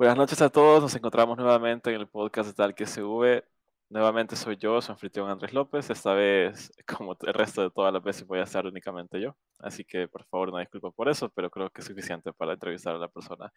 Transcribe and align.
Buenas 0.00 0.16
noches 0.16 0.40
a 0.40 0.48
todos, 0.48 0.80
nos 0.80 0.94
encontramos 0.94 1.36
nuevamente 1.36 1.90
en 1.90 2.00
el 2.00 2.08
podcast 2.08 2.48
de 2.48 2.54
Tal 2.54 2.74
que 2.74 2.86
se 2.86 3.02
V. 3.02 3.44
Nuevamente 3.90 4.34
soy 4.34 4.56
yo, 4.56 4.80
su 4.80 4.90
anfitrión 4.90 5.28
Andrés 5.28 5.52
López. 5.52 5.90
Esta 5.90 6.14
vez, 6.14 6.72
como 6.86 7.14
el 7.20 7.34
resto 7.34 7.60
de 7.60 7.70
todas 7.70 7.92
las 7.92 8.02
veces, 8.02 8.26
voy 8.26 8.38
a 8.38 8.44
estar 8.44 8.64
únicamente 8.64 9.20
yo. 9.20 9.36
Así 9.58 9.84
que, 9.84 10.08
por 10.08 10.24
favor, 10.24 10.48
una 10.48 10.60
disculpa 10.60 10.90
por 10.90 11.10
eso, 11.10 11.28
pero 11.28 11.50
creo 11.50 11.68
que 11.68 11.82
es 11.82 11.86
suficiente 11.86 12.32
para 12.32 12.54
entrevistar 12.54 12.94
a 12.94 12.98
la 12.98 13.08
persona. 13.08 13.52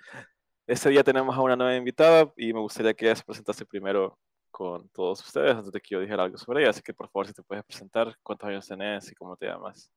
Este 0.67 0.89
día 0.89 1.01
tenemos 1.01 1.33
a 1.33 1.39
una 1.39 1.55
nueva 1.55 1.77
invitada 1.77 2.29
y 2.35 2.51
me 2.51 2.59
gustaría 2.59 2.93
que 2.93 3.05
ella 3.05 3.15
se 3.15 3.23
presentase 3.23 3.65
primero 3.65 4.19
con 4.51 4.89
todos 4.89 5.25
ustedes 5.25 5.55
antes 5.55 5.71
de 5.71 5.79
que 5.79 5.95
yo 5.95 6.01
dijera 6.01 6.23
algo 6.23 6.37
sobre 6.37 6.63
ella. 6.63 6.71
Así 6.71 6.81
que, 6.81 6.93
por 6.93 7.07
favor, 7.07 7.25
si 7.27 7.31
te 7.31 7.43
puedes 7.43 7.63
presentar, 7.63 8.17
cuántos 8.21 8.49
años 8.49 8.67
tenés 8.67 9.09
y 9.09 9.15
cómo 9.15 9.37
te 9.37 9.45
llamas. 9.45 9.89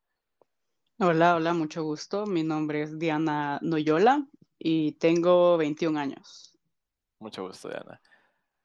Hola, 1.00 1.34
hola, 1.34 1.54
mucho 1.54 1.82
gusto. 1.82 2.24
Mi 2.24 2.44
nombre 2.44 2.82
es 2.82 3.00
Diana 3.00 3.58
Noyola 3.62 4.24
y 4.59 4.93
tengo 4.93 5.57
21 5.57 5.96
años. 5.98 6.59
Mucho 7.18 7.46
gusto, 7.46 7.68
Diana. 7.68 8.00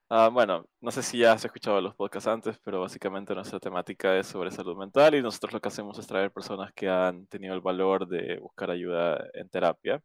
Ah, 0.09 0.27
bueno, 0.27 0.65
no 0.81 0.91
sé 0.91 1.03
si 1.03 1.20
ya 1.20 1.31
has 1.31 1.45
escuchado 1.45 1.79
los 1.79 1.95
podcasts 1.95 2.27
antes, 2.27 2.59
pero 2.59 2.81
básicamente 2.81 3.34
nuestra 3.34 3.61
temática 3.61 4.17
es 4.17 4.27
sobre 4.27 4.51
salud 4.51 4.75
mental 4.75 5.15
y 5.15 5.21
nosotros 5.21 5.53
lo 5.53 5.62
que 5.62 5.70
hacemos 5.70 5.98
es 5.98 6.05
traer 6.05 6.31
personas 6.34 6.73
que 6.73 6.89
han 6.89 7.27
tenido 7.27 7.53
el 7.53 7.62
valor 7.62 8.05
de 8.07 8.38
buscar 8.39 8.71
ayuda 8.71 9.25
en 9.34 9.48
terapia 9.48 10.01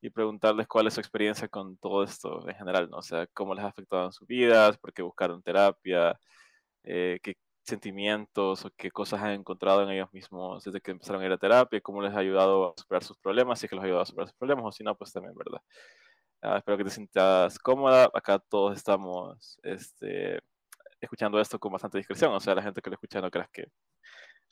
y 0.00 0.10
preguntarles 0.10 0.68
cuál 0.68 0.86
es 0.86 0.94
su 0.94 1.00
experiencia 1.00 1.48
con 1.48 1.76
todo 1.78 2.04
esto 2.04 2.48
en 2.48 2.54
general, 2.56 2.88
¿no? 2.90 2.98
O 2.98 3.02
sea, 3.02 3.26
cómo 3.34 3.54
les 3.54 3.64
ha 3.64 3.68
afectado 3.68 4.06
en 4.06 4.12
sus 4.12 4.26
vidas, 4.28 4.78
por 4.78 4.92
qué 4.92 5.02
buscaron 5.02 5.42
terapia, 5.42 6.18
eh, 6.84 7.18
qué 7.22 7.34
sentimientos 7.70 8.64
o 8.64 8.70
qué 8.76 8.90
cosas 8.90 9.22
han 9.22 9.32
encontrado 9.32 9.82
en 9.82 9.90
ellos 9.90 10.12
mismos 10.12 10.64
desde 10.64 10.80
que 10.80 10.90
empezaron 10.90 11.22
a 11.22 11.26
ir 11.26 11.32
a 11.32 11.38
terapia, 11.38 11.80
cómo 11.80 12.02
les 12.02 12.14
ha 12.14 12.18
ayudado 12.18 12.70
a 12.70 12.80
superar 12.80 13.04
sus 13.04 13.18
problemas, 13.18 13.58
si 13.58 13.66
es 13.66 13.70
que 13.70 13.76
los 13.76 13.82
ha 13.82 13.86
ayudado 13.86 14.02
a 14.02 14.06
superar 14.06 14.28
sus 14.28 14.36
problemas 14.36 14.64
o 14.66 14.72
si 14.72 14.84
no, 14.84 14.94
pues 14.96 15.12
también, 15.12 15.34
¿verdad? 15.34 15.60
Ah, 16.42 16.58
espero 16.58 16.78
que 16.78 16.84
te 16.84 16.90
sientas 16.90 17.58
cómoda. 17.58 18.10
Acá 18.14 18.38
todos 18.38 18.76
estamos 18.76 19.58
este, 19.62 20.40
escuchando 21.00 21.40
esto 21.40 21.58
con 21.58 21.72
bastante 21.72 21.98
discreción, 21.98 22.32
o 22.32 22.40
sea, 22.40 22.54
la 22.54 22.62
gente 22.62 22.80
que 22.80 22.90
lo 22.90 22.94
escucha 22.94 23.20
no 23.20 23.30
creas 23.30 23.50
que, 23.50 23.66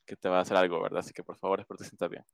que 0.06 0.16
te 0.16 0.28
va 0.28 0.38
a 0.38 0.42
hacer 0.42 0.56
algo, 0.56 0.82
¿verdad? 0.82 1.00
Así 1.00 1.12
que 1.12 1.22
por 1.22 1.36
favor, 1.36 1.60
espero 1.60 1.78
que 1.78 1.84
te 1.84 1.88
sientas 1.88 2.10
bien. 2.10 2.25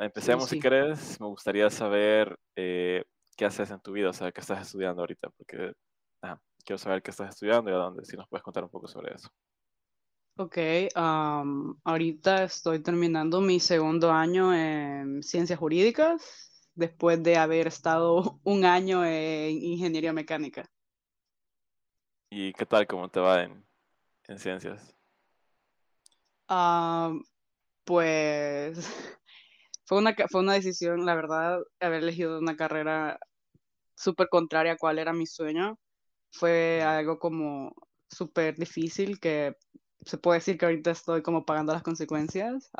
empecemos 0.00 0.48
si 0.48 0.60
querés. 0.60 1.20
Me 1.20 1.26
gustaría 1.26 1.70
saber 1.70 2.38
eh, 2.56 3.04
qué 3.36 3.44
haces 3.44 3.70
en 3.70 3.80
tu 3.80 3.92
vida, 3.92 4.10
o 4.10 4.12
sea, 4.12 4.32
qué 4.32 4.40
estás 4.40 4.62
estudiando 4.62 5.02
ahorita, 5.02 5.30
porque 5.30 5.72
quiero 6.66 6.78
saber 6.78 7.02
qué 7.02 7.12
estás 7.12 7.30
estudiando 7.30 7.70
y 7.70 7.74
a 7.74 7.76
dónde, 7.76 8.04
si 8.04 8.16
nos 8.16 8.28
puedes 8.28 8.42
contar 8.42 8.64
un 8.64 8.70
poco 8.70 8.88
sobre 8.88 9.14
eso. 9.14 9.30
Ok, 10.38 10.58
ahorita 10.94 12.44
estoy 12.44 12.82
terminando 12.82 13.40
mi 13.40 13.58
segundo 13.58 14.12
año 14.12 14.52
en 14.52 15.22
ciencias 15.22 15.58
jurídicas, 15.58 16.68
después 16.74 17.22
de 17.22 17.38
haber 17.38 17.68
estado 17.68 18.38
un 18.44 18.66
año 18.66 19.02
en 19.02 19.62
ingeniería 19.62 20.12
mecánica. 20.12 20.68
¿Y 22.30 22.52
qué 22.52 22.66
tal, 22.66 22.86
cómo 22.86 23.08
te 23.08 23.18
va 23.18 23.44
en, 23.44 23.64
ciencias? 24.38 24.94
pues 27.84 28.76
fue 29.86 29.96
una, 29.96 30.14
fue 30.30 30.42
una 30.42 30.52
decisión, 30.52 31.06
la 31.06 31.14
verdad, 31.14 31.60
haber 31.80 32.02
elegido 32.02 32.38
una 32.38 32.56
carrera 32.56 33.18
súper 33.94 34.28
contraria 34.28 34.72
a 34.72 34.76
cuál 34.76 34.98
era 34.98 35.14
mi 35.14 35.26
sueño. 35.26 35.78
Fue 36.30 36.82
algo 36.82 37.18
como 37.18 37.74
súper 38.10 38.56
difícil 38.56 39.18
que 39.18 39.56
se 40.04 40.18
puede 40.18 40.38
decir 40.38 40.58
que 40.58 40.66
ahorita 40.66 40.90
estoy 40.90 41.22
como 41.22 41.44
pagando 41.44 41.72
las 41.72 41.82
consecuencias, 41.82 42.70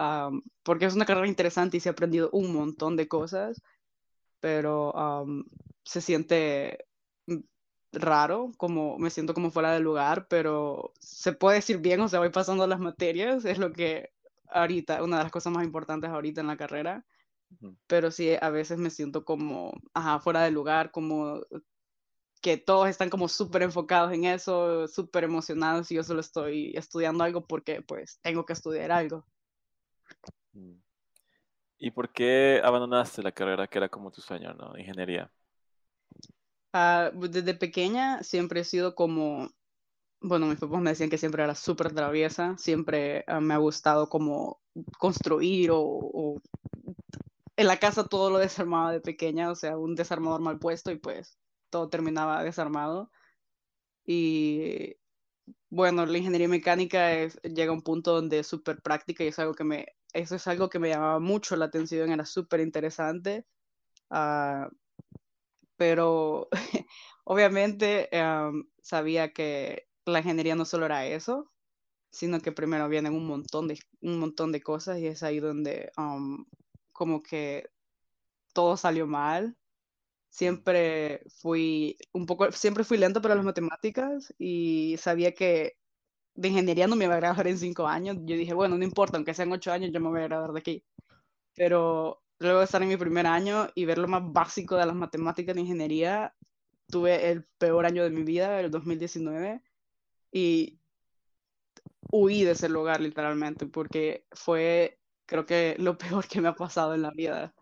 porque 0.63 0.85
es 0.85 0.95
una 0.95 1.07
carrera 1.07 1.29
interesante 1.29 1.77
y 1.77 1.81
se 1.81 1.89
ha 1.89 1.93
aprendido 1.93 2.31
un 2.33 2.53
montón 2.53 2.97
de 2.97 3.09
cosas, 3.09 3.63
pero 4.41 5.25
se 5.85 6.01
siente 6.01 6.87
raro, 7.93 8.53
como 8.59 8.99
me 8.99 9.11
siento 9.11 9.33
como 9.33 9.51
fuera 9.51 9.73
de 9.73 9.81
lugar, 9.81 10.27
pero 10.29 10.93
se 10.99 11.33
puede 11.33 11.57
decir 11.57 11.79
bien, 11.79 12.01
o 12.01 12.09
sea, 12.09 12.19
voy 12.21 12.31
pasando 12.31 12.67
las 12.67 12.81
materias, 12.81 13.45
es 13.45 13.59
lo 13.59 13.73
que 13.73 14.11
ahorita, 14.49 15.03
una 15.03 15.19
de 15.19 15.23
las 15.25 15.33
cosas 15.33 15.53
más 15.53 15.65
importantes 15.65 16.11
ahorita 16.11 16.41
en 16.41 16.47
la 16.47 16.57
carrera, 16.57 17.05
pero 17.87 18.11
sí, 18.11 18.33
a 18.41 18.51
veces 18.51 18.79
me 18.79 18.91
siento 18.91 19.25
como, 19.25 19.73
ajá, 19.95 20.21
fuera 20.21 20.43
de 20.43 20.51
lugar, 20.51 20.91
como 20.91 21.41
que 22.47 22.57
todos 22.57 22.89
están 22.89 23.11
como 23.11 23.27
súper 23.27 23.63
enfocados 23.63 24.13
en 24.13 24.25
eso, 24.25 24.87
súper 24.87 25.25
emocionados 25.25 25.91
y 25.91 25.97
yo 25.97 26.05
solo 26.05 26.21
estoy 26.21 26.73
estudiando 26.77 27.25
algo 27.25 27.45
porque 27.45 27.83
pues 27.83 28.21
tengo 28.23 28.47
que 28.47 28.53
estudiar 28.53 28.93
algo. 28.93 29.27
Mm. 30.53 30.77
¿Y 31.79 31.91
por 31.91 32.13
qué 32.13 32.61
abandonaste 32.63 33.21
la 33.21 33.33
carrera 33.33 33.67
que 33.67 33.79
era 33.79 33.89
como 33.89 34.13
tu 34.13 34.21
sueño, 34.21 34.55
¿no? 34.55 34.79
Ingeniería. 34.79 35.29
Ah, 36.73 37.11
desde 37.13 37.53
pequeña 37.55 38.23
siempre 38.23 38.61
he 38.61 38.65
sido 38.65 38.95
como, 38.95 39.51
bueno, 40.21 40.47
mis 40.47 40.61
papás 40.61 40.81
me 40.81 40.91
decían 40.91 41.11
que 41.11 41.19
siempre 41.19 41.43
era 41.43 41.57
súper 41.57 41.93
traviesa, 41.93 42.57
siempre 42.59 43.25
ah, 43.27 43.41
me 43.41 43.55
ha 43.55 43.59
gustado 43.59 44.09
como 44.09 44.61
construir 45.01 45.73
o, 45.73 45.81
o, 45.81 46.41
en 47.57 47.67
la 47.67 47.81
casa 47.81 48.07
todo 48.07 48.31
lo 48.31 48.39
desarmaba 48.39 48.93
de 48.93 49.01
pequeña, 49.01 49.51
o 49.51 49.57
sea, 49.57 49.77
un 49.77 49.97
desarmador 49.97 50.41
mal 50.41 50.61
puesto 50.61 50.93
y 50.93 50.97
pues 50.97 51.37
todo 51.71 51.89
terminaba 51.89 52.45
desarmado. 52.45 53.11
Y 54.05 54.97
bueno, 55.71 56.07
la 56.07 56.19
ingeniería 56.19 56.49
mecánica 56.49 57.13
es, 57.15 57.41
llega 57.43 57.71
a 57.71 57.75
un 57.75 57.83
punto 57.83 58.15
donde 58.15 58.41
es 58.41 58.47
súper 58.47 58.81
práctica 58.83 59.25
y 59.25 59.29
es 59.29 59.39
algo 59.39 59.55
que 59.55 59.65
me, 59.65 59.87
eso 60.13 60.37
es 60.37 60.47
algo 60.47 60.69
que 60.71 60.79
me 60.79 60.89
llamaba 60.89 61.21
mucho 61.21 61.57
la 61.57 61.67
atención, 61.67 62.11
era 62.11 62.25
súper 62.27 62.61
interesante. 62.61 63.47
Uh, 64.11 64.69
pero 65.77 66.49
obviamente 67.25 68.09
um, 68.13 68.65
sabía 68.83 69.33
que 69.33 69.89
la 70.07 70.21
ingeniería 70.21 70.55
no 70.55 70.65
solo 70.65 70.87
era 70.87 71.07
eso, 71.07 71.51
sino 72.11 72.41
que 72.41 72.53
primero 72.53 72.89
vienen 72.89 73.15
un 73.15 73.27
montón 73.27 73.69
de, 73.69 73.79
un 74.03 74.19
montón 74.19 74.53
de 74.53 74.63
cosas 74.63 74.99
y 74.99 75.07
es 75.07 75.23
ahí 75.23 75.41
donde 75.41 75.93
um, 75.99 76.47
como 76.93 77.23
que 77.23 77.71
todo 78.55 78.77
salió 78.77 79.07
mal 79.07 79.57
siempre 80.37 81.23
fui 81.41 81.97
un 82.13 82.27
poco, 82.27 82.53
siempre 82.53 82.85
fui 82.85 82.99
lento 82.99 83.23
para 83.23 83.35
las 83.35 83.45
matemáticas 83.45 84.35
y 84.39 84.97
sabía 84.99 85.33
que 85.33 85.79
de 86.35 86.49
ingeniería 86.49 86.87
no 86.87 86.97
me 86.97 87.07
iba 87.07 87.15
a 87.15 87.21
graduar 87.21 87.47
en 87.49 87.59
cinco 87.59 87.89
años. 87.89 88.19
Yo 88.21 88.37
dije, 88.37 88.53
bueno, 88.53 88.77
no 88.77 88.85
importa, 88.85 89.17
aunque 89.17 89.33
sean 89.33 89.53
ocho 89.53 89.73
años, 89.73 89.93
yo 89.93 90.01
me 90.01 90.11
voy 90.11 90.21
a 90.21 90.25
graduar 90.25 90.53
de 90.53 90.61
aquí. 90.61 90.85
Pero 91.55 92.23
luego 92.39 92.59
de 92.59 92.67
estar 92.67 92.83
en 92.83 92.89
mi 92.91 92.99
primer 92.99 93.27
año 93.27 93.69
y 93.75 93.87
ver 93.87 93.99
lo 93.99 94.09
más 94.09 94.23
básico 94.31 94.77
de 94.77 94.85
las 94.87 94.95
matemáticas 94.95 95.55
de 95.55 95.63
ingeniería, 95.63 96.35
tuve 96.89 97.31
el 97.31 97.45
peor 97.59 97.87
año 97.87 98.05
de 98.05 98.11
mi 98.11 98.23
vida, 98.23 98.61
el 98.61 98.71
2019, 98.71 99.63
y 100.33 100.79
huí 102.13 102.45
de 102.45 102.53
ese 102.53 102.69
lugar 102.69 103.01
literalmente, 103.01 103.67
porque 103.67 104.27
fue, 104.33 104.99
creo 105.27 105.47
que, 105.47 105.77
lo 105.79 105.97
peor 105.99 106.29
que 106.29 106.43
me 106.43 106.49
ha 106.49 106.55
pasado 106.55 106.95
en 106.95 107.03
la 107.03 107.11
vida, 107.11 107.55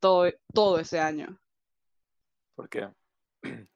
todo, 0.00 0.30
todo 0.52 0.78
ese 0.78 1.00
año. 1.00 1.38
¿Por 2.54 2.68
qué? 2.68 2.88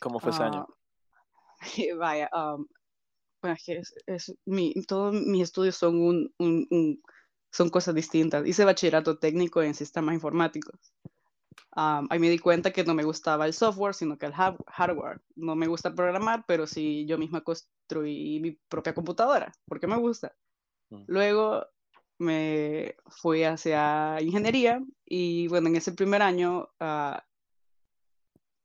¿Cómo 0.00 0.20
fue 0.20 0.30
ese 0.30 0.42
año? 0.42 0.66
Ah, 0.68 0.74
vaya, 1.98 2.30
um, 2.34 2.66
es, 3.66 3.94
es, 4.06 4.34
mi, 4.44 4.74
todos 4.86 5.14
mis 5.14 5.42
estudios 5.42 5.76
son, 5.76 6.00
un, 6.00 6.34
un, 6.38 7.02
son 7.50 7.70
cosas 7.70 7.94
distintas. 7.94 8.46
Hice 8.46 8.64
bachillerato 8.64 9.18
técnico 9.18 9.62
en 9.62 9.74
sistemas 9.74 10.14
informáticos. 10.14 10.92
Um, 11.74 12.06
ahí 12.10 12.18
me 12.18 12.28
di 12.28 12.38
cuenta 12.38 12.70
que 12.70 12.84
no 12.84 12.94
me 12.94 13.04
gustaba 13.04 13.46
el 13.46 13.54
software, 13.54 13.94
sino 13.94 14.18
que 14.18 14.26
el 14.26 14.34
hardware. 14.34 15.20
No 15.36 15.56
me 15.56 15.66
gusta 15.66 15.94
programar, 15.94 16.44
pero 16.46 16.66
sí 16.66 17.06
yo 17.06 17.16
misma 17.16 17.40
construí 17.42 18.40
mi 18.40 18.52
propia 18.68 18.94
computadora, 18.94 19.52
porque 19.66 19.86
me 19.86 19.96
gusta. 19.96 20.34
Mm. 20.90 21.04
Luego 21.06 21.66
me 22.18 22.96
fui 23.08 23.44
hacia 23.44 24.18
ingeniería 24.20 24.80
y 25.04 25.48
bueno, 25.48 25.68
en 25.68 25.76
ese 25.76 25.92
primer 25.92 26.22
año 26.22 26.68
uh, 26.80 27.18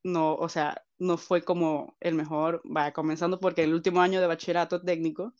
no, 0.03 0.35
o 0.35 0.49
sea, 0.49 0.83
no 0.99 1.17
fue 1.17 1.43
como 1.43 1.95
el 1.99 2.15
mejor, 2.15 2.61
vaya, 2.63 2.93
comenzando 2.93 3.39
porque 3.39 3.63
el 3.63 3.73
último 3.73 4.01
año 4.01 4.21
de 4.21 4.27
bachillerato 4.27 4.81
técnico 4.81 5.33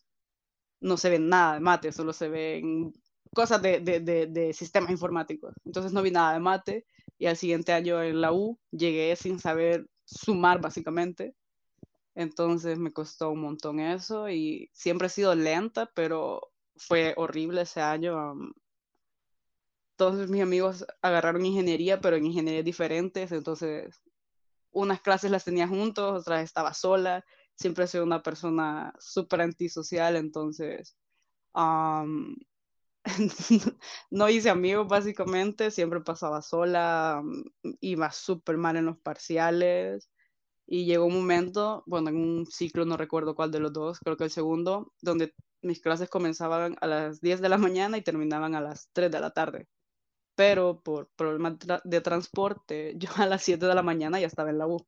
no 0.79 0.97
se 0.97 1.09
ve 1.09 1.19
nada 1.19 1.55
de 1.55 1.59
mate, 1.59 1.91
solo 1.91 2.13
se 2.13 2.29
ven 2.29 2.93
cosas 3.33 3.61
de, 3.61 3.79
de, 3.79 3.99
de, 3.99 4.27
de 4.27 4.53
sistemas 4.53 4.91
informáticos. 4.91 5.53
Entonces 5.65 5.93
no 5.93 6.01
vi 6.01 6.11
nada 6.11 6.33
de 6.33 6.39
mate 6.39 6.85
y 7.17 7.25
al 7.27 7.37
siguiente 7.37 7.71
año 7.71 8.01
en 8.01 8.21
la 8.21 8.31
U 8.33 8.59
llegué 8.71 9.15
sin 9.15 9.39
saber 9.39 9.87
sumar 10.05 10.61
básicamente. 10.61 11.35
Entonces 12.15 12.79
me 12.79 12.91
costó 12.91 13.31
un 13.31 13.41
montón 13.41 13.79
eso 13.79 14.29
y 14.29 14.69
siempre 14.73 15.07
he 15.07 15.09
sido 15.09 15.35
lenta, 15.35 15.91
pero 15.93 16.51
fue 16.77 17.13
horrible 17.17 17.61
ese 17.61 17.81
año. 17.81 18.35
todos 19.95 20.29
mis 20.29 20.41
amigos 20.41 20.85
agarraron 21.01 21.45
ingeniería, 21.45 21.99
pero 22.01 22.15
en 22.17 22.25
ingenierías 22.25 22.65
diferentes, 22.65 23.31
entonces 23.31 24.01
unas 24.71 25.01
clases 25.01 25.31
las 25.31 25.45
tenía 25.45 25.67
juntos, 25.67 26.21
otras 26.21 26.43
estaba 26.43 26.73
sola, 26.73 27.25
siempre 27.55 27.85
he 27.85 27.87
sido 27.87 28.03
una 28.03 28.21
persona 28.23 28.93
súper 28.99 29.41
antisocial, 29.41 30.15
entonces 30.15 30.97
no 34.11 34.29
hice 34.29 34.49
amigos 34.49 34.87
básicamente, 34.87 35.71
siempre 35.71 36.01
pasaba 36.01 36.41
sola, 36.41 37.21
mm, 37.23 37.43
iba 37.81 38.11
súper 38.11 38.57
mal 38.57 38.77
en 38.77 38.85
los 38.85 38.97
parciales 38.99 40.09
y 40.67 40.85
llegó 40.85 41.05
un 41.05 41.15
momento, 41.15 41.83
bueno, 41.87 42.09
en 42.09 42.17
un 42.17 42.45
ciclo, 42.45 42.85
no 42.85 42.97
recuerdo 42.97 43.35
cuál 43.35 43.51
de 43.51 43.59
los 43.59 43.73
dos, 43.73 43.99
creo 43.99 44.17
que 44.17 44.25
el 44.25 44.31
segundo, 44.31 44.93
donde 45.01 45.33
mis 45.67 45.81
clases 45.81 46.09
comenzaban 46.09 46.75
a 46.81 46.87
las 46.87 47.21
10 47.21 47.41
de 47.41 47.49
la 47.49 47.57
mañana 47.57 47.97
y 47.97 48.01
terminaban 48.01 48.55
a 48.55 48.61
las 48.61 48.89
3 48.93 49.11
de 49.11 49.19
la 49.19 49.31
tarde. 49.31 49.67
Pero 50.35 50.81
por 50.81 51.09
problemas 51.15 51.55
de 51.83 52.01
transporte, 52.01 52.93
yo 52.97 53.09
a 53.17 53.25
las 53.25 53.43
7 53.43 53.65
de 53.65 53.75
la 53.75 53.83
mañana 53.83 54.19
ya 54.19 54.27
estaba 54.27 54.49
en 54.49 54.57
la 54.57 54.67
U. 54.67 54.85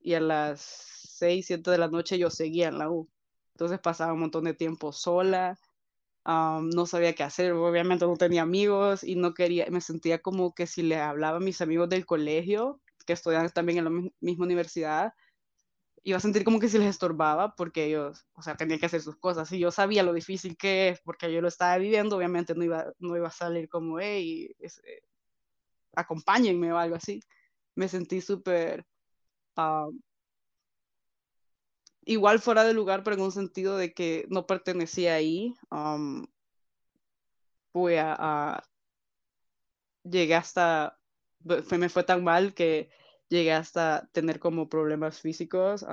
Y 0.00 0.14
a 0.14 0.20
las 0.20 0.60
6, 0.60 1.46
7 1.46 1.70
de 1.70 1.78
la 1.78 1.88
noche 1.88 2.18
yo 2.18 2.30
seguía 2.30 2.68
en 2.68 2.78
la 2.78 2.90
U. 2.90 3.08
Entonces 3.54 3.80
pasaba 3.80 4.12
un 4.12 4.20
montón 4.20 4.44
de 4.44 4.54
tiempo 4.54 4.92
sola, 4.92 5.58
no 6.24 6.86
sabía 6.86 7.14
qué 7.14 7.22
hacer, 7.22 7.52
obviamente 7.52 8.06
no 8.06 8.16
tenía 8.16 8.42
amigos 8.42 9.02
y 9.02 9.16
no 9.16 9.34
quería, 9.34 9.66
me 9.70 9.80
sentía 9.80 10.20
como 10.20 10.54
que 10.54 10.66
si 10.66 10.82
le 10.82 10.96
hablaba 10.96 11.38
a 11.38 11.40
mis 11.40 11.60
amigos 11.60 11.88
del 11.88 12.06
colegio, 12.06 12.80
que 13.06 13.14
estudian 13.14 13.48
también 13.50 13.78
en 13.78 13.84
la 13.84 14.10
misma 14.20 14.44
universidad, 14.44 15.14
iba 16.04 16.18
a 16.18 16.20
sentir 16.20 16.44
como 16.44 16.60
que 16.60 16.68
si 16.68 16.78
les 16.78 16.88
estorbaba 16.88 17.54
porque 17.56 17.86
ellos, 17.86 18.26
o 18.34 18.42
sea, 18.42 18.56
tenían 18.56 18.78
que 18.80 18.86
hacer 18.86 19.02
sus 19.02 19.16
cosas. 19.16 19.50
Y 19.52 19.58
yo 19.58 19.70
sabía 19.70 20.02
lo 20.02 20.12
difícil 20.12 20.56
que 20.56 20.90
es 20.90 21.00
porque 21.00 21.32
yo 21.32 21.40
lo 21.40 21.48
estaba 21.48 21.78
viviendo, 21.78 22.16
obviamente 22.16 22.54
no 22.54 22.64
iba, 22.64 22.92
no 22.98 23.16
iba 23.16 23.28
a 23.28 23.32
salir 23.32 23.68
como, 23.68 24.00
hey, 24.00 24.54
eh, 24.60 25.02
acompáñenme 25.94 26.72
o 26.72 26.78
algo 26.78 26.96
así. 26.96 27.20
Me 27.74 27.88
sentí 27.88 28.20
súper 28.20 28.86
igual 32.04 32.40
fuera 32.40 32.64
de 32.64 32.74
lugar, 32.74 33.02
pero 33.02 33.16
en 33.16 33.22
un 33.22 33.32
sentido 33.32 33.76
de 33.76 33.92
que 33.92 34.26
no 34.30 34.46
pertenecía 34.46 35.14
ahí. 35.14 35.54
Um, 35.70 36.26
fui 37.72 37.96
a, 37.96 38.62
llegué 40.02 40.34
hasta, 40.34 40.98
me 41.44 41.88
fue 41.88 42.04
tan 42.04 42.24
mal 42.24 42.54
que 42.54 42.90
llegué 43.28 43.52
hasta 43.52 44.08
tener 44.12 44.38
como 44.38 44.68
problemas 44.68 45.20
físicos. 45.20 45.84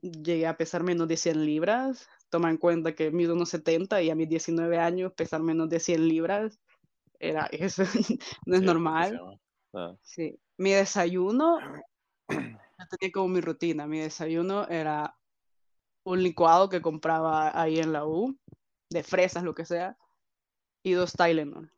llegué 0.00 0.46
a 0.46 0.56
pesar 0.56 0.82
menos 0.82 1.08
de 1.08 1.16
100 1.16 1.44
libras. 1.44 2.08
Toma 2.30 2.50
en 2.50 2.58
cuenta 2.58 2.94
que 2.94 3.10
mido 3.10 3.34
unos 3.34 3.48
70 3.50 4.02
y 4.02 4.10
a 4.10 4.14
mis 4.14 4.28
19 4.28 4.78
años 4.78 5.12
pesar 5.14 5.42
menos 5.42 5.68
de 5.68 5.80
100 5.80 6.08
libras 6.08 6.58
era 7.20 7.46
eso, 7.46 7.82
no 8.46 8.56
es 8.56 8.62
normal. 8.62 9.40
Ah. 9.74 9.96
Sí. 10.02 10.38
Mi 10.56 10.72
desayuno, 10.72 11.58
yo 12.28 12.86
tenía 12.90 13.12
como 13.12 13.28
mi 13.28 13.40
rutina. 13.40 13.86
Mi 13.86 14.00
desayuno 14.00 14.66
era 14.68 15.16
un 16.04 16.22
licuado 16.22 16.68
que 16.68 16.80
compraba 16.80 17.60
ahí 17.60 17.78
en 17.78 17.92
la 17.92 18.06
U, 18.06 18.36
de 18.90 19.02
fresas, 19.02 19.44
lo 19.44 19.54
que 19.54 19.64
sea, 19.64 19.96
y 20.82 20.92
dos 20.92 21.12
Tylenol, 21.12 21.70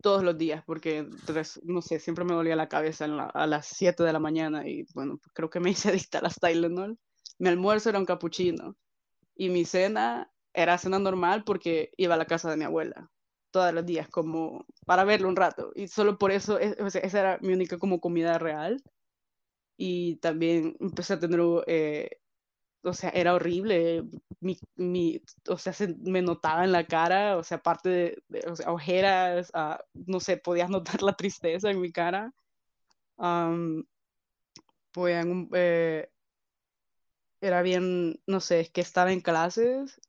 todos 0.00 0.22
los 0.22 0.36
días, 0.38 0.62
porque 0.64 1.08
no 1.64 1.82
sé, 1.82 2.00
siempre 2.00 2.24
me 2.24 2.34
dolía 2.34 2.56
la 2.56 2.68
cabeza 2.68 3.06
a 3.06 3.46
las 3.46 3.66
7 3.66 4.02
de 4.02 4.12
la 4.12 4.18
mañana 4.18 4.66
y 4.68 4.84
bueno, 4.94 5.20
creo 5.34 5.50
que 5.50 5.60
me 5.60 5.70
hice 5.70 5.90
adicta 5.90 6.18
a 6.18 6.22
las 6.22 6.36
Tylenol. 6.36 6.98
Mi 7.38 7.48
almuerzo 7.48 7.90
era 7.90 7.98
un 7.98 8.06
capuchino 8.06 8.76
y 9.36 9.50
mi 9.50 9.64
cena 9.64 10.30
era 10.52 10.78
cena 10.78 10.98
normal 10.98 11.44
porque 11.44 11.92
iba 11.96 12.14
a 12.14 12.18
la 12.18 12.26
casa 12.26 12.50
de 12.50 12.56
mi 12.56 12.64
abuela 12.64 13.10
todos 13.50 13.72
los 13.72 13.86
días 13.86 14.08
como 14.08 14.66
para 14.84 15.04
verlo 15.04 15.28
un 15.28 15.36
rato 15.36 15.72
y 15.74 15.88
solo 15.88 16.18
por 16.18 16.32
eso 16.32 16.58
e, 16.60 16.76
esa 16.78 17.18
era 17.20 17.38
mi 17.40 17.52
única 17.52 17.78
como 17.78 18.00
comida 18.00 18.38
real 18.38 18.82
y 19.76 20.16
también 20.16 20.76
empecé 20.80 21.14
a 21.14 21.20
tener 21.20 21.40
eh, 21.66 22.10
o 22.82 22.92
sea, 22.92 23.10
era 23.10 23.34
horrible, 23.34 24.04
mi, 24.40 24.58
mi, 24.76 25.22
o 25.48 25.58
sea, 25.58 25.72
se 25.72 25.96
me 26.00 26.22
notaba 26.22 26.64
en 26.64 26.72
la 26.72 26.86
cara, 26.86 27.36
o 27.36 27.42
sea, 27.42 27.58
aparte 27.58 27.88
de, 28.28 28.44
o 28.50 28.56
sea, 28.56 28.72
ojeras, 28.72 29.50
uh, 29.54 29.76
no 30.06 30.20
sé, 30.20 30.36
podías 30.36 30.70
notar 30.70 31.02
la 31.02 31.14
tristeza 31.14 31.70
en 31.70 31.80
mi 31.80 31.92
cara. 31.92 32.32
Um, 33.16 33.84
eh, 35.06 36.10
era 37.40 37.62
bien, 37.62 38.20
no 38.26 38.40
sé, 38.40 38.60
es 38.60 38.70
que 38.70 38.80
estaba 38.80 39.12
en 39.12 39.20
clases 39.20 40.00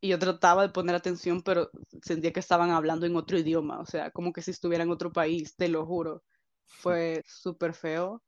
y 0.00 0.08
yo 0.08 0.18
trataba 0.18 0.62
de 0.62 0.68
poner 0.68 0.94
atención, 0.94 1.42
pero 1.42 1.70
sentía 2.02 2.32
que 2.32 2.40
estaban 2.40 2.70
hablando 2.70 3.06
en 3.06 3.16
otro 3.16 3.38
idioma, 3.38 3.80
o 3.80 3.86
sea, 3.86 4.10
como 4.10 4.32
que 4.32 4.42
si 4.42 4.50
estuviera 4.50 4.84
en 4.84 4.90
otro 4.90 5.12
país, 5.12 5.56
te 5.56 5.68
lo 5.68 5.86
juro. 5.86 6.22
Fue 6.66 7.22
súper 7.26 7.74
feo. 7.74 8.22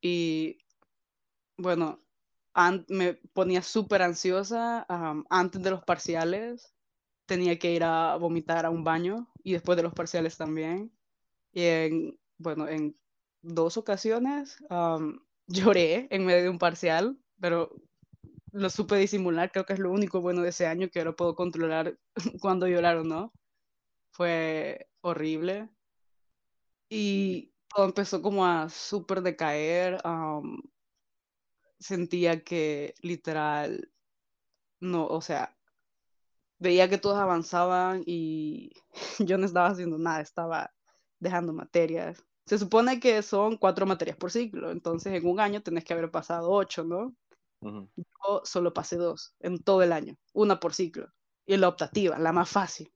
Y 0.00 0.58
bueno, 1.56 2.00
me 2.88 3.14
ponía 3.32 3.62
súper 3.62 4.02
ansiosa 4.02 4.86
antes 5.30 5.62
de 5.62 5.70
los 5.70 5.84
parciales. 5.84 6.74
Tenía 7.26 7.58
que 7.58 7.72
ir 7.72 7.84
a 7.84 8.16
vomitar 8.16 8.64
a 8.66 8.70
un 8.70 8.84
baño 8.84 9.28
y 9.42 9.52
después 9.52 9.76
de 9.76 9.82
los 9.82 9.92
parciales 9.94 10.36
también. 10.36 10.92
Y 11.52 11.62
en, 11.64 12.18
bueno, 12.38 12.68
en 12.68 12.96
dos 13.42 13.76
ocasiones 13.76 14.58
lloré 15.46 16.08
en 16.10 16.24
medio 16.26 16.42
de 16.44 16.50
un 16.50 16.58
parcial, 16.58 17.18
pero 17.40 17.70
lo 18.52 18.70
supe 18.70 18.96
disimular. 18.96 19.52
Creo 19.52 19.66
que 19.66 19.74
es 19.74 19.78
lo 19.78 19.90
único 19.90 20.20
bueno 20.20 20.42
de 20.42 20.50
ese 20.50 20.66
año 20.66 20.88
que 20.90 21.00
ahora 21.00 21.12
puedo 21.16 21.34
controlar 21.34 21.98
cuando 22.40 22.68
llorar 22.68 22.96
o 22.98 23.04
no. 23.04 23.32
Fue 24.12 24.88
horrible. 25.02 25.68
Y 26.88 27.52
todo 27.74 27.86
empezó 27.86 28.22
como 28.22 28.46
a 28.46 28.68
súper 28.70 29.22
decaer 29.22 30.00
sentía 31.78 32.42
que 32.42 32.94
literal, 33.02 33.90
no, 34.80 35.06
o 35.06 35.20
sea, 35.20 35.56
veía 36.58 36.88
que 36.88 36.98
todos 36.98 37.18
avanzaban 37.18 38.02
y 38.06 38.72
yo 39.18 39.38
no 39.38 39.46
estaba 39.46 39.68
haciendo 39.68 39.98
nada, 39.98 40.20
estaba 40.20 40.72
dejando 41.18 41.52
materias. 41.52 42.24
Se 42.46 42.58
supone 42.58 43.00
que 43.00 43.22
son 43.22 43.56
cuatro 43.56 43.86
materias 43.86 44.16
por 44.16 44.30
ciclo, 44.30 44.70
entonces 44.70 45.12
en 45.12 45.26
un 45.26 45.40
año 45.40 45.62
tenés 45.62 45.84
que 45.84 45.94
haber 45.94 46.10
pasado 46.10 46.50
ocho, 46.50 46.84
¿no? 46.84 47.14
Yo 47.60 48.42
solo 48.44 48.72
pasé 48.72 48.96
dos 48.96 49.34
en 49.40 49.58
todo 49.62 49.82
el 49.82 49.92
año, 49.92 50.16
una 50.32 50.60
por 50.60 50.72
ciclo. 50.72 51.12
Y 51.46 51.56
la 51.56 51.68
optativa, 51.68 52.18
la 52.18 52.32
más 52.32 52.48
fácil. 52.48 52.92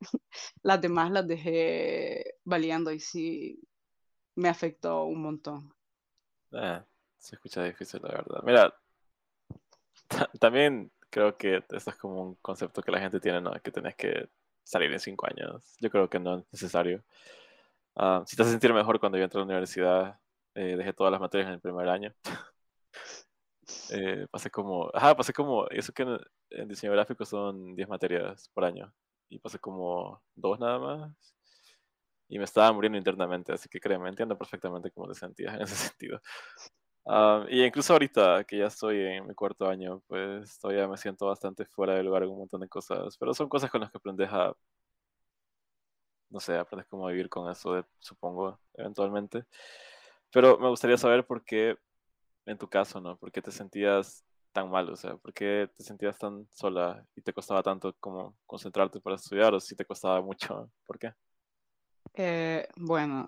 las 0.62 0.80
demás 0.80 1.10
las 1.12 1.26
dejé 1.26 2.34
valiendo 2.44 2.90
y 2.90 2.98
sí 2.98 3.60
me 4.34 4.48
afectó 4.48 5.04
un 5.04 5.22
montón. 5.22 5.74
Ah, 6.52 6.84
se 7.22 7.36
escucha 7.36 7.62
difícil, 7.62 8.00
la 8.02 8.10
verdad. 8.10 8.40
Mira, 8.42 8.74
también 10.40 10.90
creo 11.08 11.36
que 11.36 11.56
esto 11.56 11.90
es 11.90 11.96
como 11.96 12.22
un 12.22 12.34
concepto 12.36 12.82
que 12.82 12.90
la 12.90 13.00
gente 13.00 13.20
tiene, 13.20 13.40
¿no? 13.40 13.52
Que 13.62 13.70
tenés 13.70 13.94
que 13.96 14.28
salir 14.64 14.92
en 14.92 15.00
cinco 15.00 15.26
años. 15.26 15.76
Yo 15.80 15.90
creo 15.90 16.08
que 16.10 16.18
no 16.18 16.38
es 16.38 16.44
necesario. 16.52 17.04
Ah, 17.96 18.24
si 18.26 18.36
te 18.36 18.42
hace 18.42 18.52
sentir 18.52 18.72
mejor 18.74 18.98
cuando 19.00 19.18
yo 19.18 19.24
entré 19.24 19.38
a 19.38 19.42
la 19.42 19.46
universidad, 19.46 20.20
eh, 20.54 20.76
dejé 20.76 20.92
todas 20.92 21.12
las 21.12 21.20
materias 21.20 21.48
en 21.48 21.54
el 21.54 21.60
primer 21.60 21.88
año. 21.88 22.12
eh, 23.90 24.26
pasé 24.30 24.50
como, 24.50 24.90
ajá, 24.94 25.16
pasé 25.16 25.32
como, 25.32 25.68
eso 25.68 25.92
que 25.92 26.02
en, 26.50 26.68
diseño 26.68 26.92
gráfico 26.92 27.24
son 27.24 27.76
10 27.76 27.88
materias 27.88 28.50
por 28.54 28.64
año. 28.64 28.92
Y 29.28 29.38
pasé 29.38 29.58
como 29.58 30.22
dos 30.34 30.58
nada 30.58 30.78
más. 30.78 31.12
Y 32.28 32.38
me 32.38 32.44
estaba 32.44 32.72
muriendo 32.72 32.98
internamente, 32.98 33.52
así 33.52 33.68
que 33.68 33.78
créeme, 33.78 34.08
entiendo 34.08 34.36
perfectamente 34.38 34.90
cómo 34.90 35.06
te 35.08 35.14
sentías 35.14 35.54
en 35.54 35.62
ese 35.62 35.74
sentido. 35.88 36.20
Uh, 37.04 37.44
y 37.48 37.64
incluso 37.64 37.92
ahorita 37.92 38.44
que 38.44 38.58
ya 38.58 38.66
estoy 38.66 39.00
en 39.00 39.26
mi 39.26 39.34
cuarto 39.34 39.68
año, 39.68 40.00
pues 40.06 40.58
todavía 40.58 40.86
me 40.88 40.96
siento 40.96 41.26
bastante 41.26 41.64
fuera 41.66 41.94
de 41.94 42.02
lugar 42.04 42.22
en 42.22 42.30
un 42.30 42.38
montón 42.38 42.60
de 42.60 42.68
cosas, 42.68 43.16
pero 43.18 43.34
son 43.34 43.48
cosas 43.48 43.70
con 43.70 43.80
las 43.80 43.90
que 43.90 43.98
aprendes 43.98 44.28
a, 44.32 44.54
no 46.30 46.40
sé, 46.40 46.56
aprendes 46.58 46.86
cómo 46.88 47.06
vivir 47.08 47.28
con 47.28 47.50
eso, 47.50 47.84
supongo, 47.98 48.58
eventualmente. 48.74 49.44
Pero 50.32 50.58
me 50.58 50.68
gustaría 50.68 50.96
saber 50.98 51.26
por 51.26 51.44
qué, 51.44 51.76
en 52.46 52.58
tu 52.58 52.68
caso, 52.68 53.00
¿no? 53.00 53.16
¿Por 53.18 53.32
qué 53.32 53.42
te 53.42 53.52
sentías 53.52 54.24
tan 54.52 54.70
mal? 54.70 54.90
O 54.90 54.96
sea, 54.96 55.16
¿por 55.16 55.32
qué 55.34 55.70
te 55.76 55.84
sentías 55.84 56.18
tan 56.18 56.48
sola 56.52 57.06
y 57.16 57.22
te 57.22 57.32
costaba 57.34 57.62
tanto 57.62 57.94
como 58.00 58.36
concentrarte 58.46 59.00
para 59.00 59.16
estudiar 59.16 59.54
o 59.54 59.60
si 59.60 59.76
te 59.76 59.84
costaba 59.86 60.22
mucho? 60.22 60.70
¿Por 60.86 60.98
qué? 60.98 61.12
Eh, 62.14 62.68
bueno, 62.76 63.26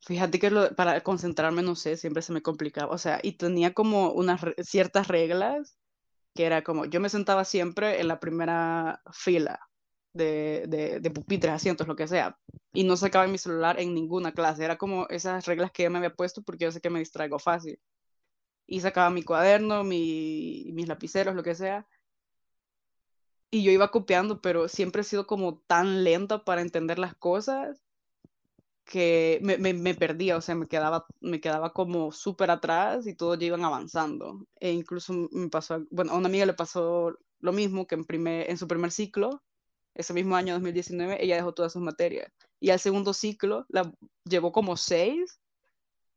Fíjate 0.00 0.38
que 0.38 0.50
para 0.76 1.02
concentrarme, 1.02 1.62
no 1.62 1.74
sé, 1.76 1.96
siempre 1.96 2.22
se 2.22 2.32
me 2.32 2.42
complicaba. 2.42 2.92
O 2.92 2.98
sea, 2.98 3.20
y 3.22 3.32
tenía 3.32 3.74
como 3.74 4.12
unas 4.12 4.40
ciertas 4.62 5.08
reglas 5.08 5.76
que 6.34 6.46
era 6.46 6.62
como, 6.64 6.86
yo 6.86 7.00
me 7.00 7.08
sentaba 7.10 7.44
siempre 7.44 8.00
en 8.00 8.08
la 8.08 8.20
primera 8.20 9.02
fila 9.12 9.60
de, 10.14 10.66
de, 10.68 11.00
de 11.00 11.10
pupitres, 11.10 11.52
asientos, 11.52 11.88
lo 11.88 11.96
que 11.96 12.08
sea, 12.08 12.38
y 12.74 12.84
no 12.84 12.96
sacaba 12.96 13.26
mi 13.28 13.38
celular 13.38 13.80
en 13.80 13.94
ninguna 13.94 14.32
clase. 14.32 14.64
Era 14.64 14.78
como 14.78 15.06
esas 15.10 15.46
reglas 15.46 15.72
que 15.72 15.84
yo 15.84 15.90
me 15.90 15.98
había 15.98 16.14
puesto 16.14 16.42
porque 16.42 16.64
yo 16.66 16.72
sé 16.72 16.80
que 16.80 16.90
me 16.90 17.00
distraigo 17.00 17.38
fácil. 17.38 17.80
Y 18.66 18.80
sacaba 18.80 19.10
mi 19.10 19.22
cuaderno, 19.24 19.84
mi, 19.84 20.70
mis 20.74 20.88
lapiceros, 20.88 21.34
lo 21.36 21.42
que 21.44 21.54
sea. 21.56 21.86
Y 23.50 23.62
yo 23.64 23.70
iba 23.72 23.90
copiando, 23.90 24.40
pero 24.40 24.68
siempre 24.68 25.02
he 25.02 25.04
sido 25.04 25.26
como 25.26 25.58
tan 25.66 26.04
lenta 26.04 26.44
para 26.44 26.62
entender 26.62 26.98
las 26.98 27.14
cosas 27.14 27.80
que 28.90 29.38
me, 29.42 29.56
me, 29.58 29.94
perdía, 29.94 30.36
o 30.36 30.40
sea, 30.40 30.56
me 30.56 30.66
quedaba, 30.66 31.06
me 31.20 31.40
quedaba 31.40 31.72
como 31.72 32.10
súper 32.10 32.50
atrás 32.50 33.06
y 33.06 33.14
todos 33.14 33.38
ya 33.38 33.46
iban 33.46 33.64
avanzando. 33.64 34.44
E 34.58 34.72
incluso 34.72 35.28
me 35.32 35.48
pasó, 35.48 35.86
bueno, 35.90 36.12
a 36.12 36.16
una 36.16 36.28
amiga 36.28 36.44
le 36.44 36.54
pasó 36.54 37.16
lo 37.38 37.52
mismo 37.52 37.86
que 37.86 37.94
en, 37.94 38.04
primer, 38.04 38.50
en 38.50 38.58
su 38.58 38.66
primer 38.66 38.90
ciclo, 38.90 39.42
ese 39.94 40.12
mismo 40.12 40.34
año 40.36 40.54
2019, 40.54 41.24
ella 41.24 41.36
dejó 41.36 41.54
todas 41.54 41.72
sus 41.72 41.82
materias. 41.82 42.32
Y 42.58 42.70
al 42.70 42.80
segundo 42.80 43.14
ciclo 43.14 43.64
la 43.68 43.92
llevó 44.24 44.50
como 44.50 44.76
seis, 44.76 45.40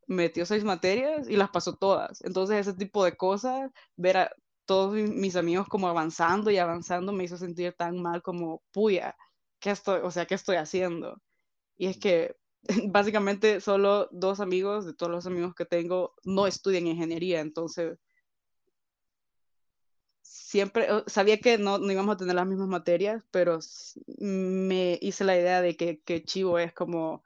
metió 0.07 0.45
seis 0.45 0.63
materias 0.63 1.29
y 1.29 1.35
las 1.37 1.51
pasó 1.51 1.75
todas. 1.75 2.23
Entonces 2.23 2.57
ese 2.67 2.73
tipo 2.73 3.05
de 3.05 3.15
cosas, 3.15 3.71
ver 3.95 4.17
a 4.17 4.31
todos 4.65 4.93
mis 4.95 5.35
amigos 5.35 5.67
como 5.67 5.87
avanzando 5.87 6.49
y 6.49 6.57
avanzando 6.57 7.13
me 7.13 7.25
hizo 7.25 7.37
sentir 7.37 7.73
tan 7.77 8.01
mal 8.01 8.23
como, 8.23 8.63
puya, 8.71 9.15
¿qué 9.59 9.71
estoy, 9.71 10.01
o 10.03 10.09
sea, 10.09 10.25
qué 10.25 10.35
estoy 10.35 10.55
haciendo? 10.57 11.21
Y 11.77 11.87
es 11.87 11.99
que 11.99 12.35
básicamente 12.91 13.61
solo 13.61 14.07
dos 14.11 14.39
amigos 14.39 14.85
de 14.85 14.93
todos 14.93 15.11
los 15.11 15.25
amigos 15.25 15.53
que 15.55 15.65
tengo 15.65 16.15
no 16.23 16.47
estudian 16.47 16.87
ingeniería, 16.87 17.41
entonces 17.41 17.99
siempre 20.21 20.87
sabía 21.07 21.39
que 21.39 21.57
no, 21.57 21.77
no, 21.77 21.91
íbamos 21.91 22.15
a 22.15 22.17
tener 22.17 22.35
las 22.35 22.47
mismas 22.47 22.67
materias, 22.67 23.23
pero 23.31 23.59
me 24.19 24.97
hice 25.01 25.23
la 25.23 25.37
idea 25.37 25.61
de 25.61 25.75
que, 25.75 26.23
chivo 26.23 26.59
es 26.59 26.73
como 26.73 27.23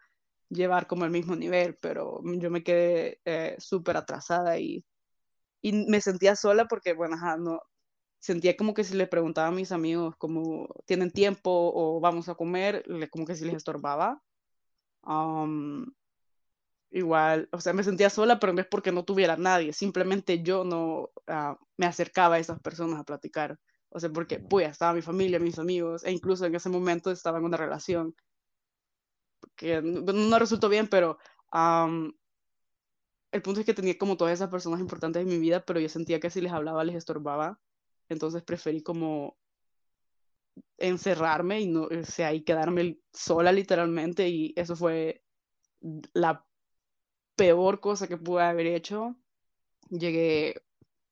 llevar 0.49 0.87
como 0.87 1.05
el 1.05 1.11
mismo 1.11 1.35
nivel, 1.35 1.75
pero 1.75 2.21
yo 2.23 2.49
me 2.49 2.63
quedé 2.63 3.19
eh, 3.25 3.55
súper 3.59 3.97
atrasada 3.97 4.57
y, 4.59 4.85
y 5.61 5.73
me 5.73 6.01
sentía 6.01 6.35
sola 6.35 6.65
porque, 6.65 6.93
bueno, 6.93 7.17
no, 7.37 7.61
sentía 8.19 8.57
como 8.57 8.73
que 8.73 8.83
si 8.83 8.95
le 8.95 9.07
preguntaba 9.07 9.49
a 9.49 9.51
mis 9.51 9.71
amigos 9.71 10.15
como 10.17 10.67
tienen 10.85 11.11
tiempo 11.11 11.51
o 11.51 11.99
vamos 11.99 12.29
a 12.29 12.35
comer, 12.35 12.83
como 13.11 13.25
que 13.25 13.35
si 13.35 13.45
les 13.45 13.55
estorbaba. 13.55 14.21
Um, 15.07 15.85
igual, 16.91 17.47
o 17.51 17.61
sea, 17.61 17.73
me 17.73 17.83
sentía 17.83 18.09
sola, 18.09 18.39
pero 18.39 18.53
no 18.53 18.61
es 18.61 18.67
porque 18.67 18.91
no 18.91 19.05
tuviera 19.05 19.37
nadie, 19.37 19.73
simplemente 19.73 20.43
yo 20.43 20.63
no 20.65 21.11
uh, 21.27 21.55
me 21.77 21.85
acercaba 21.85 22.35
a 22.35 22.39
esas 22.39 22.59
personas 22.59 22.99
a 22.99 23.03
platicar. 23.03 23.57
O 23.89 23.99
sea, 23.99 24.09
porque, 24.11 24.39
pues, 24.39 24.69
estaba 24.69 24.93
mi 24.93 25.01
familia, 25.01 25.39
mis 25.39 25.59
amigos, 25.59 26.03
e 26.03 26.11
incluso 26.11 26.45
en 26.45 26.55
ese 26.55 26.69
momento 26.69 27.09
estaba 27.11 27.37
en 27.39 27.45
una 27.45 27.57
relación 27.57 28.15
que 29.55 29.81
no, 29.81 30.13
no 30.13 30.39
resultó 30.39 30.69
bien, 30.69 30.87
pero 30.87 31.17
um, 31.53 32.11
el 33.31 33.41
punto 33.41 33.59
es 33.61 33.65
que 33.65 33.73
tenía 33.73 33.97
como 33.97 34.17
todas 34.17 34.33
esas 34.33 34.49
personas 34.49 34.79
importantes 34.79 35.21
en 35.21 35.29
mi 35.29 35.39
vida, 35.39 35.63
pero 35.65 35.79
yo 35.79 35.89
sentía 35.89 36.19
que 36.19 36.29
si 36.29 36.41
les 36.41 36.51
hablaba 36.51 36.83
les 36.83 36.95
estorbaba. 36.95 37.59
Entonces 38.09 38.43
preferí 38.43 38.81
como 38.83 39.37
encerrarme 40.77 41.61
y 41.61 41.67
no, 41.67 41.83
o 41.83 42.03
sea, 42.03 42.33
y 42.33 42.43
quedarme 42.43 42.99
sola 43.13 43.51
literalmente 43.51 44.29
y 44.29 44.53
eso 44.55 44.75
fue 44.75 45.23
la 46.13 46.45
peor 47.35 47.79
cosa 47.79 48.07
que 48.07 48.17
pude 48.17 48.43
haber 48.43 48.67
hecho. 48.67 49.15
Llegué, 49.89 50.61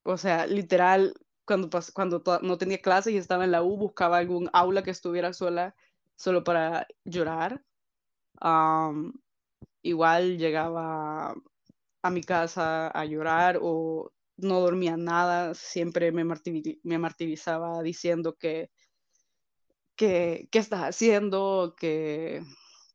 o 0.04 0.18
sea, 0.18 0.48
literal, 0.48 1.14
cuando, 1.46 1.70
cuando 1.94 2.24
no 2.42 2.58
tenía 2.58 2.82
clases 2.82 3.14
y 3.14 3.18
estaba 3.18 3.46
en 3.46 3.52
la 3.52 3.64
U, 3.64 3.78
buscaba 3.78 4.18
algún 4.18 4.50
aula 4.54 4.84
que 4.84 4.92
estuviera 4.92 5.34
sola, 5.34 5.75
solo 6.16 6.44
para 6.44 6.88
llorar. 7.06 7.64
igual 9.82 10.38
llegaba 10.38 11.36
a 12.02 12.10
mi 12.12 12.22
casa 12.22 12.88
a 12.90 13.06
llorar 13.06 13.60
o 13.62 14.12
no 14.38 14.60
dormía 14.60 14.98
nada, 14.98 15.54
siempre 15.54 16.12
me, 16.12 16.25
me 16.84 16.98
martirizaba 17.00 17.82
diciendo 17.82 18.36
que, 18.36 18.70
que, 19.96 20.48
¿qué 20.52 20.60
estás 20.60 20.82
haciendo? 20.82 21.75
Que, 21.78 22.44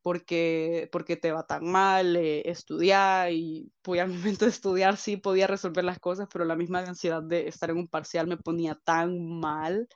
porque, 0.01 0.89
porque 0.91 1.17
te 1.17 1.31
va 1.31 1.45
tan 1.47 1.65
mal 1.71 2.15
eh, 2.15 2.49
estudiar 2.49 3.31
y 3.31 3.71
pues 3.81 4.01
al 4.01 4.09
momento 4.09 4.45
de 4.45 4.51
estudiar 4.51 4.97
sí 4.97 5.17
podía 5.17 5.47
resolver 5.47 5.83
las 5.83 5.99
cosas, 5.99 6.27
pero 6.31 6.45
la 6.45 6.55
misma 6.55 6.79
ansiedad 6.79 7.23
de 7.23 7.47
estar 7.47 7.69
en 7.69 7.77
un 7.77 7.87
parcial 7.87 8.27
me 8.27 8.37
ponía 8.37 8.75
tan 8.83 9.39
mal. 9.39 9.87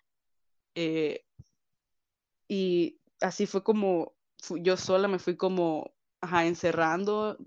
Eh, 0.75 1.23
y 2.47 2.99
así 3.21 3.45
fue 3.45 3.63
como 3.63 4.13
yo 4.61 4.77
sola 4.77 5.07
me 5.07 5.19
fui 5.19 5.37
como 5.37 5.93
ajá, 6.21 6.45
encerrando, 6.45 7.37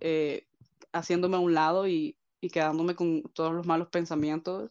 eh, 0.00 0.46
haciéndome 0.92 1.36
a 1.36 1.40
un 1.40 1.54
lado 1.54 1.88
y 1.88 2.16
y 2.40 2.48
quedándome 2.48 2.94
con 2.94 3.22
todos 3.34 3.52
los 3.52 3.66
malos 3.66 3.88
pensamientos 3.88 4.70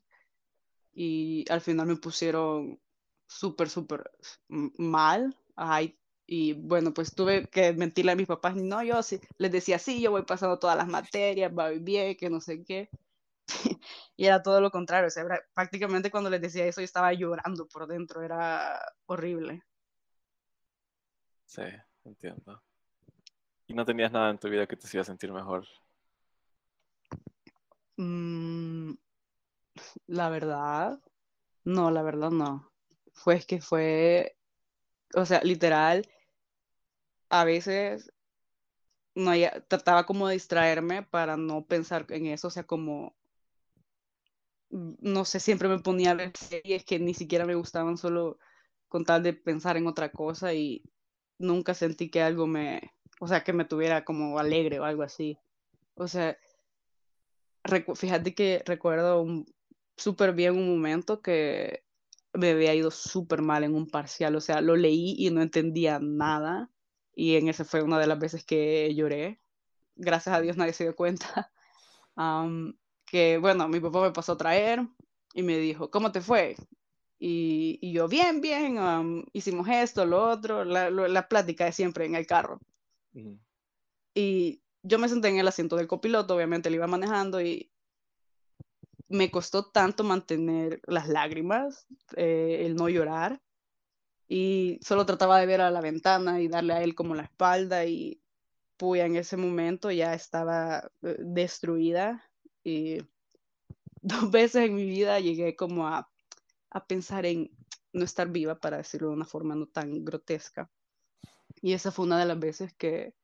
y 0.92 1.46
al 1.50 1.62
final 1.62 1.88
me 1.88 1.96
pusieron 1.98 2.80
súper, 3.30 3.70
súper 3.70 4.12
mal. 4.48 5.38
Ay, 5.56 5.98
y 6.26 6.54
bueno, 6.54 6.94
pues 6.94 7.16
tuve 7.16 7.48
que 7.48 7.74
mentirle 7.74 8.12
a 8.12 8.16
mis 8.16 8.28
papás, 8.28 8.56
no, 8.56 8.84
yo 8.84 9.02
sí, 9.04 9.20
les 9.38 9.52
decía, 9.52 9.80
sí, 9.80 10.02
yo 10.02 10.12
voy 10.12 10.24
pasando 10.24 10.60
todas 10.60 10.78
las 10.78 10.88
materias, 10.88 11.52
va 11.58 11.70
bien, 11.70 12.16
que 12.18 12.30
no 12.30 12.42
sé 12.42 12.64
qué. 12.64 12.90
y 14.18 14.26
era 14.26 14.42
todo 14.44 14.62
lo 14.62 14.72
contrario, 14.72 15.08
o 15.08 15.12
sea, 15.12 15.26
prácticamente 15.54 16.12
cuando 16.12 16.30
les 16.30 16.42
decía 16.42 16.66
eso 16.66 16.82
yo 16.82 16.86
estaba 16.86 17.14
llorando 17.14 17.68
por 17.68 17.88
dentro, 17.88 18.22
era 18.22 18.80
horrible. 19.08 19.64
Sí, 21.46 21.64
entiendo. 22.06 22.62
¿Y 23.68 23.74
no 23.74 23.86
tenías 23.86 24.12
nada 24.12 24.30
en 24.30 24.38
tu 24.38 24.50
vida 24.50 24.68
que 24.68 24.76
te 24.76 24.88
hiciera 24.88 25.04
sentir 25.04 25.32
mejor? 25.32 25.66
Mm, 27.98 28.94
la 30.08 30.30
verdad, 30.30 31.00
no, 31.66 31.92
la 31.92 32.02
verdad 32.02 32.32
no. 32.32 32.69
Fue 33.24 33.40
que 33.42 33.62
fue, 33.62 34.36
o 35.14 35.26
sea, 35.26 35.42
literal, 35.44 36.08
a 37.30 37.44
veces 37.44 38.12
no 39.14 39.32
trataba 39.68 40.06
como 40.06 40.28
de 40.28 40.36
distraerme 40.36 41.04
para 41.04 41.36
no 41.36 41.66
pensar 41.66 42.06
en 42.10 42.28
eso, 42.28 42.48
o 42.48 42.52
sea, 42.52 42.64
como, 42.64 43.14
no 44.70 45.26
sé, 45.26 45.40
siempre 45.40 45.68
me 45.68 45.80
ponía 45.80 46.12
a 46.12 46.14
ver 46.16 46.32
series 46.38 46.86
que 46.86 47.00
ni 47.00 47.14
siquiera 47.14 47.46
me 47.46 47.56
gustaban 47.56 47.98
solo 47.98 48.38
con 48.88 49.04
tal 49.04 49.22
de 49.24 49.34
pensar 49.34 49.78
en 49.78 49.88
otra 49.88 50.12
cosa 50.12 50.54
y 50.54 50.84
nunca 51.38 51.74
sentí 51.74 52.10
que 52.10 52.22
algo 52.22 52.48
me, 52.48 52.94
o 53.20 53.28
sea, 53.28 53.44
que 53.44 53.54
me 53.54 53.66
tuviera 53.66 54.06
como 54.06 54.40
alegre 54.40 54.80
o 54.80 54.86
algo 54.86 55.04
así. 55.04 55.38
O 55.96 56.08
sea, 56.08 56.38
fíjate 57.96 58.34
que 58.34 58.64
recuerdo 58.66 59.26
súper 59.98 60.34
bien 60.34 60.58
un 60.58 60.70
momento 60.70 61.22
que 61.22 61.84
me 62.34 62.52
había 62.52 62.76
ido 62.76 62.92
súper 62.92 63.42
mal 63.42 63.64
en 63.64 63.76
un 63.76 63.88
parcial, 63.88 64.36
o 64.36 64.42
sea, 64.42 64.62
lo 64.62 64.76
leí 64.76 65.16
y 65.18 65.30
no 65.32 65.42
entendía 65.42 66.00
nada 66.00 66.70
y 67.16 67.36
en 67.36 67.50
ese 67.50 67.66
fue 67.66 67.84
una 67.84 68.00
de 68.00 68.08
las 68.08 68.18
veces 68.18 68.46
que 68.46 68.94
lloré. 68.96 69.42
Gracias 69.96 70.36
a 70.36 70.42
Dios 70.42 70.56
nadie 70.56 70.74
se 70.74 70.86
dio 70.86 70.96
cuenta. 70.96 71.52
que 73.06 73.38
bueno, 73.40 73.68
mi 73.68 73.80
papá 73.80 74.02
me 74.02 74.12
pasó 74.12 74.34
a 74.34 74.38
traer 74.38 74.88
y 75.34 75.44
me 75.44 75.58
dijo, 75.58 75.90
¿cómo 75.92 76.12
te 76.12 76.22
fue? 76.22 76.56
Y, 77.20 77.92
yo, 77.92 78.08
bien, 78.08 78.40
bien, 78.40 78.78
hicimos 79.34 79.68
esto, 79.68 80.06
lo 80.06 80.30
otro, 80.30 80.64
la, 80.64 80.90
la, 80.90 81.28
plática 81.28 81.66
de 81.66 81.74
siempre 81.74 82.06
en 82.06 82.16
el 82.16 82.26
carro. 82.26 82.62
Y 84.14 84.62
yo 84.84 84.98
me 84.98 85.10
senté 85.10 85.28
en 85.28 85.40
el 85.40 85.48
asiento 85.48 85.76
del 85.76 85.88
copiloto, 85.88 86.36
obviamente 86.36 86.70
le 86.70 86.78
iba 86.78 86.88
manejando 86.88 87.42
y 87.42 87.70
me 89.10 89.32
costó 89.32 89.66
tanto 89.66 90.04
mantener 90.04 90.82
las 90.86 91.08
lágrimas, 91.08 91.88
eh, 92.16 92.64
el 92.66 92.76
no 92.76 92.90
llorar, 92.90 93.42
y 94.28 94.80
solo 94.84 95.06
trataba 95.06 95.40
de 95.40 95.48
ver 95.48 95.62
a 95.62 95.72
la 95.72 95.82
ventana 95.82 96.40
y 96.42 96.48
darle 96.48 96.74
a 96.74 96.84
él 96.84 96.96
como 96.96 97.16
la 97.16 97.24
espalda 97.24 97.86
y 97.86 98.22
pues 98.78 99.02
en 99.02 99.16
ese 99.16 99.36
momento 99.36 99.92
ya 99.92 100.14
estaba 100.14 100.92
eh, 101.02 101.18
destruida 101.20 102.24
y 102.64 103.00
dos 104.02 104.32
veces 104.32 104.68
en 104.68 104.76
mi 104.76 104.86
vida 104.86 105.20
llegué 105.20 105.56
como 105.56 105.88
a, 105.88 106.10
a 106.70 106.86
pensar 106.86 107.26
en 107.26 107.52
no 107.92 108.06
estar 108.06 108.30
viva, 108.30 108.60
para 108.60 108.78
decirlo 108.78 109.10
de 109.10 109.16
una 109.16 109.26
forma 109.26 109.56
no 109.56 109.66
tan 109.66 110.06
grotesca. 110.06 110.70
Y 111.62 111.74
esa 111.74 111.92
fue 111.92 112.06
una 112.06 112.20
de 112.20 112.26
las 112.26 112.40
veces 112.40 112.74
que 112.76 113.16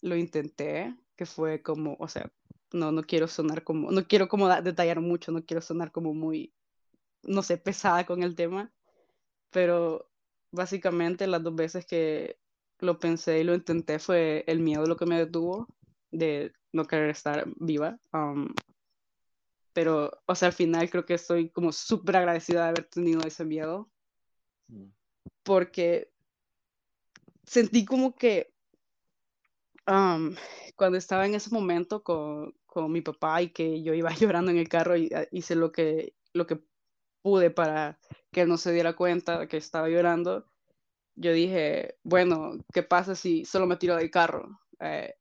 lo 0.00 0.16
intenté, 0.16 0.96
que 1.16 1.26
fue 1.26 1.62
como, 1.62 1.96
o 1.98 2.08
sea, 2.08 2.32
no, 2.74 2.90
no 2.92 3.04
quiero 3.04 3.28
sonar 3.28 3.62
como, 3.62 3.90
no 3.92 4.06
quiero 4.06 4.28
como 4.28 4.48
detallar 4.48 5.00
mucho, 5.00 5.32
no 5.32 5.44
quiero 5.44 5.62
sonar 5.62 5.92
como 5.92 6.12
muy, 6.12 6.52
no 7.22 7.42
sé, 7.42 7.56
pesada 7.56 8.04
con 8.04 8.22
el 8.22 8.34
tema, 8.34 8.72
pero 9.50 10.10
básicamente 10.50 11.26
las 11.26 11.42
dos 11.42 11.54
veces 11.54 11.86
que 11.86 12.38
lo 12.80 12.98
pensé 12.98 13.40
y 13.40 13.44
lo 13.44 13.54
intenté 13.54 13.98
fue 13.98 14.44
el 14.48 14.58
miedo 14.60 14.86
lo 14.86 14.96
que 14.96 15.06
me 15.06 15.18
detuvo 15.18 15.68
de 16.10 16.52
no 16.72 16.84
querer 16.84 17.10
estar 17.10 17.44
viva. 17.56 17.98
Um, 18.12 18.52
pero, 19.72 20.10
o 20.26 20.34
sea, 20.34 20.48
al 20.48 20.54
final 20.54 20.90
creo 20.90 21.06
que 21.06 21.14
estoy 21.14 21.50
como 21.50 21.72
súper 21.72 22.16
agradecida 22.16 22.64
de 22.64 22.68
haber 22.70 22.84
tenido 22.84 23.22
ese 23.22 23.44
miedo. 23.44 23.88
Mm. 24.68 24.86
Porque 25.44 26.12
sentí 27.44 27.84
como 27.84 28.14
que 28.14 28.54
cuando 29.84 30.96
estaba 30.96 31.26
en 31.26 31.34
ese 31.34 31.50
momento 31.50 32.02
con, 32.02 32.54
con, 32.74 32.92
mi 32.92 33.00
papá 33.00 33.42
y 33.42 33.50
que 33.50 33.82
yo 33.82 33.94
iba 33.94 34.10
llorando 34.14 34.50
en 34.50 34.58
el 34.58 34.68
carro 34.68 34.96
y 34.96 35.10
ah, 35.14 35.26
hice 35.32 35.54
lo 35.54 35.72
que, 35.72 36.14
lo 36.32 36.46
que 36.46 36.60
pude 37.22 37.50
para 37.50 37.98
que 38.32 38.42
él 38.42 38.48
no 38.48 38.58
se 38.58 38.72
diera 38.72 38.94
cuenta 38.94 39.48
que 39.48 39.56
estaba 39.56 39.88
llorando, 39.88 40.46
yo 41.16 41.32
dije, 41.32 41.96
bueno, 42.02 42.58
¿qué 42.72 42.82
pasa 42.82 43.14
si 43.14 43.44
solo 43.44 43.66
me 43.66 43.76
tiro 43.76 43.96
del 43.96 44.10
carro? 44.10 44.60
Eh, 44.80 45.14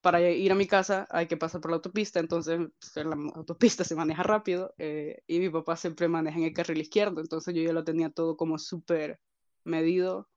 para 0.00 0.20
ir 0.20 0.52
a 0.52 0.54
mi 0.54 0.66
casa 0.66 1.06
hay 1.10 1.26
que 1.26 1.36
pasar 1.36 1.60
por 1.60 1.70
la 1.70 1.76
autopista, 1.76 2.20
entonces 2.20 2.60
pues, 2.78 3.06
la 3.06 3.16
autopista 3.34 3.84
se 3.84 3.96
maneja 3.96 4.22
rápido 4.22 4.74
eh, 4.78 5.22
y 5.26 5.38
mi 5.40 5.48
papá 5.48 5.76
siempre 5.76 6.08
maneja 6.08 6.38
en 6.38 6.44
el 6.44 6.52
carril 6.52 6.80
izquierdo, 6.80 7.20
entonces 7.20 7.54
yo 7.54 7.62
ya 7.62 7.72
lo 7.72 7.84
tenía 7.84 8.10
todo 8.10 8.36
como 8.36 8.58
súper 8.58 9.20
medido. 9.64 10.28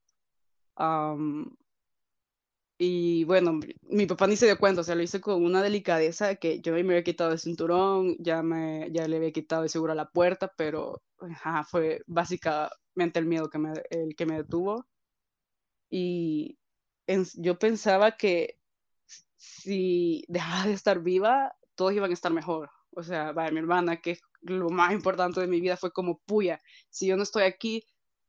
Y 2.78 3.24
bueno, 3.24 3.60
mi 3.90 4.06
papá 4.06 4.28
ni 4.28 4.36
se 4.36 4.46
dio 4.46 4.60
cuenta, 4.60 4.82
o 4.82 4.84
sea, 4.84 4.96
lo 4.96 5.02
hice 5.02 5.20
con 5.20 5.44
una 5.44 5.64
delicadeza 5.64 6.36
que 6.36 6.62
yo 6.62 6.74
me 6.74 6.82
había 6.82 7.04
quitado 7.04 7.32
el 7.32 7.40
cinturón, 7.40 8.16
ya, 8.20 8.44
me, 8.44 8.90
ya 8.92 9.08
le 9.08 9.18
había 9.18 9.32
quitado 9.32 9.64
el 9.64 9.70
seguro 9.70 9.94
a 9.94 9.96
la 9.96 10.10
puerta, 10.10 10.54
pero 10.56 11.02
fue 11.70 12.04
básicamente 12.06 13.20
el 13.20 13.26
miedo 13.26 13.50
que 13.50 13.58
me, 13.58 13.74
el 13.90 14.16
que 14.16 14.26
me 14.28 14.38
detuvo. 14.38 14.86
Y 15.90 16.58
yo 17.36 17.58
pensaba 17.58 18.18
que 18.18 18.60
si 19.38 20.24
dejaba 20.28 20.68
de 20.68 20.74
estar 20.74 21.00
viva, 21.02 21.56
todos 21.76 21.94
iban 21.94 22.12
a 22.12 22.14
estar 22.14 22.32
mejor. 22.32 22.70
O 22.92 23.04
sea, 23.04 23.32
vaya, 23.32 23.52
mi 23.52 23.60
hermana, 23.60 24.02
que 24.02 24.20
lo 24.42 24.70
más 24.70 24.92
importante 24.94 25.42
de 25.42 25.48
mi 25.48 25.62
vida, 25.62 25.78
fue 25.78 25.92
como, 25.92 26.20
puya, 26.20 26.62
si 26.90 27.08
yo 27.08 27.18
no 27.18 27.24
estoy 27.24 27.44
aquí, 27.44 27.84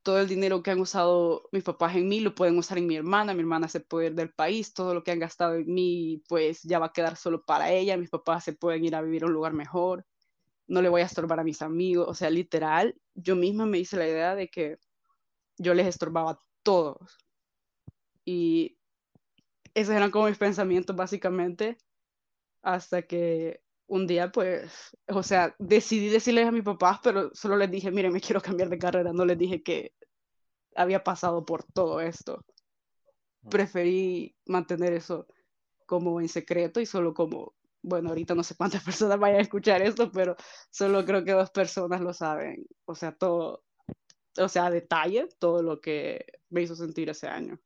todo 0.09 0.21
el 0.21 0.27
dinero 0.27 0.63
que 0.63 0.71
han 0.71 0.81
usado 0.81 1.51
mis 1.53 1.63
papás 1.63 1.95
en 1.95 2.09
mí 2.09 2.21
lo 2.21 2.35
pueden 2.35 2.57
usar 2.57 2.79
en 2.79 2.87
mi 2.87 2.97
hermana, 2.97 3.35
mi 3.35 3.41
hermana 3.41 3.69
se 3.69 3.81
puede 3.81 4.07
ir 4.07 4.15
del 4.15 4.33
país, 4.33 4.73
todo 4.73 4.95
lo 4.95 5.05
que 5.05 5.11
han 5.11 5.19
gastado 5.19 5.57
en 5.57 5.67
mí, 5.71 6.23
pues 6.27 6.63
ya 6.63 6.79
va 6.79 6.87
a 6.87 6.93
quedar 6.95 7.15
solo 7.15 7.45
para 7.45 7.71
ella, 7.71 7.99
mis 7.99 8.09
papás 8.09 8.43
se 8.43 8.55
pueden 8.55 8.83
ir 8.87 8.95
a 8.95 9.03
vivir 9.03 9.23
a 9.23 9.27
un 9.27 9.35
lugar 9.35 9.53
mejor, 9.53 10.07
no 10.67 10.81
le 10.81 10.89
voy 10.89 11.03
a 11.03 11.05
estorbar 11.05 11.41
a 11.41 11.45
mis 11.45 11.61
amigos, 11.61 12.09
o 12.09 12.15
sea, 12.15 12.31
literal, 12.31 12.99
yo 13.13 13.37
misma 13.37 13.67
me 13.67 13.81
hice 13.81 13.99
la 13.99 14.09
idea 14.09 14.35
de 14.35 14.49
que 14.49 14.79
yo 15.59 15.75
les 15.75 15.87
estorbaba 15.87 16.31
a 16.31 16.41
todos. 16.63 17.19
Y 18.25 18.79
esos 19.75 19.95
eran 19.95 20.11
como 20.11 20.29
mis 20.29 20.39
pensamientos 20.39 20.97
básicamente, 20.97 21.77
hasta 22.63 23.03
que 23.03 23.61
un 23.89 24.07
día 24.07 24.31
pues, 24.31 24.97
o 25.09 25.23
sea, 25.23 25.55
decidí 25.59 26.09
decirles 26.09 26.47
a 26.47 26.53
mis 26.53 26.63
papás, 26.63 27.01
pero 27.03 27.35
solo 27.35 27.57
les 27.57 27.71
dije, 27.71 27.91
miren, 27.91 28.13
me 28.13 28.21
quiero 28.21 28.41
cambiar 28.41 28.69
de 28.69 28.79
carrera, 28.79 29.13
no 29.13 29.25
les 29.25 29.39
dije 29.39 29.63
que 29.63 29.93
había 30.77 31.03
pasado 31.03 31.45
por 31.45 31.65
todo 31.65 32.01
esto. 32.01 32.45
Preferí 33.51 34.37
mantener 34.47 34.93
eso 34.93 35.27
como 35.87 36.21
en 36.21 36.29
secreto 36.29 36.81
y 36.81 36.87
solo 36.87 37.15
como, 37.15 37.55
bueno, 37.83 38.11
ahorita 38.11 38.35
no 38.35 38.43
sé 38.43 38.55
cuántas 38.55 38.85
personas 38.85 39.19
vayan 39.19 39.39
a 39.39 39.43
escuchar 39.43 39.83
esto, 39.83 40.13
pero 40.13 40.37
solo 40.71 41.05
creo 41.05 41.25
que 41.25 41.33
dos 41.33 41.51
personas 41.51 42.01
lo 42.01 42.13
saben, 42.13 42.67
o 42.85 42.95
sea, 42.95 43.13
todo, 43.13 43.65
o 44.39 44.49
sea, 44.49 44.67
a 44.67 44.71
detalle, 44.71 45.29
todo 45.39 45.63
lo 45.63 45.81
que 45.81 46.27
me 46.51 46.63
hizo 46.63 46.77
sentir 46.77 47.09
ese 47.09 47.27
año. 47.27 47.59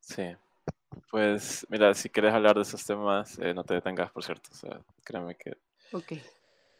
Sí. 0.00 0.36
Pues 1.10 1.66
mira, 1.68 1.94
si 1.94 2.08
quieres 2.08 2.34
hablar 2.34 2.56
de 2.56 2.62
esos 2.62 2.84
temas, 2.84 3.38
eh, 3.38 3.54
no 3.54 3.64
te 3.64 3.74
detengas, 3.74 4.10
por 4.10 4.24
cierto. 4.24 4.50
O 4.52 4.54
sea, 4.54 4.80
créeme 5.04 5.36
que 5.36 5.56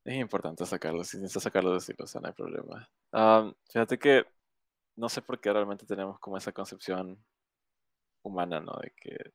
es 0.04 0.14
importante 0.14 0.66
sacarlos. 0.66 1.08
Si 1.08 1.18
necesitas 1.18 1.44
sacarlos, 1.44 1.74
decirlo, 1.74 2.04
o 2.04 2.08
sea, 2.08 2.20
no 2.20 2.28
hay 2.28 2.34
problema. 2.34 2.88
fíjate 3.68 3.98
que 3.98 4.26
no 4.96 5.08
sé 5.08 5.22
por 5.22 5.40
qué 5.40 5.52
realmente 5.52 5.86
tenemos 5.86 6.18
como 6.18 6.36
esa 6.36 6.52
concepción 6.52 7.22
humana, 8.22 8.60
¿no? 8.60 8.72
De 8.82 8.92
que... 8.96 9.32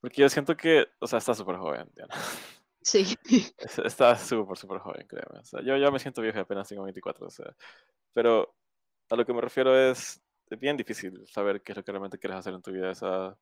Porque 0.00 0.20
yo 0.20 0.28
siento 0.28 0.56
que, 0.56 0.86
o 1.00 1.06
sea, 1.06 1.18
está 1.18 1.34
súper 1.34 1.56
joven, 1.56 1.90
Diana. 1.94 2.14
Sí. 2.86 3.16
Está 3.82 4.14
súper, 4.14 4.58
súper 4.58 4.78
joven, 4.78 5.06
créeme. 5.06 5.38
O 5.40 5.44
sea, 5.46 5.62
yo 5.62 5.74
ya 5.78 5.90
me 5.90 5.98
siento 5.98 6.20
viejo, 6.20 6.38
apenas 6.38 6.68
tengo 6.68 6.82
24, 6.82 7.26
o 7.26 7.30
sea. 7.30 7.56
Pero 8.12 8.54
a 9.08 9.16
lo 9.16 9.24
que 9.24 9.32
me 9.32 9.40
refiero 9.40 9.74
es, 9.74 10.20
es 10.50 10.60
bien 10.60 10.76
difícil 10.76 11.26
saber 11.26 11.62
qué 11.62 11.72
es 11.72 11.76
lo 11.76 11.84
que 11.84 11.92
realmente 11.92 12.18
quieres 12.18 12.38
hacer 12.38 12.54
en 12.54 12.62
tu 12.62 12.72
vida. 12.72 12.90
Esa, 12.90 13.36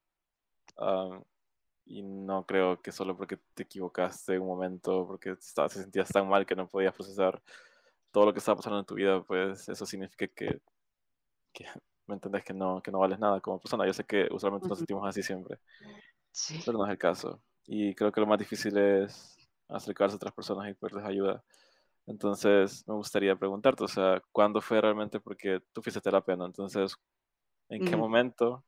y 1.85 2.03
no 2.03 2.47
creo 2.47 2.81
que 2.81 2.93
solo 2.93 3.17
porque 3.17 3.39
te 3.55 3.65
equivocaste 3.65 4.39
un 4.39 4.47
momento, 4.47 5.07
porque 5.07 5.37
te 5.37 5.69
sentías 5.69 6.09
tan 6.09 6.29
mal 6.29 6.47
que 6.47 6.55
no 6.55 6.69
podías 6.69 6.95
procesar 6.95 7.43
todo 8.11 8.27
lo 8.27 8.33
que 8.33 8.39
estaba 8.39 8.57
pasando 8.57 8.79
en 8.79 8.87
tu 8.87 8.95
vida, 8.95 9.23
pues 9.23 9.69
eso 9.69 9.87
significa 9.87 10.27
que, 10.29 10.61
que 11.53 11.65
¿me 12.07 12.15
entendés? 12.15 12.45
Que 12.45 12.55
no, 12.55 12.83
que 12.83 12.91
no 12.91 12.99
vales 12.99 13.19
nada 13.19 13.41
como 13.41 13.59
persona. 13.59 13.87
Yo 13.87 13.93
sé 13.93 14.05
que 14.05 14.29
usualmente 14.31 14.69
nos 14.69 14.79
sentimos 14.79 15.07
así 15.07 15.23
siempre, 15.23 15.59
sí. 16.31 16.61
pero 16.65 16.79
no 16.79 16.85
es 16.87 16.91
el 16.91 16.99
caso. 16.99 17.43
Y 17.67 17.95
creo 17.95 18.13
que 18.13 18.21
lo 18.21 18.27
más 18.27 18.39
difícil 18.39 18.77
es 18.77 19.37
acercarse 19.69 20.15
a 20.15 20.17
otras 20.17 20.35
personas 20.35 20.69
y 20.69 20.75
pedirles 20.75 21.05
ayuda. 21.05 21.45
Entonces, 22.07 22.85
me 22.87 22.95
gustaría 22.95 23.37
preguntarte, 23.37 23.85
o 23.85 23.89
sea, 23.89 24.21
¿cuándo 24.33 24.61
fue 24.61 24.81
realmente? 24.81 25.21
Porque 25.21 25.61
tú 25.73 25.83
fuiste 25.83 26.01
terapia, 26.01 26.37
¿no? 26.37 26.47
Entonces, 26.47 26.97
¿en 27.69 27.85
qué 27.85 27.97
momento 27.97 28.65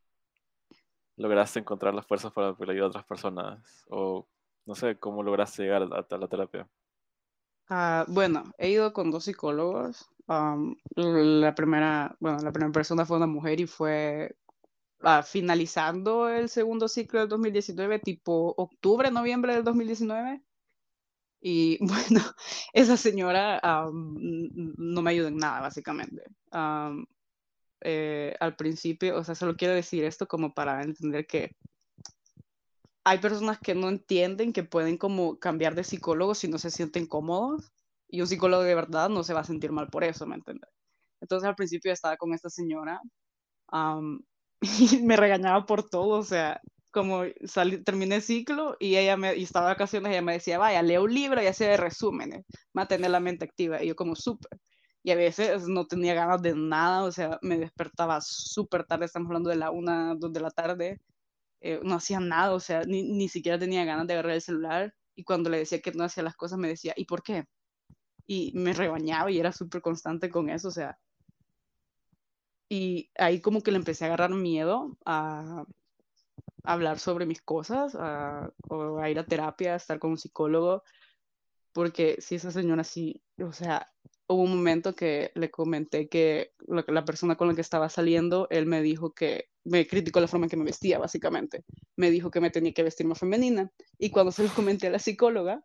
lograste 1.17 1.59
encontrar 1.59 1.95
las 1.95 2.07
fuerzas 2.07 2.33
para 2.33 2.55
poder 2.55 2.71
ayudar 2.71 2.87
a 2.87 2.89
otras 2.89 3.05
personas? 3.05 3.85
O, 3.89 4.27
no 4.67 4.75
sé, 4.75 4.99
¿cómo 4.99 5.23
lograste 5.23 5.63
llegar 5.65 5.83
a, 5.83 6.17
la 6.17 6.29
terapia? 6.29 6.69
Ah, 7.69 8.05
bueno, 8.09 8.45
he 8.59 8.71
ido 8.71 8.93
con 8.93 9.11
dos 9.11 9.25
psicólogos. 9.25 10.09
la 10.27 11.55
primera, 11.55 12.17
bueno, 12.21 12.39
la 12.39 12.53
primera 12.53 12.73
persona 12.73 13.05
fue 13.05 13.17
una 13.17 13.27
mujer 13.27 13.61
y 13.61 13.67
fue 13.67 14.37
ah, 15.01 15.23
finalizando 15.23 16.29
el 16.29 16.49
segundo 16.49 16.87
ciclo 16.87 17.21
del 17.21 17.29
2019, 17.29 17.99
tipo 17.99 18.55
octubre, 18.57 19.11
noviembre 19.11 19.55
del 19.55 19.65
2019. 19.65 20.41
Y 21.47 21.77
bueno, 21.85 22.25
esa 22.73 22.97
señora 22.97 23.61
no 23.93 25.03
me 25.03 25.11
ayuda 25.11 25.29
en 25.29 25.37
nada, 25.37 25.61
básicamente. 25.61 26.25
Eh, 27.83 28.35
al 28.41 28.57
principio, 28.57 29.19
o 29.19 29.25
sea, 29.25 29.35
solo 29.35 29.55
quiero 29.55 29.75
decir 29.75 30.05
esto 30.05 30.27
como 30.27 30.55
para 30.55 30.83
entender 30.83 31.27
que 31.27 31.55
hay 33.05 33.19
personas 33.19 33.59
que 33.61 33.75
no 33.75 33.91
entienden 33.91 34.55
que 34.55 34.65
pueden 34.65 34.97
como 34.97 35.39
cambiar 35.39 35.75
de 35.75 35.85
psicólogo 35.85 36.35
si 36.35 36.49
no 36.49 36.57
se 36.57 36.71
sienten 36.71 37.07
cómodos 37.07 37.71
y 38.09 38.23
un 38.23 38.27
psicólogo 38.27 38.63
de 38.63 38.75
verdad 38.75 39.11
no 39.11 39.23
se 39.23 39.35
va 39.35 39.41
a 39.41 39.45
sentir 39.45 39.71
mal 39.71 39.91
por 39.91 40.03
eso, 40.03 40.27
¿me 40.27 40.37
entiendes? 40.37 40.71
Entonces 41.21 41.47
al 41.47 41.57
principio 41.57 41.93
estaba 41.93 42.17
con 42.17 42.33
esta 42.33 42.49
señora 42.49 43.03
y 44.63 45.03
me 45.03 45.17
regañaba 45.17 45.67
por 45.67 45.87
todo, 45.91 46.21
o 46.21 46.25
sea, 46.25 46.59
como 46.95 47.25
salí, 47.45 47.83
terminé 47.83 48.21
ciclo 48.21 48.77
y 48.81 48.97
ella 48.97 49.17
me, 49.17 49.37
y 49.37 49.43
estaba 49.43 49.67
de 49.67 49.75
vacaciones 49.75 50.13
ella 50.13 50.23
me 50.23 50.35
decía, 50.35 50.59
vaya, 50.59 50.83
lea 50.83 51.03
un 51.03 51.13
libro 51.13 51.43
y 51.43 51.47
hace 51.47 51.77
resúmenes, 51.77 52.45
mantener 52.73 53.11
la 53.11 53.21
mente 53.21 53.45
activa. 53.45 53.83
Y 53.83 53.89
yo 53.89 53.97
como 53.97 54.17
súper. 54.17 54.59
Y 55.03 55.11
a 55.11 55.17
veces 55.17 55.69
no 55.69 55.87
tenía 55.87 56.15
ganas 56.15 56.41
de 56.43 56.55
nada, 56.55 57.05
o 57.05 57.13
sea, 57.13 57.39
me 57.43 57.59
despertaba 57.59 58.21
súper 58.23 58.85
tarde, 58.85 59.07
estamos 59.07 59.29
hablando 59.29 59.51
de 59.51 59.57
la 59.57 59.71
una, 59.71 60.15
dos 60.17 60.33
de 60.33 60.41
la 60.41 60.51
tarde, 60.51 61.01
eh, 61.61 61.81
no 61.83 61.97
hacía 61.97 62.21
nada, 62.21 62.55
o 62.55 62.61
sea, 62.61 62.83
ni, 62.85 63.03
ni 63.03 63.29
siquiera 63.29 63.59
tenía 63.59 63.85
ganas 63.85 64.07
de 64.07 64.15
agarrar 64.15 64.35
el 64.35 64.43
celular. 64.43 64.95
Y 65.17 65.25
cuando 65.25 65.51
le 65.51 65.59
decía 65.59 65.81
que 65.81 65.93
no 65.93 66.05
hacía 66.05 66.23
las 66.23 66.37
cosas, 66.37 66.59
me 66.59 66.69
decía, 66.69 66.95
¿y 66.97 67.07
por 67.07 67.23
qué? 67.23 67.45
Y 68.27 68.53
me 68.55 68.73
rebañaba 68.75 69.31
y 69.31 69.39
era 69.41 69.53
súper 69.53 69.83
constante 69.83 70.31
con 70.31 70.51
eso, 70.51 70.69
o 70.69 70.71
sea. 70.73 70.99
Y 72.69 73.11
ahí 73.17 73.41
como 73.41 73.63
que 73.63 73.71
le 73.73 73.79
empecé 73.79 74.05
a 74.05 74.09
agarrar 74.09 74.31
miedo 74.31 74.97
a, 75.05 75.65
hablar 76.65 76.99
sobre 76.99 77.27
mis 77.27 77.43
cosas, 77.43 77.95
a, 77.95 78.51
o 78.69 78.99
a 78.99 79.11
ir 79.11 79.19
a 79.19 79.27
terapia, 79.27 79.75
a 79.75 79.77
estar 79.77 79.99
con 79.99 80.13
un 80.13 80.19
psicólogo, 80.19 80.83
porque 81.73 82.17
si 82.21 82.37
esa 82.37 82.51
señora 82.51 82.85
sí, 82.85 83.23
o 83.39 83.53
sea, 83.53 83.87
hubo 84.29 84.43
un 84.43 84.57
momento 84.57 84.95
que 84.95 85.33
le 85.35 85.51
comenté 85.51 86.09
que 86.09 86.53
la, 86.67 87.05
persona 87.05 87.37
con 87.37 87.49
la 87.49 87.55
que 87.55 87.61
estaba 87.61 87.89
saliendo, 87.89 88.47
él 88.51 88.67
me 88.67 88.83
dijo 88.83 89.13
que 89.13 89.51
me 89.65 89.87
criticó 89.87 90.21
la 90.21 90.29
forma 90.29 90.47
en 90.47 90.51
que 90.51 90.57
me 90.57 90.65
vestía, 90.65 90.99
básicamente. 90.99 91.65
Me 91.97 92.11
dijo 92.11 92.31
que 92.31 92.41
me 92.41 92.51
tenía 92.51 92.73
que 92.73 92.83
vestir 92.83 93.07
más 93.07 93.19
femenina. 93.19 93.71
Y 93.99 94.11
cuando 94.11 94.33
se 94.33 94.45
lo 94.45 94.51
comenté 94.51 94.87
a 94.87 94.91
la 94.91 94.99
psicóloga, 94.99 95.65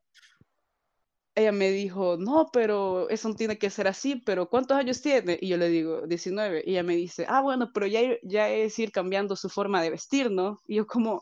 ella 1.35 1.51
me 1.51 1.71
dijo, 1.71 2.17
no, 2.17 2.49
pero 2.51 3.09
eso 3.09 3.29
no 3.29 3.35
tiene 3.35 3.57
que 3.57 3.69
ser 3.69 3.87
así, 3.87 4.15
pero 4.25 4.49
¿cuántos 4.49 4.77
años 4.77 5.01
tiene? 5.01 5.37
Y 5.41 5.49
yo 5.49 5.57
le 5.57 5.69
digo, 5.69 6.05
19. 6.07 6.63
Y 6.65 6.71
ella 6.71 6.83
me 6.83 6.95
dice, 6.95 7.25
ah, 7.29 7.41
bueno, 7.41 7.71
pero 7.73 7.87
ya, 7.87 8.01
ya 8.23 8.49
es 8.49 8.77
ir 8.79 8.91
cambiando 8.91 9.35
su 9.35 9.49
forma 9.49 9.81
de 9.81 9.91
vestir, 9.91 10.31
¿no? 10.31 10.59
Y 10.67 10.75
yo 10.77 10.87
como, 10.87 11.21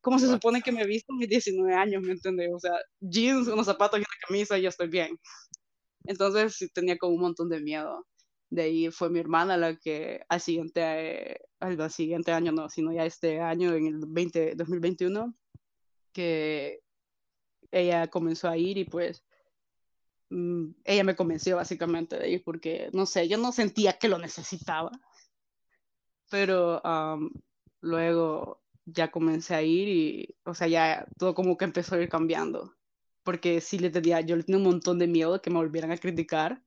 ¿cómo 0.00 0.18
se 0.18 0.26
supone 0.28 0.62
que 0.62 0.72
me 0.72 0.86
visto 0.86 1.12
mis 1.14 1.28
19 1.28 1.74
años, 1.74 2.02
me 2.02 2.12
entiendes? 2.12 2.50
O 2.54 2.58
sea, 2.60 2.72
jeans, 3.00 3.48
unos 3.48 3.66
zapatos 3.66 3.98
y 3.98 4.02
una 4.02 4.08
camisa 4.26 4.58
y 4.58 4.62
ya 4.62 4.68
estoy 4.70 4.88
bien. 4.88 5.18
Entonces 6.04 6.56
sí 6.56 6.68
tenía 6.70 6.98
como 6.98 7.14
un 7.14 7.22
montón 7.22 7.48
de 7.48 7.60
miedo. 7.60 8.06
De 8.50 8.62
ahí 8.62 8.90
fue 8.90 9.10
mi 9.10 9.20
hermana 9.20 9.56
la 9.56 9.76
que 9.76 10.22
al 10.28 10.40
siguiente, 10.40 10.80
eh, 11.32 11.40
al 11.60 11.90
siguiente 11.90 12.32
año, 12.32 12.52
no, 12.52 12.68
sino 12.70 12.92
ya 12.92 13.04
este 13.06 13.40
año, 13.40 13.74
en 13.74 13.86
el 13.86 14.00
20, 14.08 14.54
2021, 14.56 15.34
que 16.12 16.80
ella 17.72 18.08
comenzó 18.08 18.48
a 18.48 18.56
ir 18.56 18.78
y 18.78 18.84
pues 18.84 19.24
Mm, 20.30 20.72
ella 20.84 21.04
me 21.04 21.16
convenció 21.16 21.56
básicamente 21.56 22.18
de 22.18 22.30
ir 22.30 22.44
porque, 22.44 22.90
no 22.92 23.06
sé, 23.06 23.28
yo 23.28 23.38
no 23.38 23.52
sentía 23.52 23.94
que 23.94 24.08
lo 24.08 24.18
necesitaba, 24.18 24.90
pero 26.30 26.82
luego 27.80 28.60
ya 28.84 29.10
comencé 29.10 29.54
a 29.54 29.62
ir 29.62 29.88
y, 29.88 30.36
o 30.44 30.54
sea, 30.54 30.68
ya 30.68 31.06
todo 31.18 31.34
como 31.34 31.56
que 31.56 31.64
empezó 31.64 31.94
a 31.94 32.02
ir 32.02 32.08
cambiando, 32.08 32.74
porque 33.22 33.60
sí 33.60 33.78
le 33.78 33.90
tenía, 33.90 34.20
yo 34.20 34.36
le 34.36 34.42
tenía 34.42 34.58
un 34.58 34.64
montón 34.64 34.98
de 34.98 35.06
miedo 35.06 35.34
de 35.34 35.40
que 35.40 35.50
me 35.50 35.56
volvieran 35.56 35.92
a 35.92 35.98
criticar 35.98 36.62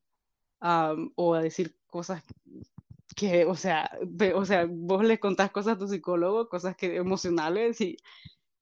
o 0.60 1.34
a 1.34 1.42
decir 1.42 1.76
cosas 1.86 2.22
que, 3.14 3.44
o 3.44 3.56
sea, 3.56 3.90
o 4.34 4.44
sea, 4.44 4.66
vos 4.68 5.04
le 5.04 5.20
contás 5.20 5.50
cosas 5.50 5.74
a 5.76 5.78
tu 5.78 5.86
psicólogo, 5.88 6.48
cosas 6.48 6.76
que 6.76 6.96
emocionales 6.96 7.80
y 7.80 7.96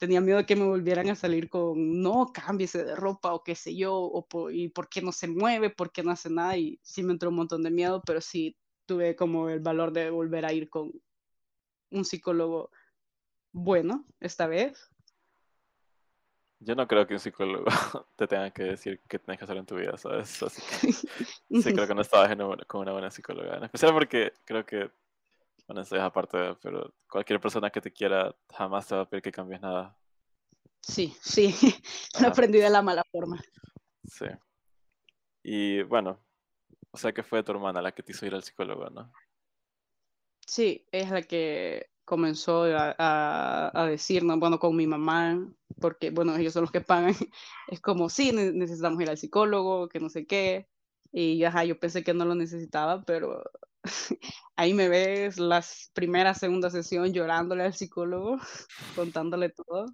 tenía 0.01 0.23
miedo 0.23 0.39
de 0.39 0.47
que 0.47 0.57
me 0.57 0.65
volvieran 0.65 1.11
a 1.11 1.15
salir 1.15 1.51
con, 1.51 2.01
no, 2.01 2.33
cámbiese 2.33 2.83
de 2.85 2.97
ropa 2.97 3.35
o 3.35 3.45
qué 3.45 3.55
sé 3.55 3.77
yo, 3.77 3.95
o 3.95 4.27
por, 4.27 4.53
y 4.53 4.71
por 4.71 4.89
qué 4.89 5.03
no 5.03 5.13
se 5.13 5.29
mueve, 5.29 5.69
por 5.69 5.93
qué 5.93 6.03
no 6.03 6.11
hace 6.11 6.31
nada, 6.31 6.57
y 6.57 6.81
sí 6.83 7.03
me 7.03 7.13
entró 7.13 7.29
un 7.29 7.37
montón 7.37 7.63
de 7.63 7.71
miedo, 7.71 8.03
pero 8.07 8.23
sí 8.23 8.57
tuve 8.87 9.15
como 9.15 9.51
el 9.51 9.61
valor 9.61 9.93
de 9.93 10.09
volver 10.09 10.47
a 10.47 10.55
ir 10.55 10.71
con 10.71 10.91
un 11.91 12.05
psicólogo 12.07 12.71
bueno 13.53 14.07
esta 14.21 14.47
vez. 14.47 14.91
Yo 16.61 16.75
no 16.75 16.89
creo 16.89 17.07
que 17.07 17.15
un 17.15 17.21
psicólogo 17.21 17.67
te 18.17 18.27
tenga 18.27 18.51
que 18.53 18.63
decir 18.63 19.01
qué 19.07 19.19
tienes 19.19 19.39
que 19.39 19.45
hacer 19.45 19.59
en 19.59 19.67
tu 19.67 19.77
vida, 19.77 19.99
¿sabes? 19.99 20.43
Así 20.43 20.63
que 20.63 20.93
sí 21.63 21.75
creo 21.75 21.87
que 21.87 21.95
no 21.95 22.01
estabas 22.01 22.35
con 22.67 22.81
una 22.81 22.93
buena 22.93 23.11
psicóloga. 23.11 23.59
En 23.59 23.65
especial 23.65 23.93
porque 23.93 24.33
creo 24.47 24.65
que, 24.65 24.91
bueno, 25.71 25.83
eso 25.83 25.95
es 25.95 26.03
aparte, 26.03 26.57
pero 26.61 26.93
cualquier 27.09 27.41
persona 27.41 27.71
que 27.71 27.81
te 27.81 27.93
quiera 27.93 28.35
jamás 28.53 28.89
te 28.89 28.97
va 28.97 29.03
a 29.03 29.09
pedir 29.09 29.23
que 29.23 29.31
cambies 29.31 29.61
nada. 29.61 29.97
Sí, 30.83 31.15
sí, 31.23 31.55
lo 32.21 32.27
aprendí 32.27 32.59
de 32.59 32.69
la 32.69 32.83
mala 32.83 33.05
forma. 33.13 33.41
Sí. 34.03 34.25
Y 35.45 35.83
bueno, 35.85 36.19
o 36.91 36.99
sea 36.99 37.13
que 37.13 37.23
fue 37.23 37.45
tu 37.45 37.53
hermana 37.53 37.81
la 37.81 37.93
que 37.93 38.03
te 38.03 38.11
hizo 38.11 38.27
ir 38.27 38.35
al 38.35 38.43
psicólogo, 38.43 38.91
¿no? 38.91 39.13
Sí, 40.45 40.85
es 40.91 41.09
la 41.09 41.23
que 41.23 41.91
comenzó 42.05 42.65
a, 42.65 43.71
a, 43.73 43.87
decirnos, 43.87 44.41
bueno, 44.41 44.59
con 44.59 44.75
mi 44.75 44.89
mamá, 44.89 45.39
porque, 45.81 46.11
bueno, 46.11 46.35
ellos 46.35 46.53
son 46.53 46.63
los 46.63 46.73
que 46.73 46.81
pagan, 46.81 47.15
es 47.69 47.81
como, 47.81 48.09
sí, 48.09 48.33
necesitamos 48.33 49.01
ir 49.01 49.09
al 49.09 49.19
psicólogo, 49.19 49.89
que 49.89 50.01
no 50.01 50.09
sé 50.09 50.27
qué, 50.27 50.69
y 51.13 51.45
ajá, 51.45 51.65
yo 51.65 51.79
pensé 51.79 52.03
que 52.03 52.13
no 52.13 52.25
lo 52.25 52.35
necesitaba, 52.35 53.03
pero 53.03 53.45
ahí 54.57 54.75
me 54.75 54.89
ves 54.89 55.39
las 55.39 55.91
primera, 55.95 56.35
segunda 56.35 56.71
sesión 56.71 57.13
llorándole 57.13 57.65
al 57.65 57.75
psicólogo, 57.75 58.39
contándole 58.97 59.51
todo, 59.51 59.87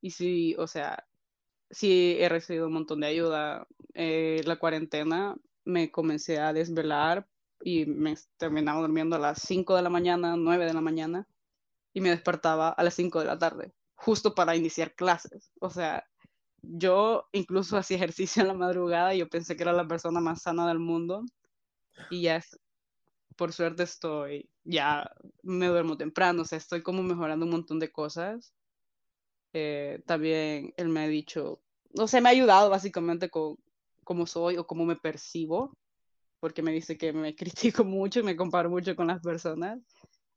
y 0.00 0.10
sí, 0.10 0.54
o 0.58 0.66
sea, 0.66 1.06
sí 1.70 2.16
he 2.20 2.28
recibido 2.28 2.66
un 2.66 2.74
montón 2.74 3.00
de 3.00 3.08
ayuda. 3.08 3.66
Eh, 3.94 4.42
la 4.44 4.56
cuarentena 4.56 5.36
me 5.64 5.90
comencé 5.90 6.38
a 6.38 6.52
desvelar 6.52 7.28
y 7.62 7.86
me 7.86 8.16
terminaba 8.36 8.80
durmiendo 8.80 9.16
a 9.16 9.18
las 9.18 9.40
5 9.42 9.76
de 9.76 9.82
la 9.82 9.90
mañana, 9.90 10.36
9 10.36 10.66
de 10.66 10.74
la 10.74 10.80
mañana, 10.80 11.26
y 11.92 12.00
me 12.00 12.10
despertaba 12.10 12.70
a 12.70 12.82
las 12.84 12.94
5 12.94 13.20
de 13.20 13.26
la 13.26 13.38
tarde, 13.38 13.72
justo 13.94 14.34
para 14.34 14.56
iniciar 14.56 14.94
clases. 14.94 15.50
O 15.60 15.70
sea, 15.70 16.04
yo 16.62 17.28
incluso 17.32 17.76
hacía 17.78 17.96
ejercicio 17.96 18.42
en 18.42 18.48
la 18.48 18.54
madrugada 18.54 19.14
y 19.14 19.18
yo 19.18 19.28
pensé 19.28 19.56
que 19.56 19.62
era 19.62 19.72
la 19.72 19.88
persona 19.88 20.20
más 20.20 20.42
sana 20.42 20.68
del 20.68 20.78
mundo. 20.78 21.24
Y 22.10 22.22
ya, 22.22 22.36
es, 22.36 22.58
por 23.36 23.52
suerte 23.52 23.82
estoy, 23.84 24.50
ya 24.64 25.10
me 25.42 25.66
duermo 25.66 25.96
temprano, 25.96 26.42
o 26.42 26.44
sea, 26.44 26.58
estoy 26.58 26.82
como 26.82 27.02
mejorando 27.02 27.44
un 27.44 27.52
montón 27.52 27.78
de 27.78 27.92
cosas. 27.92 28.52
Eh, 29.52 30.02
también 30.06 30.74
él 30.76 30.88
me 30.88 31.00
ha 31.00 31.08
dicho, 31.08 31.60
o 31.98 32.08
sea, 32.08 32.20
me 32.20 32.28
ha 32.28 32.32
ayudado 32.32 32.70
básicamente 32.70 33.30
con 33.30 33.56
cómo 34.04 34.26
soy 34.26 34.56
o 34.56 34.66
cómo 34.66 34.84
me 34.84 34.96
percibo, 34.96 35.72
porque 36.40 36.62
me 36.62 36.72
dice 36.72 36.98
que 36.98 37.12
me 37.12 37.34
critico 37.74 37.84
mucho 37.84 38.20
y 38.20 38.22
me 38.24 38.36
comparo 38.36 38.70
mucho 38.70 38.96
con 38.96 39.08
las 39.08 39.20
personas. 39.22 39.80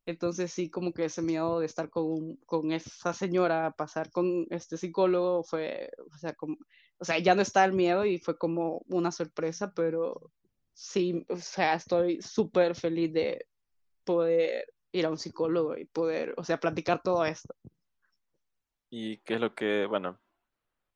Entonces 0.06 0.52
sí, 0.52 0.70
como 0.70 0.94
que 0.94 1.06
ese 1.06 1.22
miedo 1.22 1.60
de 1.60 1.68
estar 1.68 1.90
con, 1.90 2.36
con 2.46 2.72
esa 2.72 3.14
señora, 3.14 3.72
pasar 3.78 4.12
con 4.12 4.48
este 4.50 4.78
psicólogo, 4.78 5.44
fue, 5.44 5.92
o 6.14 6.18
sea, 6.18 6.34
como, 6.34 6.58
o 6.98 7.06
sea, 7.06 7.20
ya 7.20 7.36
no 7.36 7.42
está 7.44 7.64
el 7.66 7.74
miedo 7.74 8.06
y 8.06 8.20
fue 8.20 8.38
como 8.38 8.82
una 8.88 9.12
sorpresa, 9.12 9.72
pero 9.76 10.32
sí, 10.80 11.26
o 11.28 11.36
sea, 11.36 11.74
estoy 11.74 12.22
súper 12.22 12.76
feliz 12.76 13.12
de 13.12 13.46
poder 14.06 14.74
ir 14.92 15.06
a 15.06 15.10
un 15.10 15.18
psicólogo 15.18 15.78
y 15.78 15.86
poder, 15.86 16.34
o 16.38 16.44
sea, 16.44 16.60
platicar 16.60 17.02
todo 17.04 17.26
esto. 17.26 17.54
¿Y 18.90 19.18
qué 19.18 19.36
es 19.36 19.42
lo 19.42 19.54
que, 19.54 19.86
bueno, 19.86 20.20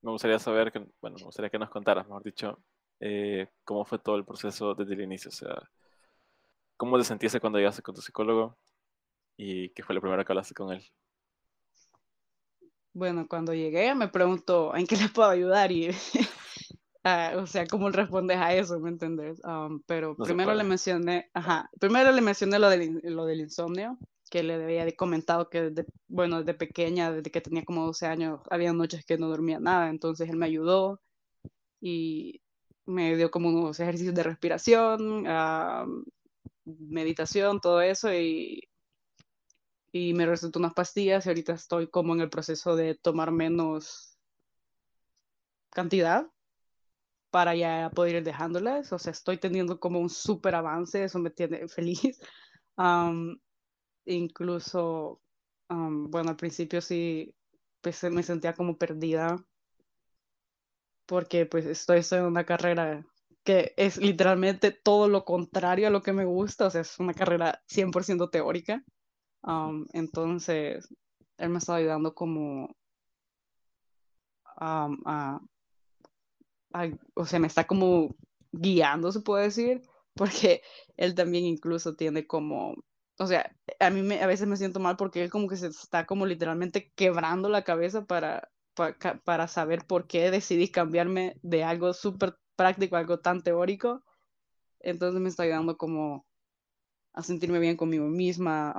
me 0.02 0.12
gustaría 0.12 0.40
saber, 0.40 0.72
que, 0.72 0.80
bueno, 1.02 1.18
me 1.18 1.26
gustaría 1.26 1.50
que 1.50 1.60
nos 1.60 1.70
contaras, 1.70 2.08
mejor 2.08 2.24
dicho, 2.24 2.64
eh, 3.00 3.50
cómo 3.64 3.84
fue 3.84 4.00
todo 4.00 4.16
el 4.16 4.26
proceso 4.26 4.74
desde 4.74 4.94
el 4.94 5.02
inicio, 5.02 5.30
o 5.30 5.34
sea, 5.34 5.70
cómo 6.78 6.98
te 6.98 7.04
sentiste 7.04 7.42
cuando 7.42 7.60
llegaste 7.60 7.82
con 7.82 7.94
tu 7.94 8.02
psicólogo, 8.02 8.58
¿Y 9.36 9.70
qué 9.70 9.84
fue 9.84 9.96
lo 9.96 10.02
primero 10.02 10.24
que 10.24 10.32
hablaste 10.32 10.54
con 10.54 10.72
él? 10.72 10.84
Bueno, 12.94 13.28
cuando 13.28 13.54
llegué 13.54 13.96
me 13.96 14.08
preguntó 14.08 14.76
en 14.76 14.86
qué 14.86 14.96
le 14.96 15.10
puedo 15.10 15.30
ayudar 15.30 15.72
y, 15.72 15.90
ah, 17.04 17.34
o 17.38 17.48
sea, 17.48 17.66
¿cómo 17.68 17.90
respondes 17.90 18.38
a 18.38 18.54
eso? 18.54 18.80
¿Me 18.80 18.90
entiendes? 18.90 19.42
Um, 19.44 19.82
pero 19.86 20.16
primero 20.16 20.54
le 20.54 20.64
mencioné, 20.64 21.30
ajá, 21.34 21.70
primero 21.80 22.12
le 22.12 22.22
mencioné 22.22 22.60
lo 22.60 22.70
del, 22.70 23.02
lo 23.04 23.26
del 23.26 23.42
insomnio, 23.42 23.98
que 24.30 24.44
le 24.44 24.56
había 24.56 24.96
comentado 24.96 25.50
que, 25.50 25.70
desde, 25.70 25.86
bueno, 26.08 26.40
desde 26.40 26.54
pequeña, 26.54 27.12
desde 27.12 27.32
que 27.32 27.42
tenía 27.42 27.64
como 27.64 27.86
12 27.86 28.08
años, 28.08 28.42
había 28.50 28.74
noches 28.74 29.06
que 29.06 29.18
no 29.18 29.28
dormía 29.28 29.60
nada, 29.60 29.90
entonces 29.90 30.30
él 30.30 30.38
me 30.38 30.46
ayudó 30.46 31.02
y 31.82 32.42
me 32.86 33.16
dio 33.16 33.32
como 33.32 33.50
unos 33.50 33.80
ejercicios 33.80 34.16
de 34.16 34.24
respiración, 34.24 35.28
uh, 35.28 36.04
meditación, 36.66 37.60
todo 37.60 37.82
eso, 37.82 38.14
y 38.14 38.62
y 39.94 40.14
me 40.16 40.26
recetó 40.26 40.60
unas 40.60 40.74
pastillas 40.74 41.26
y 41.26 41.30
ahorita 41.30 41.54
estoy 41.54 41.88
como 41.88 42.14
en 42.16 42.22
el 42.22 42.30
proceso 42.30 42.76
de 42.76 42.96
tomar 42.96 43.32
menos 43.32 44.18
cantidad 45.70 46.28
para 47.34 47.56
ya 47.56 47.90
poder 47.96 48.18
ir 48.18 48.24
dejándolas. 48.24 48.94
O 48.94 49.00
sea, 49.00 49.12
estoy 49.12 49.38
teniendo 49.38 49.80
como 49.80 50.00
un 50.00 50.10
súper 50.10 50.54
avance, 50.54 51.04
eso 51.04 51.18
me 51.18 51.32
tiene 51.32 51.68
feliz. 51.68 52.20
incluso, 54.06 55.22
bueno, 55.68 56.30
al 56.30 56.36
principio 56.36 56.82
sí 56.82 57.34
pues, 57.82 58.04
me 58.04 58.22
sentía 58.24 58.54
como 58.54 58.78
perdida 58.78 59.36
porque 61.08 61.46
pues 61.46 61.66
estoy, 61.66 62.00
estoy 62.00 62.20
en 62.20 62.26
una 62.26 62.46
carrera 62.46 63.06
que 63.44 63.74
es 63.78 63.98
literalmente 63.98 64.72
todo 64.72 65.10
lo 65.10 65.26
contrario 65.26 65.88
a 65.88 65.92
lo 65.92 66.02
que 66.02 66.14
me 66.14 66.26
gusta, 66.26 66.68
o 66.68 66.70
sea, 66.70 66.82
es 66.82 67.00
una 67.00 67.14
carrera 67.14 67.62
100% 67.68 68.30
teórica 68.30 68.84
entonces, 69.94 70.88
él 71.38 71.50
me 71.50 71.58
estaba 71.58 71.80
ayudando 71.80 72.14
como 72.14 72.76
a, 74.58 75.40
o 77.16 77.26
sea, 77.26 77.40
me 77.40 77.48
está 77.48 77.66
como 77.66 78.16
guiando, 78.52 79.12
se 79.12 79.22
puede 79.22 79.46
decir, 79.46 79.82
porque 80.16 80.62
él 80.98 81.16
también 81.16 81.46
incluso 81.46 81.96
tiene 81.96 82.28
como, 82.28 82.76
o 83.20 83.28
sea, 83.28 83.56
a 83.80 83.90
mí 83.90 84.02
me, 84.02 84.22
a 84.22 84.28
veces 84.28 84.48
me 84.48 84.58
siento 84.58 84.80
mal 84.80 84.98
porque 84.98 85.24
él 85.24 85.30
como 85.30 85.48
que 85.48 85.58
se 85.58 85.68
está 85.68 86.06
como 86.06 86.26
literalmente 86.26 86.92
quebrando 86.96 87.50
la 87.50 87.64
cabeza 87.64 88.06
para, 88.06 88.50
para, 88.76 88.98
para 89.24 89.48
saber 89.48 89.86
por 89.86 90.08
qué 90.08 90.32
decidí 90.32 90.70
cambiarme 90.70 91.38
de 91.42 91.64
algo 91.64 91.94
súper 91.94 92.36
práctico 92.56 92.96
algo 92.96 93.20
tan 93.20 93.42
teórico. 93.42 94.04
Entonces 94.80 95.22
me 95.22 95.30
está 95.30 95.44
ayudando 95.44 95.78
como 95.78 96.26
a 97.14 97.24
sentirme 97.24 97.60
bien 97.60 97.78
conmigo 97.78 98.06
misma, 98.08 98.72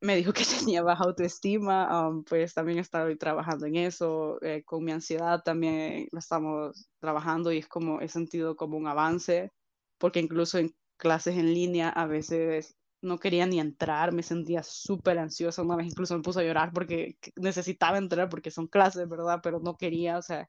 me 0.00 0.16
dijo 0.16 0.32
que 0.32 0.44
tenía 0.70 0.82
baja 0.82 1.04
autoestima, 1.04 2.10
pues 2.28 2.54
también 2.54 2.78
estoy 2.78 3.16
trabajando 3.16 3.66
en 3.66 3.76
eso, 3.76 4.38
eh, 4.42 4.62
con 4.64 4.84
mi 4.84 4.92
ansiedad 4.92 5.42
también 5.44 6.08
lo 6.12 6.18
estamos 6.18 6.88
trabajando 7.00 7.52
y 7.52 7.58
es 7.58 7.68
como, 7.68 8.00
he 8.00 8.08
sentido 8.08 8.56
como 8.56 8.76
un 8.76 8.86
avance, 8.86 9.52
porque 9.98 10.20
incluso 10.20 10.58
en 10.58 10.74
clases 10.96 11.36
en 11.36 11.52
línea 11.52 11.88
a 11.90 12.06
veces 12.06 12.76
no 13.02 13.18
quería 13.18 13.46
ni 13.46 13.60
entrar, 13.60 14.12
me 14.12 14.22
sentía 14.22 14.62
súper 14.62 15.18
ansiosa, 15.18 15.62
una 15.62 15.76
vez 15.76 15.86
incluso 15.86 16.16
me 16.16 16.22
puse 16.22 16.40
a 16.40 16.44
llorar 16.44 16.72
porque 16.72 17.16
necesitaba 17.36 17.98
entrar 17.98 18.28
porque 18.28 18.50
son 18.50 18.66
clases, 18.66 19.08
¿verdad? 19.08 19.40
Pero 19.42 19.60
no 19.60 19.76
quería, 19.76 20.18
o 20.18 20.22
sea, 20.22 20.48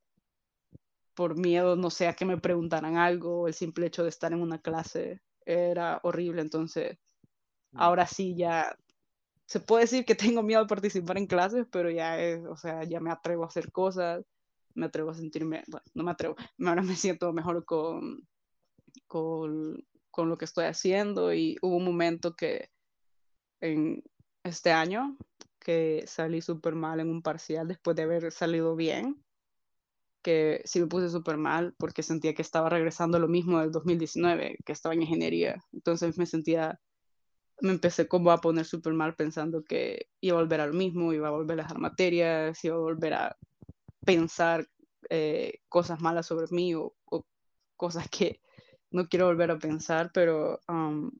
por 1.14 1.38
miedo, 1.38 1.76
no 1.76 1.90
sé, 1.90 2.08
a 2.08 2.14
que 2.14 2.26
me 2.26 2.38
preguntaran 2.38 2.98
algo, 2.98 3.48
el 3.48 3.54
simple 3.54 3.88
hecho 3.88 4.04
de 4.04 4.10
estar 4.10 4.34
en 4.34 4.42
una 4.42 4.60
clase 4.60 5.22
era 5.46 6.00
horrible, 6.04 6.42
entonces 6.42 6.98
mm. 7.72 7.78
ahora 7.80 8.08
sí 8.08 8.36
ya 8.36 8.76
se 9.48 9.62
puede 9.62 9.86
decir 9.86 10.06
que 10.06 10.14
tengo 10.16 10.44
miedo 10.44 10.62
de 10.62 10.68
participar 10.68 11.18
en 11.18 11.26
clases, 11.26 11.66
pero 11.72 11.90
ya 11.90 12.20
es, 12.22 12.46
o 12.46 12.58
sea, 12.58 12.84
ya 12.84 13.00
me 13.00 13.12
atrevo 13.12 13.44
a 13.44 13.48
hacer 13.48 13.72
cosas, 13.72 14.24
me 14.76 14.86
atrevo 14.88 15.12
a 15.12 15.16
sentirme, 15.16 15.64
bueno, 15.68 15.86
no 15.96 16.04
me 16.04 16.12
atrevo, 16.12 16.36
ahora 16.66 16.82
me 16.84 16.96
siento 16.96 17.32
mejor 17.34 17.64
con, 17.66 18.28
con, 19.08 19.84
con 20.12 20.30
lo 20.30 20.38
que 20.38 20.46
estoy 20.46 20.66
haciendo 20.66 21.34
y 21.34 21.58
hubo 21.62 21.78
un 21.78 21.86
momento 21.86 22.36
que 22.36 22.70
en 23.62 24.04
este 24.44 24.72
año 24.72 25.18
que 25.60 26.04
salí 26.08 26.42
súper 26.42 26.76
mal 26.76 27.00
en 27.00 27.10
un 27.10 27.22
parcial 27.22 27.70
después 27.70 27.96
de 27.96 28.04
haber 28.04 28.32
salido 28.34 28.76
bien, 28.76 29.24
que 30.22 30.62
sí 30.66 30.82
me 30.82 30.88
puse 30.88 31.10
súper 31.10 31.38
mal 31.38 31.74
porque 31.78 32.04
sentía 32.04 32.34
que 32.34 32.42
estaba 32.42 32.70
regresando 32.70 33.18
lo 33.18 33.30
mismo 33.30 33.60
del 33.62 33.72
2019, 33.72 34.58
que 34.66 34.72
estaba 34.74 34.94
en 34.94 35.04
ingeniería. 35.04 35.64
Entonces 35.72 36.18
me 36.18 36.26
sentía 36.26 36.80
me 37.62 37.72
empecé 37.72 38.08
como 38.08 38.32
a 38.32 38.40
poner 38.40 38.66
súper 38.66 38.94
mal 38.94 39.16
pensando 39.16 39.64
que 39.64 40.10
iba 40.22 40.38
a 40.38 40.42
volver 40.42 40.62
a 40.62 40.68
lo 40.68 40.74
mismo, 40.74 41.14
iba 41.14 41.28
a 41.28 41.32
volver 41.32 41.60
a 41.60 41.64
dejar 41.64 41.80
materias, 41.80 42.64
iba 42.64 42.76
a 42.76 42.80
volver 42.80 43.14
a 43.14 43.38
pensar 44.06 44.68
eh, 45.10 45.62
cosas 45.70 46.02
malas 46.02 46.26
sobre 46.28 46.48
mí 46.52 46.76
o, 46.76 46.96
cosas 47.76 48.10
que 48.10 48.42
no 48.92 49.08
quiero 49.08 49.28
volver 49.28 49.52
a 49.52 49.60
pensar, 49.60 50.12
pero 50.14 50.60
um, 50.68 51.12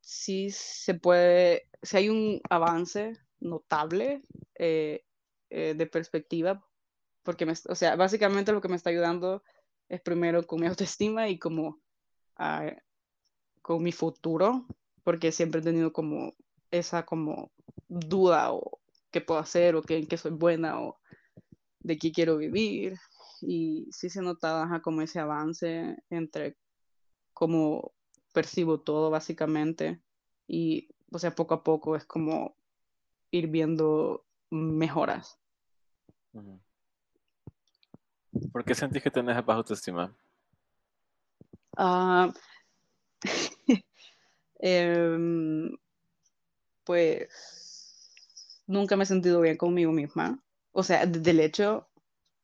sí 0.00 0.50
se 0.50 0.94
puede, 0.94 1.68
si 1.82 1.96
hay 1.96 2.08
un 2.08 2.40
avance 2.48 3.14
notable, 3.40 4.22
eh, 4.54 5.04
eh, 5.50 5.74
de 5.76 5.86
perspectiva, 5.86 6.64
porque, 7.22 7.46
me, 7.46 7.54
o 7.68 7.74
sea, 7.74 7.96
básicamente 7.96 8.52
lo 8.52 8.60
que 8.60 8.68
me 8.68 8.76
está 8.76 8.90
ayudando 8.90 9.42
es 9.88 10.00
primero 10.00 10.46
con 10.46 10.60
mi 10.60 10.66
autoestima 10.68 11.28
y 11.28 11.38
como 11.38 11.80
uh, 12.38 12.70
con 13.62 13.82
mi 13.82 13.92
futuro, 13.92 14.66
porque 15.04 15.32
siempre 15.32 15.60
he 15.60 15.64
tenido 15.64 15.92
como 15.92 16.34
esa 16.70 17.04
como 17.04 17.50
duda 17.88 18.52
o 18.52 18.80
qué 19.10 19.20
puedo 19.20 19.40
hacer 19.40 19.76
o 19.76 19.82
qué, 19.82 19.98
en 19.98 20.06
qué 20.06 20.16
soy 20.16 20.32
buena 20.32 20.80
o 20.80 20.98
de 21.80 21.98
qué 21.98 22.12
quiero 22.12 22.36
vivir. 22.36 22.96
Y 23.40 23.88
sí 23.90 24.08
se 24.08 24.22
notaba 24.22 24.80
como 24.80 25.02
ese 25.02 25.18
avance 25.18 25.96
entre 26.10 26.56
cómo 27.32 27.92
percibo 28.32 28.80
todo 28.80 29.10
básicamente 29.10 30.00
y 30.46 30.88
o 31.10 31.18
sea 31.18 31.34
poco 31.34 31.54
a 31.54 31.62
poco 31.62 31.96
es 31.96 32.04
como 32.04 32.56
ir 33.30 33.48
viendo 33.48 34.24
mejoras. 34.50 35.38
¿Por 38.52 38.64
qué 38.64 38.74
sentís 38.74 39.02
que 39.02 39.10
tenés 39.10 39.44
baja 39.44 39.58
autoestima? 39.58 40.14
Uh, 41.76 42.32
eh, 44.62 45.70
pues 46.84 47.28
nunca 48.66 48.96
me 48.96 49.04
he 49.04 49.06
sentido 49.06 49.40
bien 49.40 49.56
conmigo 49.56 49.92
misma. 49.92 50.42
O 50.72 50.82
sea, 50.82 51.06
del 51.06 51.40
hecho, 51.40 51.88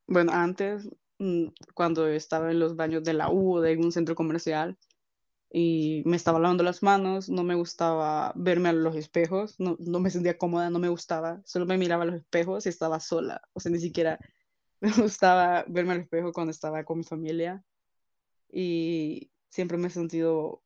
bueno, 0.06 0.32
antes, 0.32 0.88
mm, 1.18 1.46
cuando 1.74 2.08
estaba 2.08 2.50
en 2.50 2.60
los 2.60 2.76
baños 2.76 3.04
de 3.04 3.14
la 3.14 3.30
U 3.30 3.56
o 3.56 3.60
de 3.60 3.76
un 3.76 3.92
centro 3.92 4.14
comercial 4.14 4.78
y 5.50 6.02
me 6.06 6.16
estaba 6.16 6.40
lavando 6.40 6.64
las 6.64 6.82
manos, 6.82 7.28
no 7.30 7.44
me 7.44 7.54
gustaba 7.54 8.32
verme 8.36 8.70
a 8.70 8.72
los 8.74 8.96
espejos, 8.96 9.56
no, 9.60 9.76
no 9.80 10.00
me 10.00 10.10
sentía 10.10 10.38
cómoda, 10.38 10.70
no 10.70 10.78
me 10.78 10.88
gustaba, 10.90 11.42
solo 11.46 11.66
me 11.66 11.78
miraba 11.78 12.04
a 12.04 12.06
los 12.06 12.16
espejos 12.16 12.66
y 12.66 12.70
estaba 12.70 13.00
sola. 13.00 13.42
O 13.54 13.60
sea, 13.60 13.72
ni 13.72 13.80
siquiera 13.80 14.18
me 14.80 14.92
gustaba 14.92 15.64
verme 15.68 15.94
al 15.94 16.00
espejo 16.02 16.32
cuando 16.32 16.52
estaba 16.52 16.84
con 16.84 16.98
mi 16.98 17.04
familia 17.04 17.64
y 18.50 19.30
siempre 19.50 19.78
me 19.78 19.88
he 19.88 19.90
sentido, 19.90 20.62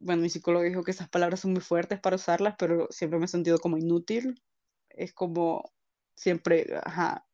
bueno, 0.00 0.22
mi 0.22 0.30
psicólogo 0.30 0.64
dijo 0.64 0.84
que 0.84 0.90
esas 0.92 1.08
palabras 1.08 1.40
son 1.40 1.52
muy 1.52 1.60
fuertes 1.60 2.00
para 2.00 2.16
usarlas, 2.16 2.54
pero 2.58 2.88
siempre 2.90 3.18
me 3.18 3.26
he 3.26 3.28
sentido 3.28 3.58
como 3.58 3.78
inútil. 3.78 4.42
Es 4.90 5.12
como 5.12 5.72
siempre, 6.14 6.66
ajá, 6.84 7.26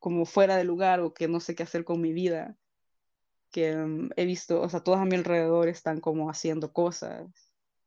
como 0.00 0.26
fuera 0.26 0.56
de 0.56 0.64
lugar 0.64 1.00
o 1.00 1.14
que 1.14 1.28
no 1.28 1.40
sé 1.40 1.54
qué 1.54 1.62
hacer 1.64 1.84
con 1.84 2.00
mi 2.00 2.12
vida. 2.12 2.56
Que 3.50 3.76
um, 3.76 4.10
he 4.16 4.26
visto, 4.26 4.60
o 4.60 4.68
sea, 4.68 4.80
todos 4.80 4.98
a 4.98 5.04
mi 5.04 5.16
alrededor 5.16 5.68
están 5.68 6.00
como 6.00 6.30
haciendo 6.30 6.72
cosas. 6.72 7.28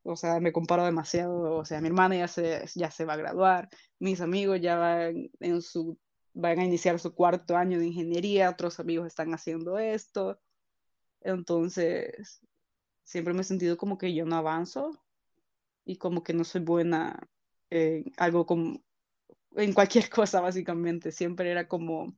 O 0.02 0.16
sea, 0.16 0.40
me 0.40 0.52
comparo 0.52 0.84
demasiado. 0.84 1.56
O 1.56 1.64
sea, 1.64 1.80
mi 1.80 1.88
hermana 1.88 2.16
ya 2.16 2.28
se, 2.28 2.64
ya 2.74 2.90
se 2.90 3.04
va 3.04 3.14
a 3.14 3.16
graduar, 3.16 3.68
mis 3.98 4.20
amigos 4.20 4.60
ya 4.60 4.76
van 4.78 5.30
en 5.40 5.62
su 5.62 5.98
van 6.32 6.58
a 6.60 6.64
iniciar 6.64 6.98
su 7.00 7.14
cuarto 7.14 7.56
año 7.56 7.78
de 7.78 7.86
ingeniería, 7.86 8.50
otros 8.50 8.80
amigos 8.80 9.06
están 9.06 9.34
haciendo 9.34 9.78
esto. 9.78 10.40
Entonces, 11.22 12.40
siempre 13.10 13.34
me 13.34 13.40
he 13.40 13.44
sentido 13.44 13.76
como 13.76 13.98
que 13.98 14.14
yo 14.14 14.24
no 14.24 14.36
avanzo 14.36 15.02
y 15.84 15.96
como 15.96 16.22
que 16.22 16.32
no 16.32 16.44
soy 16.44 16.60
buena 16.60 17.28
en 17.70 18.12
algo 18.16 18.46
como, 18.46 18.84
en 19.56 19.72
cualquier 19.72 20.08
cosa 20.10 20.40
básicamente. 20.40 21.10
Siempre 21.10 21.50
era 21.50 21.66
como, 21.66 22.14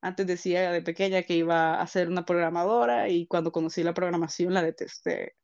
antes 0.00 0.26
decía 0.26 0.72
de 0.72 0.82
pequeña 0.82 1.22
que 1.22 1.36
iba 1.36 1.80
a 1.80 1.86
ser 1.86 2.08
una 2.08 2.24
programadora 2.24 3.08
y 3.08 3.26
cuando 3.28 3.52
conocí 3.52 3.84
la 3.84 3.94
programación 3.94 4.52
la 4.54 4.64
detesté. 4.64 5.36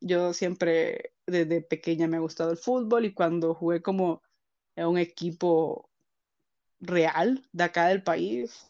yo 0.00 0.32
siempre 0.32 1.12
desde 1.26 1.60
pequeña 1.62 2.08
me 2.08 2.16
ha 2.16 2.20
gustado 2.20 2.50
el 2.50 2.58
fútbol 2.58 3.04
y 3.04 3.14
cuando 3.14 3.54
jugué 3.54 3.82
como 3.82 4.22
en 4.76 4.86
un 4.86 4.98
equipo 4.98 5.90
real 6.80 7.46
de 7.52 7.64
acá 7.64 7.88
del 7.88 8.02
país, 8.02 8.66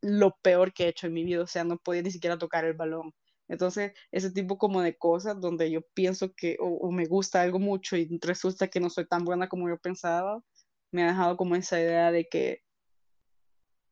lo 0.00 0.36
peor 0.42 0.72
que 0.72 0.86
he 0.86 0.88
hecho 0.88 1.06
en 1.06 1.14
mi 1.14 1.24
vida, 1.24 1.42
o 1.42 1.46
sea, 1.46 1.64
no 1.64 1.78
podía 1.78 2.02
ni 2.02 2.10
siquiera 2.10 2.38
tocar 2.38 2.64
el 2.64 2.74
balón. 2.74 3.14
Entonces, 3.52 3.92
ese 4.12 4.30
tipo 4.32 4.56
como 4.56 4.80
de 4.80 4.96
cosas 4.96 5.38
donde 5.38 5.70
yo 5.70 5.82
pienso 5.94 6.32
que 6.34 6.56
o, 6.58 6.90
me 6.90 7.04
gusta 7.06 7.42
algo 7.42 7.58
mucho 7.58 7.96
y 7.98 8.08
resulta 8.22 8.68
que 8.68 8.80
no 8.80 8.88
soy 8.88 9.06
tan 9.06 9.24
buena 9.26 9.48
como 9.48 9.68
yo 9.68 9.78
pensaba, 9.78 10.42
me 10.90 11.04
ha 11.04 11.08
dejado 11.08 11.36
como 11.36 11.54
esa 11.54 11.78
idea 11.78 12.10
de 12.12 12.26
que 12.28 12.62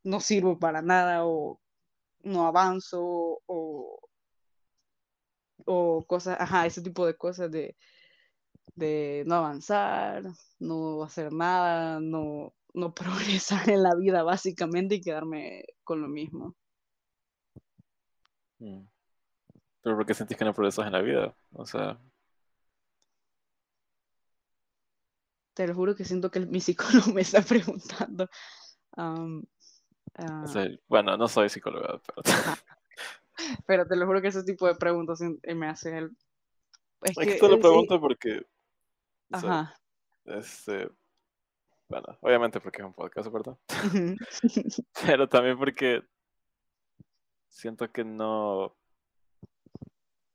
no 0.03 0.21
sirvo 0.21 0.59
para 0.59 0.81
nada 0.81 1.27
o 1.27 1.61
no 2.23 2.47
avanzo 2.47 3.43
o, 3.47 4.01
o 5.67 6.05
cosas, 6.07 6.39
ajá, 6.41 6.67
ese 6.67 6.81
tipo 6.83 7.07
de 7.07 7.17
cosas 7.17 7.51
de, 7.51 7.77
de 8.75 9.25
no 9.27 9.37
avanzar, 9.37 10.25
no 10.59 11.03
hacer 11.03 11.33
nada, 11.35 12.01
no, 12.01 12.55
no 12.75 12.95
progresar 12.95 13.69
en 13.69 13.83
la 13.83 13.95
vida 13.95 14.23
básicamente 14.23 14.97
y 14.97 15.01
quedarme 15.03 15.65
con 15.85 16.01
lo 16.01 16.09
mismo. 16.09 16.57
Mm. 18.59 19.00
¿Pero 19.83 19.97
por 19.97 20.07
qué 20.07 20.15
sentís 20.15 20.37
que 20.37 20.45
no 20.45 20.55
progresas 20.55 20.87
en 20.87 20.93
la 20.93 21.01
vida? 21.01 21.35
O 21.53 21.65
sea... 21.65 21.99
Te 25.55 25.67
lo 25.67 25.75
juro 25.75 25.95
que 25.95 26.05
siento 26.05 26.31
que 26.31 26.41
mi 26.41 26.61
psicólogo 26.61 27.13
me 27.13 27.23
está 27.23 27.43
preguntando. 27.43 28.29
Ah, 28.97 29.17
bueno, 30.89 31.17
no 31.17 31.29
soy 31.29 31.49
psicóloga, 31.49 32.01
pero... 32.07 32.23
pero 33.67 33.87
te 33.87 33.97
lo 33.97 34.07
juro 34.07 34.21
que 34.21 34.29
ese 34.29 34.45
tipo 34.45 34.67
de 34.67 34.75
preguntas 34.75 35.21
me 35.21 35.69
hacen 35.69 35.95
el... 35.95 36.17
Es, 37.03 37.17
que, 37.17 37.39
te 37.39 37.49
lo 37.49 37.59
pregunto 37.59 37.99
porque... 38.01 38.47
Ajá. 39.33 39.75
este, 40.25 40.91
bueno, 41.91 42.17
obviamente 42.21 42.61
porque 42.61 42.83
es 42.83 42.87
un 42.87 42.95
podcast, 42.95 43.33
¿verdad? 43.33 43.59
Pero 45.07 45.29
también 45.29 45.59
porque 45.59 46.03
siento 47.49 47.91
que 47.91 48.05
no, 48.05 48.77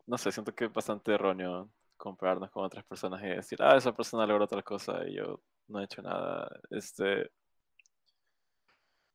no 0.08 0.18
sé, 0.18 0.32
siento 0.32 0.54
que 0.54 0.66
es 0.66 0.74
bastante 0.74 1.14
erróneo 1.14 1.70
compararnos 1.98 2.52
con 2.52 2.66
otras 2.66 2.86
personas 2.86 3.24
y 3.24 3.28
decir, 3.28 3.60
ah, 3.62 3.78
esa 3.78 3.96
persona 3.96 4.26
logró 4.28 4.46
otra 4.46 4.62
cosa 4.62 5.08
y 5.08 5.16
yo 5.16 5.42
no 5.68 5.80
he 5.82 5.86
hecho 5.86 6.02
nada. 6.02 6.50
Este, 6.70 7.32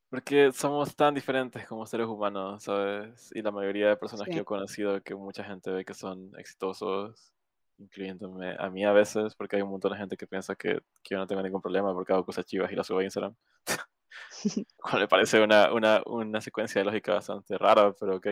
porque 0.08 0.52
somos 0.52 0.96
tan 0.96 1.14
diferentes 1.14 1.66
como 1.68 1.86
seres 1.86 2.06
humanos, 2.06 2.64
¿sabes? 2.64 3.30
Y 3.34 3.42
la 3.42 3.52
mayoría 3.52 3.90
de 3.90 3.96
personas 3.96 4.26
que 4.26 4.34
yo 4.34 4.42
he 4.42 4.44
conocido, 4.44 5.00
que 5.02 5.14
mucha 5.14 5.44
gente 5.44 5.70
ve 5.70 5.84
que 5.84 5.94
son 5.94 6.32
exitosos, 6.36 7.32
incluyéndome 7.78 8.56
a 8.58 8.68
mí 8.70 8.84
a 8.84 8.92
veces, 8.92 9.34
porque 9.36 9.56
hay 9.56 9.62
un 9.62 9.70
montón 9.70 9.92
de 9.92 9.98
gente 9.98 10.16
que 10.16 10.26
piensa 10.26 10.56
que, 10.56 10.80
que 11.02 11.14
yo 11.14 11.18
no 11.18 11.26
tengo 11.26 11.42
ningún 11.42 11.62
problema 11.62 11.92
porque 11.94 12.12
hago 12.12 12.24
cosas 12.26 12.44
chivas 12.44 12.72
y 12.72 12.76
las 12.76 12.86
subo 12.86 12.98
a 12.98 13.04
Instagram. 13.04 13.34
me 14.94 15.08
parece 15.08 15.40
una, 15.40 15.72
una, 15.72 16.02
una, 16.06 16.40
secuencia 16.40 16.80
de 16.80 16.84
lógica 16.86 17.14
bastante 17.14 17.56
rara, 17.58 17.92
pero 17.98 18.16
ok. 18.16 18.26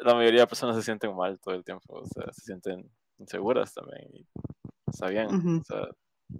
La 0.00 0.14
mayoría 0.14 0.40
de 0.40 0.46
personas 0.46 0.76
se 0.76 0.82
sienten 0.82 1.14
mal 1.14 1.38
todo 1.40 1.54
el 1.54 1.64
tiempo, 1.64 1.94
o 1.94 2.06
sea, 2.06 2.32
se 2.32 2.42
sienten 2.42 2.90
inseguras 3.18 3.72
también. 3.74 4.08
Y 4.12 4.26
está 4.86 5.08
bien, 5.08 5.60
o 5.60 5.64
sea, 5.64 5.88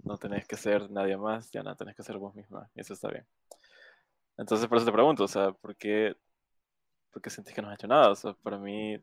no 0.03 0.17
tenés 0.17 0.47
que 0.47 0.55
ser 0.55 0.89
nadie 0.91 1.17
más, 1.17 1.51
ya 1.51 1.63
no 1.63 1.75
tenés 1.75 1.95
que 1.95 2.03
ser 2.03 2.17
vos 2.17 2.35
misma, 2.35 2.69
y 2.75 2.81
eso 2.81 2.93
está 2.93 3.09
bien. 3.09 3.25
Entonces, 4.37 4.67
por 4.67 4.77
eso 4.77 4.85
te 4.85 4.91
pregunto, 4.91 5.23
o 5.23 5.27
sea, 5.27 5.51
¿por 5.51 5.75
qué, 5.75 6.15
por 7.11 7.21
qué 7.21 7.29
sentís 7.29 7.53
que 7.53 7.61
no 7.61 7.69
has 7.69 7.75
hecho 7.75 7.87
nada? 7.87 8.11
O 8.11 8.15
sea, 8.15 8.33
para 8.33 8.57
mí, 8.57 8.95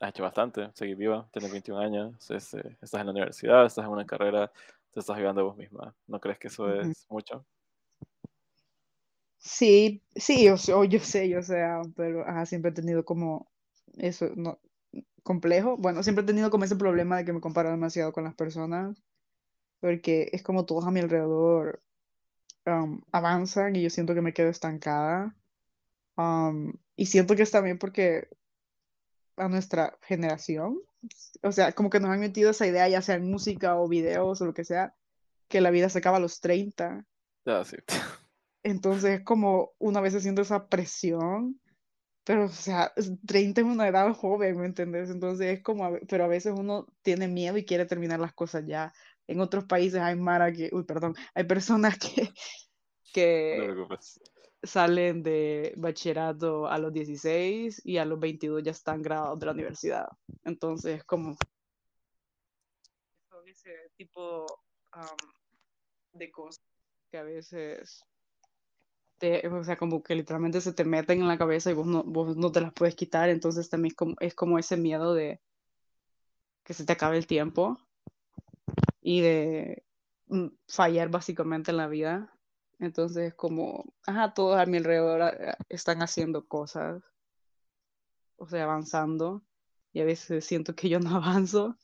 has 0.00 0.10
hecho 0.10 0.22
bastante, 0.22 0.70
seguir 0.74 0.96
viva, 0.96 1.28
tienes 1.32 1.50
21 1.50 1.80
años, 1.80 2.30
este, 2.30 2.76
estás 2.82 3.00
en 3.00 3.06
la 3.06 3.12
universidad, 3.12 3.64
estás 3.64 3.84
en 3.84 3.90
una 3.90 4.04
carrera, 4.04 4.52
te 4.90 5.00
estás 5.00 5.16
ayudando 5.16 5.40
a 5.40 5.44
vos 5.44 5.56
misma. 5.56 5.94
¿No 6.06 6.20
crees 6.20 6.38
que 6.38 6.48
eso 6.48 6.68
es 6.74 7.06
mucho? 7.08 7.46
Sí, 9.38 10.02
sí, 10.14 10.44
yo, 10.44 10.84
yo 10.84 10.98
sé, 11.00 11.28
yo 11.28 11.42
sé, 11.42 11.64
pero 11.96 12.24
siempre 12.46 12.70
he 12.70 12.74
tenido 12.74 13.04
como 13.04 13.51
eso, 13.98 14.30
no, 14.36 14.58
complejo. 15.22 15.76
Bueno, 15.76 16.02
siempre 16.02 16.24
he 16.24 16.26
tenido 16.26 16.50
como 16.50 16.64
ese 16.64 16.76
problema 16.76 17.16
de 17.16 17.24
que 17.24 17.32
me 17.32 17.40
comparo 17.40 17.70
demasiado 17.70 18.12
con 18.12 18.24
las 18.24 18.34
personas, 18.34 19.02
porque 19.80 20.30
es 20.32 20.42
como 20.42 20.64
todos 20.66 20.86
a 20.86 20.90
mi 20.90 21.00
alrededor 21.00 21.82
avanzan 23.10 23.76
y 23.76 23.82
yo 23.82 23.90
siento 23.90 24.14
que 24.14 24.22
me 24.22 24.32
quedo 24.32 24.48
estancada. 24.48 25.34
y 26.96 27.06
siento 27.06 27.34
que 27.36 27.42
es 27.42 27.50
también 27.50 27.78
porque 27.78 28.28
a 29.36 29.48
nuestra 29.48 29.98
generación. 30.02 30.80
O 31.42 31.50
sea, 31.50 31.72
como 31.72 31.90
que 31.90 31.98
nos 31.98 32.10
han 32.10 32.20
metido 32.20 32.50
esa 32.50 32.66
idea, 32.66 32.88
ya 32.88 33.02
sea 33.02 33.16
en 33.16 33.28
música 33.28 33.76
o 33.76 33.88
videos 33.88 34.40
o 34.40 34.46
lo 34.46 34.54
que 34.54 34.64
sea, 34.64 34.94
que 35.48 35.60
la 35.60 35.70
vida 35.70 35.88
se 35.88 35.98
acaba 35.98 36.18
a 36.18 36.20
los 36.20 36.40
30. 36.40 37.04
Ah, 37.46 37.64
sí. 37.64 37.76
Entonces, 38.62 39.22
como 39.24 39.72
una 39.78 40.00
vez 40.00 40.20
siento 40.22 40.42
esa 40.42 40.68
presión, 40.68 41.60
pero, 42.24 42.44
o 42.44 42.48
sea, 42.48 42.92
30 43.26 43.60
es 43.60 43.66
una 43.66 43.88
edad 43.88 44.12
joven, 44.14 44.58
¿me 44.58 44.66
entiendes? 44.66 45.10
Entonces, 45.10 45.58
es 45.58 45.62
como, 45.62 45.98
pero 46.08 46.24
a 46.24 46.28
veces 46.28 46.54
uno 46.56 46.86
tiene 47.02 47.28
miedo 47.28 47.56
y 47.58 47.64
quiere 47.64 47.86
terminar 47.86 48.20
las 48.20 48.32
cosas 48.32 48.64
ya. 48.66 48.92
En 49.26 49.40
otros 49.40 49.64
países 49.64 50.00
hay 50.00 50.16
Mara 50.16 50.52
que, 50.52 50.70
uy, 50.72 50.84
perdón, 50.84 51.14
hay 51.34 51.44
personas 51.44 51.98
que, 51.98 52.32
que, 53.12 53.74
salen 54.62 55.22
de 55.22 55.74
bachillerato 55.76 56.68
a 56.68 56.78
los 56.78 56.92
16 56.92 57.82
y 57.84 57.98
a 57.98 58.04
los 58.04 58.20
22 58.20 58.62
ya 58.62 58.70
están 58.70 59.02
graduados 59.02 59.40
de 59.40 59.46
la 59.46 59.52
universidad. 59.52 60.08
Entonces, 60.44 61.02
como 61.04 61.36
ese 63.52 63.90
tipo 63.96 64.46
de 66.12 66.30
cosas. 66.30 66.64
que 67.10 67.18
a 67.18 67.22
veces, 67.22 68.04
te, 69.22 69.46
o 69.46 69.62
sea, 69.62 69.76
como 69.76 70.02
que 70.02 70.16
literalmente 70.16 70.60
se 70.60 70.72
te 70.72 70.84
meten 70.84 71.20
en 71.20 71.28
la 71.28 71.38
cabeza 71.38 71.70
y 71.70 71.74
vos 71.74 71.86
no, 71.86 72.02
vos 72.02 72.36
no 72.36 72.50
te 72.50 72.60
las 72.60 72.72
puedes 72.72 72.96
quitar, 72.96 73.28
entonces 73.28 73.70
también 73.70 73.92
es 73.92 73.96
como, 73.96 74.16
es 74.18 74.34
como 74.34 74.58
ese 74.58 74.76
miedo 74.76 75.14
de 75.14 75.40
que 76.64 76.74
se 76.74 76.84
te 76.84 76.92
acabe 76.92 77.18
el 77.18 77.28
tiempo 77.28 77.78
y 79.00 79.20
de 79.20 79.84
mm, 80.26 80.48
fallar 80.66 81.08
básicamente 81.08 81.70
en 81.70 81.76
la 81.76 81.86
vida. 81.86 82.36
Entonces, 82.80 83.32
como, 83.34 83.94
ajá, 84.08 84.34
todos 84.34 84.58
a 84.58 84.66
mi 84.66 84.78
alrededor 84.78 85.22
ah, 85.22 85.56
están 85.68 86.02
haciendo 86.02 86.48
cosas, 86.48 87.00
o 88.36 88.48
sea, 88.48 88.64
avanzando, 88.64 89.44
y 89.92 90.00
a 90.00 90.04
veces 90.04 90.44
siento 90.44 90.74
que 90.74 90.88
yo 90.88 90.98
no 90.98 91.10
avanzo, 91.16 91.76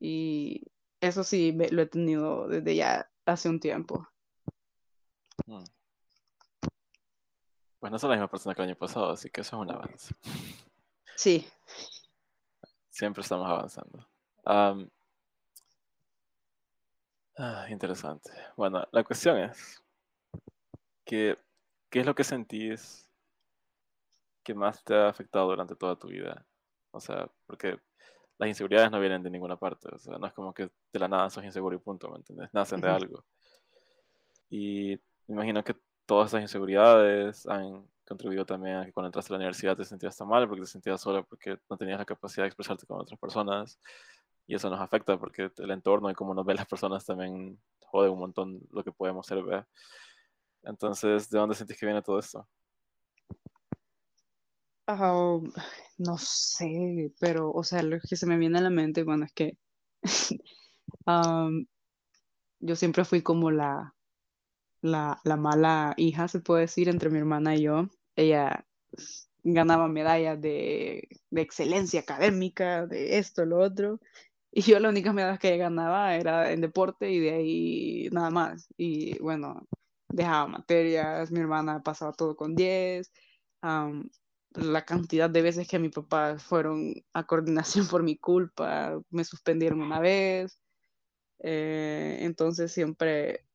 y 0.00 0.64
eso 1.00 1.22
sí 1.22 1.56
lo 1.70 1.82
he 1.82 1.86
tenido 1.86 2.48
desde 2.48 2.74
ya 2.74 3.08
hace 3.26 3.48
un 3.48 3.60
tiempo. 3.60 4.08
Mm. 5.46 5.77
Pues 7.78 7.92
no 7.92 7.98
soy 7.98 8.10
la 8.10 8.16
misma 8.16 8.28
persona 8.28 8.54
que 8.54 8.62
el 8.62 8.68
año 8.68 8.76
pasado, 8.78 9.10
así 9.10 9.30
que 9.30 9.42
eso 9.42 9.56
es 9.56 9.62
un 9.62 9.70
avance. 9.70 10.14
Sí. 11.14 11.46
Siempre 12.90 13.22
estamos 13.22 13.48
avanzando. 13.48 14.06
Ah, 14.44 14.74
interesante. 17.70 18.32
Bueno, 18.56 18.84
la 18.90 19.04
cuestión 19.04 19.38
es 19.38 19.80
que, 21.04 21.38
¿qué 21.88 22.00
es 22.00 22.06
lo 22.06 22.14
que 22.14 22.24
sentís 22.24 23.08
que 24.42 24.54
más 24.54 24.82
te 24.82 24.94
ha 24.96 25.08
afectado 25.08 25.46
durante 25.48 25.76
toda 25.76 25.96
tu 25.96 26.08
vida? 26.08 26.44
O 26.90 26.98
sea, 26.98 27.30
porque 27.46 27.78
las 28.38 28.48
inseguridades 28.48 28.90
no 28.90 28.98
vienen 28.98 29.22
de 29.22 29.30
ninguna 29.30 29.56
parte. 29.56 29.88
O 29.94 29.98
sea, 29.98 30.18
no 30.18 30.26
es 30.26 30.32
como 30.32 30.52
que 30.52 30.64
de 30.92 30.98
la 30.98 31.06
nada 31.06 31.30
sos 31.30 31.44
inseguro 31.44 31.76
y 31.76 31.78
punto, 31.78 32.08
¿me 32.10 32.16
entiendes? 32.16 32.48
Nacen 32.52 32.80
de 32.80 32.88
algo. 32.88 33.24
Y 34.50 34.96
me 35.28 35.34
imagino 35.34 35.62
que 35.62 35.76
todas 36.08 36.30
esas 36.30 36.40
inseguridades 36.40 37.46
han 37.46 37.86
contribuido 38.06 38.46
también 38.46 38.76
a 38.76 38.86
que 38.86 38.92
cuando 38.94 39.08
entraste 39.08 39.30
a 39.30 39.34
la 39.34 39.40
universidad 39.40 39.76
te 39.76 39.84
sentías 39.84 40.16
tan 40.16 40.26
mal 40.26 40.48
porque 40.48 40.62
te 40.62 40.66
sentías 40.66 41.02
sola 41.02 41.22
porque 41.22 41.58
no 41.68 41.76
tenías 41.76 41.98
la 41.98 42.06
capacidad 42.06 42.44
de 42.44 42.48
expresarte 42.48 42.86
con 42.86 42.98
otras 42.98 43.20
personas 43.20 43.78
y 44.46 44.54
eso 44.54 44.70
nos 44.70 44.80
afecta 44.80 45.18
porque 45.18 45.52
el 45.58 45.70
entorno 45.70 46.10
y 46.10 46.14
cómo 46.14 46.32
nos 46.32 46.46
ven 46.46 46.56
las 46.56 46.66
personas 46.66 47.04
también 47.04 47.60
jode 47.84 48.08
un 48.08 48.20
montón 48.20 48.58
lo 48.70 48.82
que 48.82 48.90
podemos 48.90 49.26
ser 49.26 49.42
ver. 49.42 49.66
Entonces, 50.62 51.28
¿de 51.28 51.38
dónde 51.38 51.54
sentís 51.54 51.78
que 51.78 51.84
viene 51.84 52.00
todo 52.00 52.18
esto? 52.18 52.48
No 55.98 56.16
sé, 56.16 57.12
pero, 57.20 57.52
o 57.52 57.62
sea, 57.62 57.82
lo 57.82 57.98
que 58.00 58.16
se 58.16 58.24
me 58.24 58.38
viene 58.38 58.56
a 58.58 58.62
la 58.62 58.70
mente, 58.70 59.02
bueno, 59.02 59.26
es 59.26 59.32
que 59.34 59.58
yo 62.60 62.76
siempre 62.76 63.04
fui 63.04 63.20
como 63.20 63.50
la, 63.50 63.94
la, 64.82 65.20
la 65.24 65.36
mala 65.36 65.94
hija, 65.96 66.28
se 66.28 66.40
puede 66.40 66.62
decir, 66.62 66.88
entre 66.88 67.10
mi 67.10 67.18
hermana 67.18 67.54
y 67.56 67.62
yo. 67.62 67.88
Ella 68.16 68.66
ganaba 69.44 69.88
medallas 69.88 70.40
de, 70.40 71.08
de 71.30 71.40
excelencia 71.42 72.00
académica, 72.00 72.86
de 72.86 73.18
esto, 73.18 73.44
lo 73.46 73.58
otro. 73.60 74.00
Y 74.52 74.62
yo 74.62 74.80
la 74.80 74.88
única 74.90 75.12
medalla 75.12 75.38
que 75.38 75.56
ganaba 75.58 76.16
era 76.16 76.52
en 76.52 76.60
deporte 76.62 77.10
y 77.10 77.20
de 77.20 77.30
ahí 77.32 78.08
nada 78.12 78.30
más. 78.30 78.68
Y 78.76 79.18
bueno, 79.20 79.66
dejaba 80.08 80.46
materias, 80.48 81.30
mi 81.30 81.40
hermana 81.40 81.82
pasaba 81.82 82.12
todo 82.12 82.36
con 82.36 82.56
10. 82.56 83.12
la 84.54 84.84
cantidad 84.84 85.30
de 85.30 85.42
veces 85.42 85.68
que 85.68 85.78
mi 85.78 85.88
papá 85.90 86.38
fueron 86.38 86.94
a 87.12 87.26
coordinación 87.26 87.86
por 87.88 88.02
mi 88.02 88.16
culpa, 88.18 89.00
me 89.10 89.24
suspendieron 89.24 89.80
una 89.82 90.00
vez. 90.00 90.58
Eh, 91.40 92.18
entonces 92.22 92.72
siempre, 92.72 93.47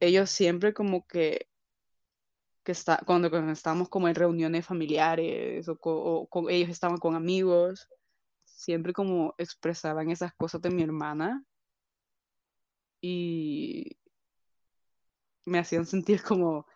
ellos 0.00 0.30
siempre 0.30 0.74
como 0.74 1.06
que, 1.06 1.48
que 2.64 2.72
está, 2.72 3.00
cuando, 3.06 3.30
cuando 3.30 3.52
estábamos 3.52 3.88
como 3.88 4.08
en 4.08 4.14
reuniones 4.14 4.66
familiares 4.66 5.68
o, 5.68 5.78
o 5.82 6.50
ellos 6.50 6.70
estaban 6.70 6.98
con 6.98 7.14
amigos, 7.14 7.88
siempre 8.44 8.92
como 8.92 9.34
expresaban 9.38 10.10
esas 10.10 10.32
cosas 10.34 10.62
de 10.62 10.70
mi 10.70 10.82
hermana 10.82 11.44
y 13.00 13.96
me 15.44 15.58
hacían 15.58 15.86
sentir 15.86 16.22
como, 16.22 16.66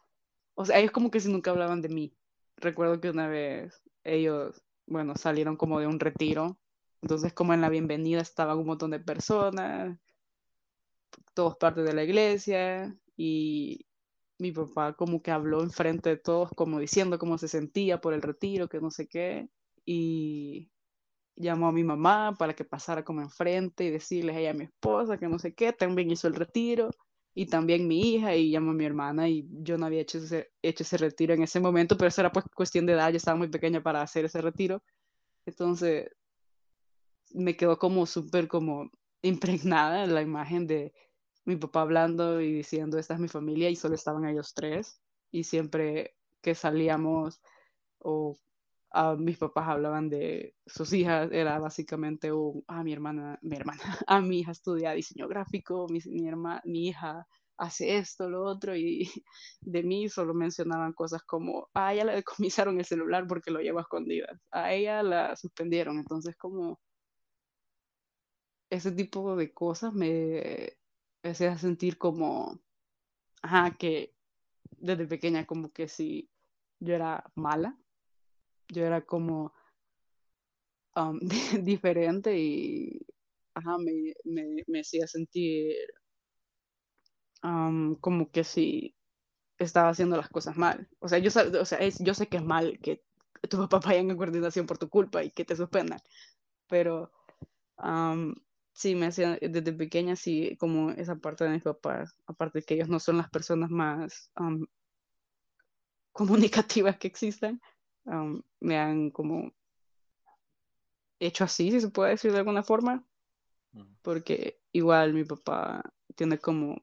o 0.54 0.64
sea, 0.64 0.78
ellos 0.78 0.92
como 0.92 1.11
que 1.11 1.20
si 1.20 1.30
nunca 1.30 1.50
hablaban 1.50 1.83
de 1.83 1.88
mí. 1.88 2.14
Recuerdo 2.56 3.00
que 3.00 3.11
una 3.11 3.28
vez 3.28 3.83
ellos, 4.04 4.62
bueno, 4.87 5.16
salieron 5.16 5.56
como 5.56 5.80
de 5.80 5.87
un 5.87 6.00
retiro, 6.00 6.59
entonces 7.02 7.33
como 7.33 7.54
en 7.54 7.61
la 7.62 7.68
bienvenida 7.68 8.20
estaban 8.20 8.59
un 8.59 8.66
montón 8.66 8.90
de 8.92 9.00
personas, 9.00 9.98
todos 11.35 11.56
parte 11.56 11.83
de 11.83 11.94
la 11.94 12.04
iglesia 12.04 12.94
y 13.16 13.87
mi 14.38 14.53
papá 14.53 14.94
como 14.94 15.23
que 15.23 15.31
habló 15.31 15.62
enfrente 15.62 16.11
de 16.11 16.16
todos 16.16 16.51
como 16.57 16.81
diciendo 16.81 17.18
cómo 17.18 17.38
se 17.38 17.49
sentía 17.49 18.01
por 18.01 18.14
el 18.14 18.23
retiro, 18.23 18.68
que 18.68 18.81
no 18.81 18.90
sé 18.90 19.07
qué, 19.07 19.49
y 19.85 20.70
llamó 21.37 21.68
a 21.68 21.73
mi 21.73 21.85
mamá 21.85 22.35
para 22.38 22.55
que 22.55 22.64
pasara 22.64 23.05
como 23.05 23.23
enfrente 23.23 23.85
y 23.85 23.90
decirles 23.90 24.37
a 24.37 24.40
ella, 24.40 24.51
a 24.51 24.55
mi 24.55 24.64
esposa, 24.64 25.18
que 25.18 25.29
no 25.29 25.38
sé 25.38 25.55
qué, 25.55 25.73
también 25.73 26.11
hizo 26.11 26.29
el 26.29 26.35
retiro, 26.35 26.90
y 27.35 27.46
también 27.46 27.87
mi 27.87 28.14
hija, 28.14 28.35
y 28.37 28.51
llamó 28.51 28.73
a 28.73 28.75
mi 28.75 28.85
hermana, 28.85 29.29
y 29.29 29.46
yo 29.62 29.79
no 29.79 29.87
había 29.87 30.01
hecho 30.01 30.18
ese, 30.18 30.51
hecho 30.62 30.83
ese 30.83 30.96
retiro 30.99 31.35
en 31.35 31.42
ese 31.42 31.61
momento, 31.61 31.96
pero 31.96 32.09
eso 32.09 32.20
era 32.20 32.33
pues 32.33 32.44
cuestión 32.55 32.87
de 32.87 32.94
edad, 32.94 33.11
yo 33.11 33.16
estaba 33.16 33.37
muy 33.37 33.49
pequeña 33.49 33.83
para 33.83 34.03
hacer 34.03 34.25
ese 34.25 34.40
retiro, 34.40 34.83
entonces 35.46 36.11
me 37.33 37.57
quedó 37.57 37.79
como 37.79 38.07
súper 38.07 38.49
como 38.49 38.90
impregnada 39.23 40.07
la 40.07 40.23
imagen 40.23 40.66
de 40.66 40.92
mi 41.44 41.57
papá 41.57 41.83
hablando 41.83 42.40
y 42.40 42.53
diciendo, 42.53 42.98
esta 42.98 43.14
es 43.14 43.20
mi 43.20 43.29
familia, 43.29 43.70
y 43.70 43.76
solo 43.76 43.94
estaban 43.94 44.26
ellos 44.26 44.55
tres, 44.55 45.00
y 45.31 45.44
siempre 45.44 46.16
que 46.42 46.55
salíamos 46.55 47.40
o 47.98 48.37
a 48.92 49.14
mis 49.14 49.38
papás 49.38 49.68
hablaban 49.68 50.09
de 50.09 50.55
sus 50.66 50.92
hijas, 50.92 51.31
era 51.33 51.59
básicamente 51.59 52.33
un, 52.33 52.64
ah, 52.66 52.83
mi 52.83 52.92
hermana, 52.92 53.38
mi 53.42 53.57
hermana, 53.57 53.98
a 54.07 54.20
mi 54.20 54.40
hija 54.40 54.53
estudia 54.53 54.92
diseño 54.92 55.29
gráfico, 55.29 55.87
mi, 55.88 56.00
mi, 56.07 56.31
mi 56.64 56.88
hija 56.88 57.26
hace 57.57 57.98
esto, 57.98 58.29
lo 58.29 58.42
otro, 58.42 58.74
y 58.74 59.09
de 59.61 59.83
mí 59.83 60.09
solo 60.09 60.35
mencionaban 60.35 60.92
cosas 60.92 61.22
como, 61.22 61.68
a 61.74 61.92
ella 61.94 62.05
le 62.05 62.14
decomisaron 62.16 62.79
el 62.79 62.85
celular 62.85 63.26
porque 63.26 63.50
lo 63.50 63.61
lleva 63.61 63.81
a 63.81 63.83
escondidas, 63.83 64.40
a 64.50 64.72
ella 64.72 65.03
la 65.03 65.37
suspendieron, 65.37 65.98
entonces 65.98 66.37
como 66.37 66.81
ese 68.70 68.92
tipo 68.92 69.37
de 69.37 69.53
cosas 69.53 69.92
me 69.92 70.72
hacía 71.22 71.56
sentir 71.59 71.98
como, 71.98 72.61
ajá, 73.42 73.76
que 73.78 74.14
desde 74.78 75.06
pequeña 75.06 75.46
como 75.46 75.72
que 75.72 75.88
si 75.88 76.30
yo 76.80 76.94
era 76.94 77.24
mala, 77.35 77.78
yo 78.68 78.85
era 78.85 79.02
como 79.02 79.52
um, 80.96 81.18
diferente 81.64 82.38
y 82.38 83.06
ajá, 83.54 83.78
me, 83.78 84.14
me, 84.24 84.64
me 84.66 84.80
hacía 84.80 85.06
sentir 85.06 85.76
um, 87.42 87.94
como 87.96 88.30
que 88.30 88.44
si 88.44 88.96
estaba 89.59 89.90
haciendo 89.90 90.16
las 90.16 90.28
cosas 90.28 90.56
mal. 90.56 90.88
O 91.00 91.09
sea, 91.09 91.18
yo, 91.18 91.30
o 91.61 91.64
sea, 91.64 91.78
es, 91.78 91.98
yo 92.00 92.14
sé 92.14 92.28
que 92.28 92.38
es 92.38 92.44
mal 92.44 92.78
que 92.80 93.02
tu 93.48 93.59
papá 93.59 93.80
vaya 93.80 94.00
en 94.00 94.16
coordinación 94.16 94.66
por 94.66 94.78
tu 94.78 94.88
culpa 94.88 95.22
y 95.24 95.30
que 95.30 95.44
te 95.44 95.56
suspendan, 95.56 96.00
pero 96.68 97.12
um, 97.78 98.35
sí, 98.81 98.95
me 98.95 99.07
hacía 99.07 99.38
desde 99.43 99.75
pequeña, 99.75 100.16
sí, 100.16 100.57
como 100.59 100.90
esa 100.93 101.14
parte 101.16 101.45
de 101.45 101.51
mis 101.51 101.62
papás, 101.62 102.16
aparte 102.27 102.61
de 102.61 102.64
que 102.64 102.75
ellos 102.75 102.88
no 102.88 102.99
son 102.99 103.19
las 103.19 103.29
personas 103.29 103.71
más 103.71 104.33
comunicativas 106.12 106.97
que 106.97 107.09
existen, 107.09 107.61
me 108.59 108.79
han 108.79 109.11
como 109.11 109.53
hecho 111.19 111.45
así, 111.45 111.71
si 111.71 111.83
se 111.83 111.90
puede 111.90 112.12
decir 112.12 112.33
de 112.33 112.38
alguna 112.38 112.62
forma, 112.62 113.05
porque 114.01 114.62
igual 114.73 115.12
mi 115.12 115.25
papá 115.25 115.83
tiene 116.14 116.38
como 116.38 116.83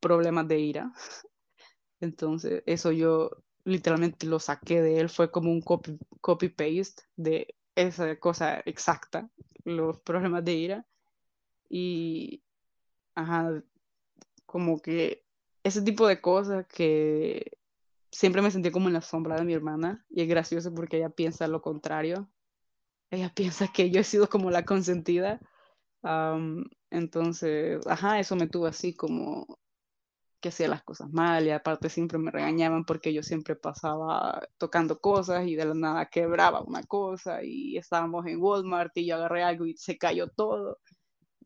problemas 0.00 0.48
de 0.48 0.58
ira, 0.58 0.90
entonces 2.00 2.62
eso 2.64 2.92
yo 2.92 3.30
literalmente 3.64 4.26
lo 4.26 4.38
saqué 4.38 4.80
de 4.80 5.00
él, 5.00 5.10
fue 5.10 5.30
como 5.30 5.50
un 5.50 5.60
copy, 5.60 5.98
copy 6.22 6.48
paste 6.48 7.02
de 7.14 7.54
esa 7.74 8.18
cosa 8.18 8.62
exacta, 8.64 9.28
los 9.64 10.00
problemas 10.00 10.42
de 10.42 10.54
ira, 10.54 10.86
y 11.68 12.42
ajá, 13.14 13.62
como 14.46 14.80
que 14.80 15.24
ese 15.64 15.82
tipo 15.82 16.06
de 16.06 16.20
cosas 16.20 16.66
que 16.66 17.58
siempre 18.10 18.42
me 18.42 18.50
sentí 18.50 18.70
como 18.70 18.88
en 18.88 18.94
la 18.94 19.02
sombra 19.02 19.36
de 19.36 19.44
mi 19.44 19.52
hermana 19.52 20.04
y 20.08 20.22
es 20.22 20.28
gracioso 20.28 20.72
porque 20.74 20.98
ella 20.98 21.10
piensa 21.10 21.48
lo 21.48 21.62
contrario. 21.62 22.28
Ella 23.10 23.32
piensa 23.34 23.68
que 23.68 23.90
yo 23.90 24.00
he 24.00 24.04
sido 24.04 24.28
como 24.28 24.50
la 24.50 24.64
consentida. 24.64 25.40
entonces, 26.90 27.86
ajá, 27.86 28.20
eso 28.20 28.36
me 28.36 28.48
tuvo 28.48 28.66
así 28.66 28.94
como 28.94 29.58
que 30.40 30.50
hacía 30.50 30.68
las 30.68 30.82
cosas 30.84 31.10
mal 31.12 31.46
y 31.46 31.50
aparte 31.50 31.88
siempre 31.88 32.18
me 32.18 32.30
regañaban 32.30 32.84
porque 32.84 33.12
yo 33.12 33.22
siempre 33.22 33.56
pasaba 33.56 34.46
tocando 34.58 35.00
cosas 35.00 35.46
y 35.46 35.56
de 35.56 35.64
la 35.64 35.74
nada 35.74 36.06
quebraba 36.06 36.62
una 36.62 36.82
cosa 36.84 37.42
y 37.42 37.76
estábamos 37.76 38.26
en 38.26 38.40
Walmart 38.40 38.96
y 38.96 39.06
yo 39.06 39.16
agarré 39.16 39.42
algo 39.42 39.66
y 39.66 39.76
se 39.76 39.98
cayó 39.98 40.28
todo. 40.28 40.78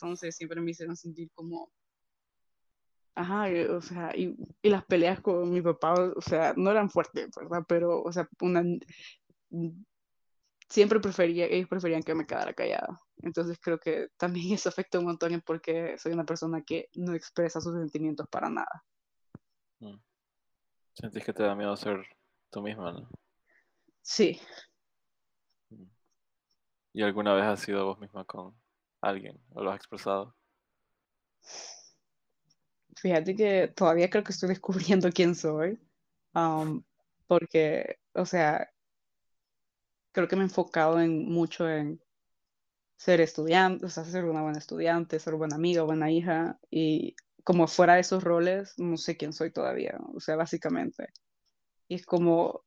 Entonces 0.03 0.35
siempre 0.35 0.61
me 0.61 0.71
hicieron 0.71 0.97
sentir 0.97 1.31
como 1.35 1.71
Ajá, 3.15 3.49
o 3.71 3.83
sea, 3.83 4.17
y, 4.17 4.35
y, 4.63 4.71
las 4.71 4.85
peleas 4.85 5.21
con 5.21 5.51
mi 5.53 5.61
papá, 5.61 5.93
o 5.95 6.21
sea, 6.23 6.55
no 6.57 6.71
eran 6.71 6.89
fuertes, 6.89 7.29
¿verdad? 7.37 7.65
Pero, 7.69 8.01
o 8.03 8.11
sea, 8.13 8.27
una, 8.41 8.63
siempre 10.71 11.01
prefería, 11.01 11.47
ellos 11.47 11.69
preferían 11.69 12.03
que 12.03 12.15
me 12.15 12.27
quedara 12.27 12.55
callada. 12.55 13.03
Entonces 13.19 13.59
creo 13.61 13.79
que 13.79 14.09
también 14.17 14.55
eso 14.55 14.69
afecta 14.71 14.99
un 14.99 15.07
montón 15.07 15.43
porque 15.45 15.99
soy 15.99 16.13
una 16.13 16.25
persona 16.25 16.63
que 16.63 16.89
no 16.95 17.15
expresa 17.15 17.61
sus 17.61 17.75
sentimientos 17.75 18.27
para 18.29 18.49
nada. 18.49 18.85
Mm. 19.81 19.99
Sentís 20.95 21.25
que 21.25 21.33
te 21.33 21.43
da 21.43 21.55
miedo 21.55 21.77
ser 21.77 22.07
tú 22.51 22.63
misma, 22.63 22.93
¿no? 22.93 23.09
Sí. 24.01 24.41
Mm. 25.71 25.85
¿Y 26.95 27.03
alguna 27.03 27.35
vez 27.35 27.45
has 27.45 27.61
sido 27.61 27.85
vos 27.85 27.99
misma 27.99 28.25
con 28.25 28.55
alguien 29.01 29.41
o 29.51 29.63
lo 29.63 29.71
has 29.71 29.77
expresado? 29.77 30.35
Fíjate 32.97 33.35
que 33.35 33.69
todavía 33.69 34.11
creo 34.11 34.25
que 34.25 34.33
estoy 34.33 34.49
descubriendo 34.51 35.11
quién 35.15 35.35
soy. 35.35 35.79
porque, 37.27 37.99
o 38.15 38.27
sea, 38.27 38.71
creo 40.13 40.29
que 40.29 40.37
me 40.37 40.43
he 40.43 40.45
enfocado 40.47 41.01
en 41.01 41.27
mucho 41.31 41.69
en 41.69 42.01
ser 42.97 43.21
estudiante, 43.21 43.87
o 43.87 43.89
sea, 43.89 44.05
ser 44.05 44.25
una 44.27 44.43
buena 44.43 44.59
estudiante, 44.59 45.19
ser 45.19 45.35
buena 45.35 45.57
amiga, 45.57 45.83
buena 45.83 46.11
hija, 46.11 46.59
y 46.71 47.17
como 47.45 47.67
fuera 47.67 47.95
de 47.95 48.01
esos 48.01 48.23
roles, 48.23 48.75
no 48.79 48.97
sé 48.99 49.17
quién 49.17 49.33
soy 49.33 49.51
todavía, 49.53 49.99
o 50.15 50.21
sea, 50.21 50.37
básicamente. 50.37 51.09
Y 51.89 51.97
es 51.97 52.07
como, 52.07 52.65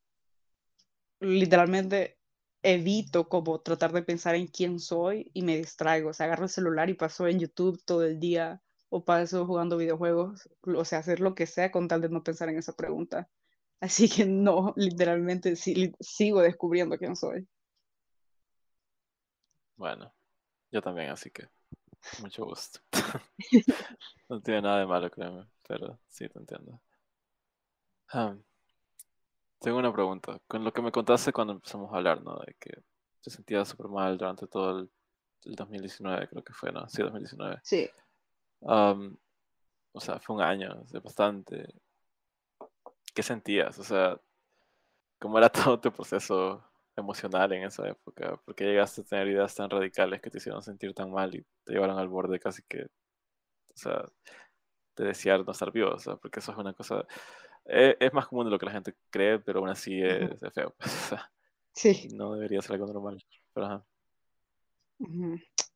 literalmente, 1.20 2.18
evito 2.64 3.30
como 3.30 3.59
tratar 3.61 3.91
de 3.93 4.03
pensar 4.03 4.36
en 4.36 4.47
quién 4.47 4.80
soy 4.80 5.30
y 5.34 5.43
me 5.43 5.57
distraigo, 5.57 6.09
o 6.09 6.14
sea, 6.14 6.26
agarro 6.26 6.45
el 6.45 6.49
celular 6.49 6.89
y 6.89 6.95
paso 6.95 7.28
en 7.28 7.39
YouTube 7.39 7.84
todo 7.86 8.03
el 8.03 8.20
día 8.20 8.61
o 8.89 9.03
paso 9.05 9.45
jugando 9.45 9.78
videojuegos, 9.78 10.49
o 10.61 10.86
sea, 10.86 10.99
hacer 10.99 11.20
lo 11.20 11.36
que 11.36 11.45
sea 11.47 11.72
con 11.72 11.88
tal 11.88 12.01
de 12.01 12.09
no 12.09 12.24
pensar 12.24 12.49
en 12.49 12.57
esa 12.57 12.76
pregunta. 12.76 13.30
Así 13.82 14.09
que 14.09 14.26
no, 14.26 14.74
literalmente 14.78 15.55
sí, 15.57 15.93
sigo 15.99 16.41
descubriendo 16.41 16.97
quién 16.97 17.16
soy. 17.18 17.47
Bueno, 19.76 20.14
yo 20.72 20.82
también, 20.82 21.09
así 21.09 21.30
que 21.32 21.49
mucho 22.22 22.45
gusto. 22.45 22.80
no 24.30 24.41
tiene 24.41 24.61
nada 24.61 24.80
de 24.80 24.86
malo, 24.86 25.11
créeme, 25.11 25.45
pero 25.68 25.99
sí 26.07 26.30
te 26.30 26.39
entiendo. 26.39 26.80
Tengo 29.64 29.78
una 29.78 29.93
pregunta. 29.93 30.38
Con 30.45 30.64
lo 30.66 30.74
que 30.74 30.82
me 30.82 30.91
contaste 30.91 31.32
cuando 31.32 31.53
empezamos 31.53 31.91
a 31.93 31.97
hablar, 31.97 32.22
¿no? 32.22 32.36
De 32.45 32.53
que 32.59 32.84
te 33.22 33.30
sentías 33.30 33.70
súper 33.70 33.88
mal 33.88 34.18
durante 34.18 34.45
todo 34.45 34.82
el, 34.82 34.91
2019, 35.45 36.28
creo 36.30 36.43
que 36.43 36.53
fue, 36.53 36.72
¿no? 36.72 36.88
Sí, 36.89 37.01
2019. 37.01 37.59
Sí. 37.64 37.89
o 38.61 39.99
sea, 39.99 40.20
fue 40.20 40.36
un 40.36 40.41
año, 40.41 40.84
bastante. 41.01 41.68
¿Qué 43.14 43.24
sentías? 43.24 43.78
O 43.80 43.84
sea, 43.84 44.20
¿cómo 45.20 45.38
era 45.38 45.49
todo 45.78 45.80
tu 45.80 45.91
proceso 45.91 46.64
emocional 46.95 47.53
en 47.53 47.64
esa 47.64 47.88
época? 47.88 48.38
¿Por 48.38 48.55
qué 48.55 48.66
llegaste 48.66 49.01
a 49.01 49.05
tener 49.05 49.28
ideas 49.30 49.55
tan 49.55 49.70
radicales 49.70 50.22
que 50.22 50.30
te 50.30 50.39
hicieron 50.39 50.61
sentir 50.61 50.93
tan 50.93 51.11
mal 51.11 51.34
y 51.36 51.45
te 51.64 51.74
llevaron 51.74 51.97
al 51.97 52.07
borde 52.09 52.39
casi 52.39 52.64
que, 52.64 52.84
o 52.84 53.76
sea, 53.76 54.03
de 54.97 55.05
desear 55.05 55.45
no 55.45 55.51
estar 55.51 55.72
vivo? 55.72 55.91
O 55.91 55.99
sea, 55.99 56.16
porque 56.18 56.39
eso 56.39 56.51
es 56.51 56.57
una 56.57 56.74
cosa, 56.74 57.05
eh, 57.66 57.95
es, 57.99 58.14
más 58.14 58.28
común 58.28 58.45
de 58.45 58.51
lo 58.51 58.59
que 58.59 58.66
la 58.66 58.74
gente 58.74 58.93
cree, 59.09 59.39
pero 59.39 59.59
aún 59.59 59.70
así 59.70 60.01
es, 60.01 60.32
feo. 60.53 60.76
sí. 61.74 62.09
No 62.14 62.34
debería 62.34 62.61
ser 62.61 62.74
algo 62.74 62.88
normal, 62.88 63.24
pero 63.53 63.86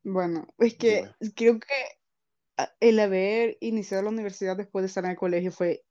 Bueno, 0.02 0.46
es 0.58 0.76
que 0.76 1.10
creo 1.34 1.58
que 1.58 1.74
ah, 2.56 2.70
el 2.80 3.00
haber 3.00 3.56
iniciado 3.60 4.02
la 4.04 4.10
universidad 4.10 4.56
después 4.56 4.82
de 4.82 4.86
estar 4.88 5.04
en 5.04 5.12
el 5.12 5.16
colegio 5.16 5.50
fue 5.50 5.84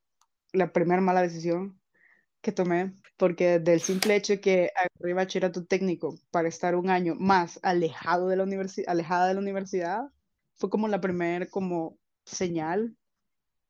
la 0.53 0.71
primera 0.71 1.01
mala 1.01 1.21
decisión 1.21 1.79
que 2.41 2.51
tomé, 2.51 2.93
porque 3.17 3.59
del 3.59 3.81
simple 3.81 4.15
hecho 4.15 4.33
de 4.33 4.41
que 4.41 4.71
agarré 4.75 5.13
bachillerato 5.13 5.65
técnico 5.65 6.15
para 6.31 6.47
estar 6.47 6.75
un 6.75 6.89
año 6.89 7.15
más 7.15 7.59
alejado 7.63 8.27
de 8.27 8.37
la 8.37 8.43
universidad, 8.43 8.89
alejada 8.89 9.27
de 9.27 9.33
la 9.33 9.39
universidad, 9.39 10.03
fue 10.55 10.69
como 10.69 10.87
la 10.87 11.01
primera 11.01 11.47
como 11.47 11.97
señal 12.23 12.95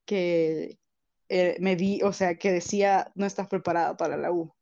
que 0.06 0.78
eh, 1.30 1.58
me 1.60 1.76
di, 1.76 2.02
o 2.04 2.14
sea, 2.14 2.38
que 2.38 2.52
decía, 2.52 3.12
no 3.16 3.26
estás 3.26 3.48
preparada 3.48 3.98
para 3.98 4.18
la 4.18 4.32
U. 4.32 4.54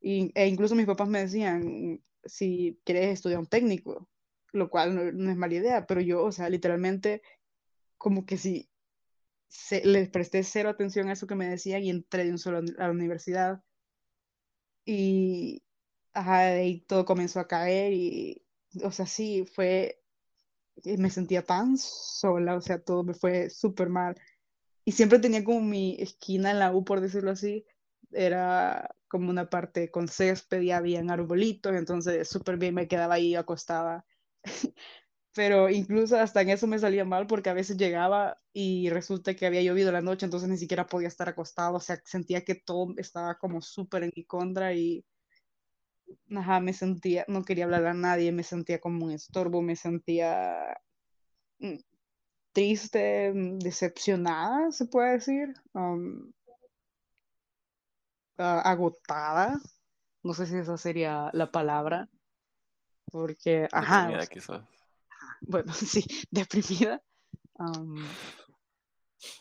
Y, 0.00 0.32
e 0.34 0.46
incluso 0.48 0.74
mis 0.74 0.86
papás 0.86 1.08
me 1.08 1.20
decían, 1.20 2.02
si 2.24 2.80
quieres 2.84 3.10
estudiar 3.14 3.40
un 3.40 3.46
técnico, 3.46 4.08
lo 4.52 4.70
cual 4.70 4.94
no, 5.16 5.30
es 5.30 5.36
mala 5.36 5.54
idea, 5.54 5.86
pero 5.86 6.00
yo, 6.00 6.24
o 6.24 6.32
sea, 6.32 6.48
literalmente, 6.48 7.22
como 7.98 8.26
que 8.26 8.38
si 8.38 8.70
les 9.84 10.08
presté 10.10 10.42
cero 10.44 10.70
atención 10.70 11.08
a 11.08 11.12
eso 11.14 11.26
que 11.26 11.34
me 11.34 11.48
decían 11.48 11.82
y 11.82 11.90
entré 11.90 12.24
de 12.24 12.32
un 12.32 12.38
solo 12.38 12.58
a 12.58 12.62
la 12.86 12.90
universidad. 12.90 13.62
Y 14.84 15.62
ahí 16.12 16.80
todo 16.82 17.04
comenzó 17.04 17.40
a 17.40 17.48
caer 17.48 17.92
y, 17.92 18.44
o 18.82 18.90
sea, 18.90 19.06
sí, 19.06 19.44
fue, 19.54 20.02
me 20.84 21.10
sentía 21.10 21.42
tan 21.44 21.76
sola, 21.78 22.56
o 22.56 22.60
sea, 22.60 22.80
todo 22.82 23.04
me 23.04 23.14
fue 23.14 23.50
súper 23.50 23.88
mal. 23.88 24.16
Y 24.84 24.92
siempre 24.92 25.18
tenía 25.18 25.44
como 25.44 25.60
mi 25.60 25.96
esquina 26.00 26.50
en 26.50 26.58
la 26.58 26.74
U, 26.74 26.84
por 26.84 27.00
decirlo 27.00 27.30
así, 27.32 27.64
era 28.12 28.94
como 29.08 29.30
una 29.30 29.48
parte 29.50 29.90
con 29.90 30.08
césped 30.08 30.60
y 30.62 30.70
había 30.72 31.00
arbolitos, 31.00 31.74
entonces 31.74 32.28
súper 32.28 32.56
bien 32.58 32.74
me 32.74 32.88
quedaba 32.88 33.14
ahí 33.14 33.34
acostada. 33.34 34.04
Pero 35.34 35.70
incluso 35.70 36.18
hasta 36.18 36.42
en 36.42 36.50
eso 36.50 36.66
me 36.66 36.78
salía 36.78 37.04
mal 37.04 37.26
porque 37.26 37.50
a 37.50 37.54
veces 37.54 37.76
llegaba 37.78 38.38
y 38.52 38.90
resulta 38.90 39.34
que 39.34 39.46
había 39.46 39.62
llovido 39.62 39.92
la 39.92 40.02
noche, 40.02 40.26
entonces 40.26 40.48
ni 40.48 40.58
siquiera 40.58 40.86
podía 40.86 41.08
estar 41.08 41.28
acostado, 41.28 41.76
o 41.76 41.80
sea, 41.80 42.00
sentía 42.04 42.44
que 42.44 42.54
todo 42.56 42.94
estaba 42.98 43.38
como 43.38 43.62
súper 43.62 44.04
en 44.04 44.12
mi 44.16 44.24
contra 44.24 44.74
y 44.74 45.04
ajá, 46.36 46.60
me 46.60 46.72
sentía, 46.72 47.24
no 47.28 47.44
quería 47.44 47.64
hablar 47.64 47.86
a 47.86 47.94
nadie, 47.94 48.32
me 48.32 48.42
sentía 48.42 48.80
como 48.80 49.04
un 49.06 49.12
estorbo, 49.12 49.62
me 49.62 49.76
sentía 49.76 50.76
mm, 51.60 51.76
triste, 52.52 53.32
mm, 53.32 53.58
decepcionada, 53.58 54.70
se 54.72 54.86
puede 54.86 55.12
decir, 55.12 55.54
um, 55.74 56.32
agotada, 58.36 59.60
no 60.22 60.34
sé 60.34 60.46
si 60.46 60.56
esa 60.56 60.76
sería 60.76 61.30
la 61.32 61.50
palabra, 61.50 62.08
porque, 63.10 63.68
ajá, 63.72 64.10
bueno, 65.42 65.72
sí, 65.72 66.04
deprimida, 66.30 67.02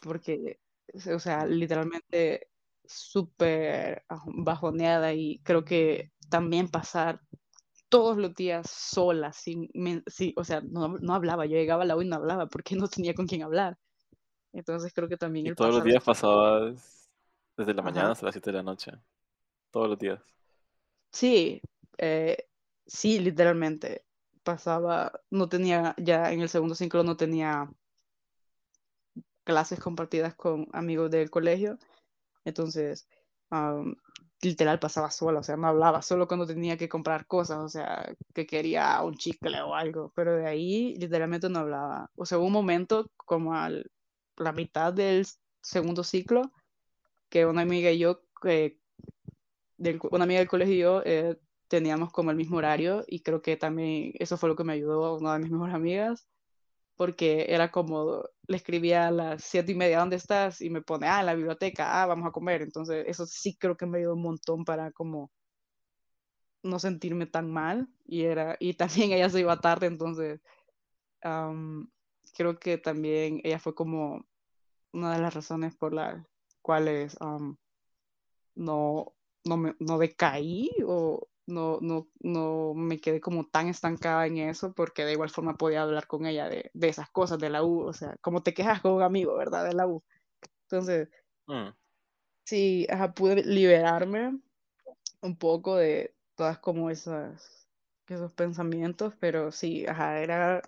porque, 0.02 0.60
o 1.14 1.20
sea, 1.20 1.46
literalmente 1.46 2.50
súper 2.84 4.04
bajoneada 4.26 5.14
y 5.14 5.40
creo 5.44 5.64
que 5.64 6.12
también 6.30 6.70
pasar 6.70 7.22
todos 7.92 8.16
los 8.16 8.34
días 8.34 8.70
sola, 8.70 9.34
sin, 9.34 9.70
sí, 10.08 10.34
o 10.38 10.46
sea, 10.46 10.62
no, 10.62 10.98
no, 10.98 11.14
hablaba, 11.14 11.46
yo 11.46 11.58
llegaba 11.58 11.84
a 11.84 11.86
la 11.86 11.98
U 11.98 12.02
y 12.02 12.08
no 12.08 12.16
hablaba 12.16 12.48
porque 12.48 12.74
no 12.78 12.88
tenía 12.88 13.14
con 13.14 13.28
quién 13.28 13.44
hablar. 13.44 13.78
Entonces 14.54 14.94
creo 14.94 15.10
que 15.10 15.18
también... 15.18 15.48
Y 15.48 15.54
todos 15.54 15.76
los 15.76 15.84
días 15.84 16.02
pasabas 16.02 17.10
desde 17.58 17.74
la 17.74 17.82
mañana 17.82 18.12
hasta 18.12 18.26
las 18.26 18.34
7 18.34 18.50
de 18.50 18.58
la 18.58 18.64
noche, 18.64 18.94
todos 19.72 19.90
los 19.90 20.00
días. 20.00 20.22
Sí, 21.12 21.62
eh, 21.98 22.48
sí, 22.88 23.20
literalmente 23.20 24.06
pasaba, 24.42 25.12
no 25.30 25.50
tenía, 25.50 25.94
ya 25.98 26.32
en 26.32 26.40
el 26.40 26.50
segundo 26.50 26.76
ciclo 26.76 27.04
no 27.04 27.18
tenía 27.18 27.70
clases 29.44 29.82
compartidas 29.82 30.34
con 30.34 30.68
amigos 30.72 31.12
del 31.12 31.30
colegio, 31.30 31.78
entonces 32.46 33.10
literal 34.42 34.80
pasaba 34.80 35.12
sola, 35.12 35.40
o 35.40 35.44
sea, 35.44 35.58
no 35.58 35.68
hablaba, 35.68 36.02
solo 36.02 36.28
cuando 36.28 36.48
tenía 36.48 36.78
que 36.78 36.90
comprar 36.90 37.28
cosas, 37.28 37.60
o 37.60 37.70
sea, 37.70 38.14
que 38.34 38.46
quería 38.48 39.02
un 39.04 39.16
chicle 39.16 39.62
o 39.62 39.76
algo, 39.76 40.12
pero 40.16 40.36
de 40.36 40.48
ahí 40.48 40.96
literalmente 40.96 41.50
no 41.50 41.60
hablaba. 41.60 42.10
O 42.16 42.26
sea, 42.26 42.38
hubo 42.40 42.48
un 42.48 42.54
momento 42.54 43.12
como 43.18 43.54
a 43.56 43.70
la 44.38 44.52
mitad 44.54 44.94
del 44.94 45.28
segundo 45.62 46.04
ciclo 46.04 46.52
que 47.30 47.46
una 47.46 47.62
amiga 47.62 47.92
y 47.92 48.00
yo, 48.00 48.24
eh, 48.46 48.78
del, 49.78 50.00
una 50.12 50.26
amiga 50.26 50.40
del 50.40 50.50
colegio 50.50 50.76
y 50.76 50.80
yo, 50.80 51.02
eh, 51.06 51.38
teníamos 51.68 52.12
como 52.12 52.32
el 52.32 52.38
mismo 52.38 52.58
horario 52.58 53.06
y 53.08 53.22
creo 53.22 53.42
que 53.42 53.58
también 53.58 54.14
eso 54.20 54.38
fue 54.38 54.50
lo 54.50 54.56
que 54.56 54.64
me 54.64 54.74
ayudó 54.74 55.06
a 55.06 55.18
una 55.18 55.34
de 55.34 55.40
mis 55.40 55.52
mejores 55.52 55.76
amigas, 55.76 56.28
porque 56.98 57.48
era 57.50 57.72
como, 57.72 58.24
le 58.52 58.58
escribía 58.58 59.08
a 59.08 59.12
las 59.12 59.44
siete 59.44 59.72
y 59.72 59.76
media, 59.76 60.00
¿dónde 60.00 60.18
estás? 60.18 60.62
Y 60.62 60.70
me 60.70 60.82
pone, 60.82 61.08
ah, 61.08 61.22
en 61.22 61.26
la 61.28 61.36
biblioteca, 61.36 62.02
ah, 62.02 62.06
vamos 62.06 62.28
a 62.28 62.32
comer. 62.32 62.62
Entonces, 62.62 63.06
eso 63.08 63.26
sí 63.26 63.58
creo 63.58 63.78
que 63.78 63.86
me 63.86 64.00
ayudó 64.00 64.14
un 64.16 64.22
montón 64.22 64.66
para 64.66 64.92
como 64.92 65.32
no 66.64 66.80
sentirme 66.80 67.26
tan 67.26 67.52
mal 67.52 67.88
y 68.06 68.24
era 68.24 68.56
y 68.60 68.74
también 68.76 69.12
ella 69.12 69.30
se 69.30 69.40
iba 69.40 69.60
tarde 69.60 69.88
entonces 69.88 70.42
creo 71.22 72.60
que 72.60 72.78
también 72.78 73.42
ella 73.44 73.60
fue 73.60 73.74
como 73.76 74.26
una 74.94 75.14
de 75.14 75.22
las 75.22 75.34
razones 75.34 75.76
por 75.76 75.94
las 75.94 76.24
cuales 76.62 77.18
no 78.56 79.14
no 79.44 79.58
me 79.58 79.76
no 79.80 79.98
decaí 79.98 80.70
o 80.86 81.28
no, 81.52 81.80
no, 81.82 82.10
no 82.22 82.74
me 82.76 83.00
quedé 83.00 83.22
como 83.22 83.46
tan 83.48 83.68
estancada 83.70 84.28
en 84.28 84.38
eso 84.40 84.74
porque 84.74 85.06
de 85.06 85.14
igual 85.14 85.30
forma 85.30 85.58
podía 85.58 85.84
hablar 85.84 86.08
con 86.08 86.26
ella 86.26 86.50
de, 86.50 86.72
de 86.74 86.90
esas 86.90 87.10
cosas 87.12 87.40
de 87.40 87.50
la 87.52 87.64
U, 87.64 87.82
o 87.82 87.94
sea, 87.94 88.18
como 88.22 88.44
te 88.44 88.54
quejas 88.54 88.82
con 88.82 88.94
un 88.94 89.04
amigo, 89.04 89.36
¿verdad? 89.38 89.66
De 89.66 89.74
la 89.76 89.88
U. 89.88 90.04
Entonces, 90.64 91.10
Mm, 91.48 91.74
sí, 92.46 92.88
ajá, 92.90 93.14
pude 93.14 93.44
liberarme 93.44 94.40
un 95.22 95.38
poco 95.38 95.78
de 95.78 96.16
todas 96.36 96.60
como 96.60 96.92
esas, 96.92 97.70
esos 98.08 98.34
pensamientos, 98.34 99.16
pero 99.20 99.52
sí, 99.52 99.88
ajá, 99.88 100.22
era, 100.22 100.64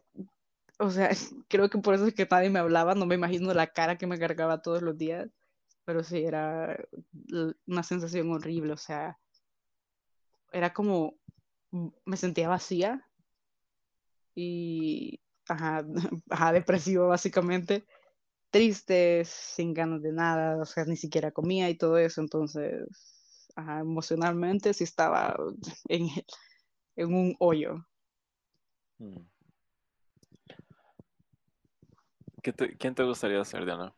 o 0.79 0.91
sea, 0.91 1.09
creo 1.49 1.69
que 1.71 1.79
por 1.79 1.95
eso 1.95 2.07
es 2.07 2.15
que 2.15 2.27
nadie 2.31 2.51
me 2.51 2.59
hablaba, 2.59 2.95
no 2.95 3.07
me 3.07 3.15
imagino 3.15 3.53
la 3.55 3.67
cara 3.73 3.97
que 3.97 4.07
me 4.07 4.19
cargaba 4.19 4.61
todos 4.63 4.83
los 4.83 4.97
días, 4.97 5.29
pero 5.85 6.03
sí, 6.03 6.23
era 6.25 6.77
una 7.67 7.83
sensación 7.83 8.31
horrible, 8.31 8.73
o 8.73 8.77
sea, 8.77 9.19
era 10.53 10.73
como, 10.73 11.17
me 12.05 12.17
sentía 12.17 12.49
vacía 12.49 13.05
y, 14.35 15.19
ajá, 15.47 15.85
ajá, 16.29 16.53
depresivo 16.53 17.07
básicamente, 17.07 17.85
triste, 18.51 19.23
sin 19.25 19.73
ganas 19.73 20.01
de 20.03 20.13
nada, 20.13 20.57
o 20.61 20.65
sea, 20.65 20.85
ni 20.85 20.97
siquiera 20.97 21.31
comía 21.31 21.69
y 21.69 21.77
todo 21.77 21.97
eso, 21.99 22.21
entonces, 22.21 22.87
ajá, 23.55 23.81
emocionalmente 23.81 24.73
sí 24.73 24.83
estaba 24.85 25.35
en, 25.89 26.09
en 26.97 27.13
un 27.15 27.35
hoyo. 27.39 27.85
mm. 28.99 29.25
¿Qué 32.43 32.53
te- 32.53 32.77
¿Quién 32.77 32.93
te 32.95 33.03
gustaría 33.03 33.43
ser, 33.43 33.65
Diana? 33.65 33.93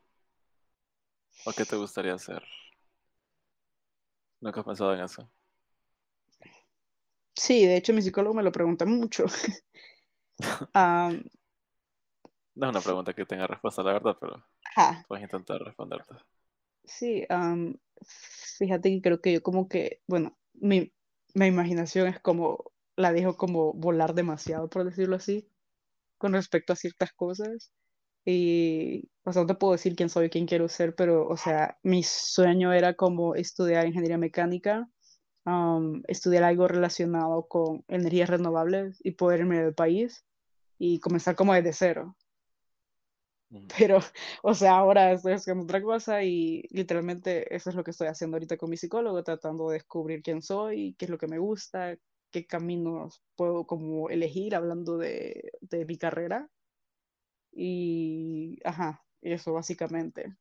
¿O 1.45 1.51
qué 1.53 1.65
te 1.65 1.77
gustaría 1.77 2.13
hacer? 2.13 2.43
¿Nunca 4.41 4.61
has 4.61 4.65
pensado 4.65 4.93
en 4.93 5.01
eso? 5.01 5.29
Sí, 7.35 7.65
de 7.65 7.77
hecho 7.77 7.93
mi 7.93 8.01
psicólogo 8.01 8.35
me 8.35 8.43
lo 8.43 8.51
pregunta 8.51 8.85
mucho. 8.85 9.25
Am, 10.75 11.23
No 12.55 12.65
es 12.65 12.71
una 12.71 12.81
pregunta 12.81 13.13
que 13.13 13.25
tenga 13.25 13.47
respuesta, 13.47 13.81
la 13.81 13.93
verdad, 13.93 14.17
pero 14.19 14.43
ajá, 14.75 15.07
puedes 15.07 15.23
intentar 15.23 15.61
responderte. 15.61 16.15
sí, 16.83 17.25
am, 17.29 17.77
fíjate 18.57 18.89
que 18.91 19.01
creo 19.01 19.21
que 19.21 19.33
yo 19.33 19.43
como 19.43 19.67
que, 19.67 20.01
bueno, 20.07 20.37
mi, 20.53 20.93
mi 21.33 21.47
imaginación 21.47 22.07
es 22.07 22.19
como, 22.19 22.71
la 22.95 23.11
dejo 23.13 23.37
como 23.37 23.73
volar 23.73 24.13
demasiado, 24.15 24.69
por 24.69 24.83
decirlo 24.85 25.15
así, 25.17 25.49
con 26.19 26.33
respecto 26.33 26.73
a 26.73 26.77
ciertas 26.77 27.13
cosas. 27.13 27.71
Y, 28.25 29.09
o 29.25 29.33
sea, 29.33 29.43
no 29.43 29.47
te 29.47 29.55
puedo 29.55 29.73
decir 29.73 29.95
quién 29.97 30.09
soy, 30.09 30.29
quién 30.29 30.47
quiero 30.47 30.69
ser, 30.69 30.95
pero, 30.95 31.27
o 31.29 31.37
sea, 31.37 31.79
mi 31.83 32.03
sueño 32.03 32.73
era 32.73 32.95
como 32.95 33.35
estudiar 33.35 33.87
ingeniería 33.87 34.17
mecánica, 34.19 34.89
am, 35.45 36.03
estudiar 36.07 36.43
algo 36.43 36.67
relacionado 36.67 37.47
con 37.47 37.83
energías 37.87 38.29
renovables 38.29 38.99
y 39.03 39.11
poder 39.11 39.41
irme 39.41 39.59
del 39.63 39.73
país 39.75 40.25
y 40.79 40.99
comenzar 40.99 41.35
como 41.35 41.53
desde 41.53 41.73
cero. 41.73 42.17
Mm, 43.49 43.67
Pero, 43.77 43.99
o 44.43 44.53
sea, 44.53 44.77
ahora 44.77 45.11
estoy 45.13 45.33
haciendo 45.33 45.63
otra 45.63 45.81
cosa 45.81 46.23
y 46.23 46.63
literalmente 46.71 47.53
eso 47.55 47.69
es 47.69 47.75
lo 47.75 47.83
que 47.83 47.91
estoy 47.91 48.07
haciendo 48.07 48.35
ahorita 48.37 48.57
con 48.57 48.69
mi 48.69 48.77
psicólogo, 48.77 49.23
tratando 49.23 49.69
de 49.69 49.75
descubrir 49.75 50.21
quién 50.23 50.41
soy, 50.41 50.95
qué 50.97 51.05
es 51.05 51.11
lo 51.11 51.17
que 51.17 51.27
me 51.27 51.39
gusta, 51.39 51.97
qué 52.31 52.45
caminos 52.47 53.23
puedo 53.35 53.65
como 53.67 54.09
elegir 54.09 54.55
hablando 54.55 54.97
de, 54.97 55.51
de 55.61 55.85
mi 55.85 55.97
carrera. 55.97 56.49
Y, 57.51 58.59
ajá, 58.63 59.03
eso 59.21 59.53
básicamente. 59.53 60.35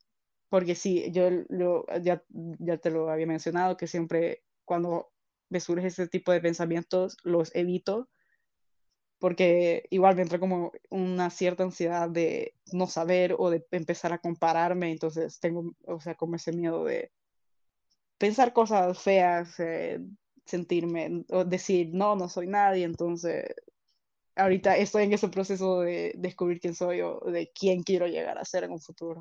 Porque 0.51 0.75
sí, 0.75 1.11
yo 1.13 1.31
lo, 1.51 1.87
ya, 2.03 2.25
ya 2.31 2.79
te 2.79 2.91
lo 2.91 3.11
había 3.11 3.27
mencionado, 3.27 3.77
que 3.77 3.87
siempre 3.89 4.45
cuando 4.65 5.11
me 5.51 5.61
surge 5.61 5.89
ese 5.89 6.09
tipo 6.09 6.33
de 6.33 6.41
pensamientos, 6.41 7.17
los 7.23 7.55
evito 7.55 8.09
porque 9.25 9.87
igual 9.89 10.17
me 10.17 10.23
entra 10.23 10.39
como 10.39 10.73
una 10.91 11.31
cierta 11.31 11.63
ansiedad 11.63 12.11
de 12.11 12.55
no 12.73 12.87
saber 12.87 13.35
o 13.39 13.49
de 13.49 13.67
empezar 13.71 14.13
a 14.13 14.19
compararme, 14.19 14.91
entonces 14.93 15.41
tengo, 15.41 15.75
o 15.87 15.99
sea, 15.99 16.15
como 16.15 16.37
ese 16.37 16.53
miedo 16.53 16.85
de 16.85 17.11
pensar 18.19 18.53
cosas 18.53 18.99
feas, 19.01 19.59
eh, 19.61 20.01
sentirme 20.45 21.25
o 21.31 21.45
decir, 21.45 21.91
no, 21.95 22.17
no 22.17 22.29
soy 22.29 22.49
nadie, 22.49 22.85
entonces 22.85 23.47
ahorita 24.37 24.77
estoy 24.77 25.05
en 25.05 25.15
ese 25.15 25.29
proceso 25.29 25.81
de 25.81 26.13
descubrir 26.19 26.61
quién 26.61 26.75
soy 26.75 27.01
o 27.01 27.21
de 27.21 27.51
quién 27.59 27.83
quiero 27.83 28.07
llegar 28.07 28.39
a 28.39 28.45
ser 28.45 28.65
en 28.65 28.73
un 28.73 28.81
futuro. 28.81 29.21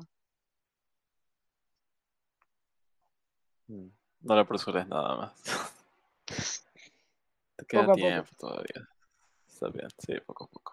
mm. 3.68 4.03
No 4.24 4.34
le 4.34 4.40
apresures 4.40 4.86
nada 4.88 5.16
más. 5.16 5.32
Te 7.56 7.64
queda 7.66 7.82
Poco 7.82 7.92
a 7.92 7.94
poco. 7.94 7.96
tiempo 7.96 8.30
todavía. 8.38 8.88
Está 9.46 9.68
bien, 9.68 9.88
sí, 9.98 10.14
poco 10.26 10.44
a 10.44 10.48
poco. 10.48 10.72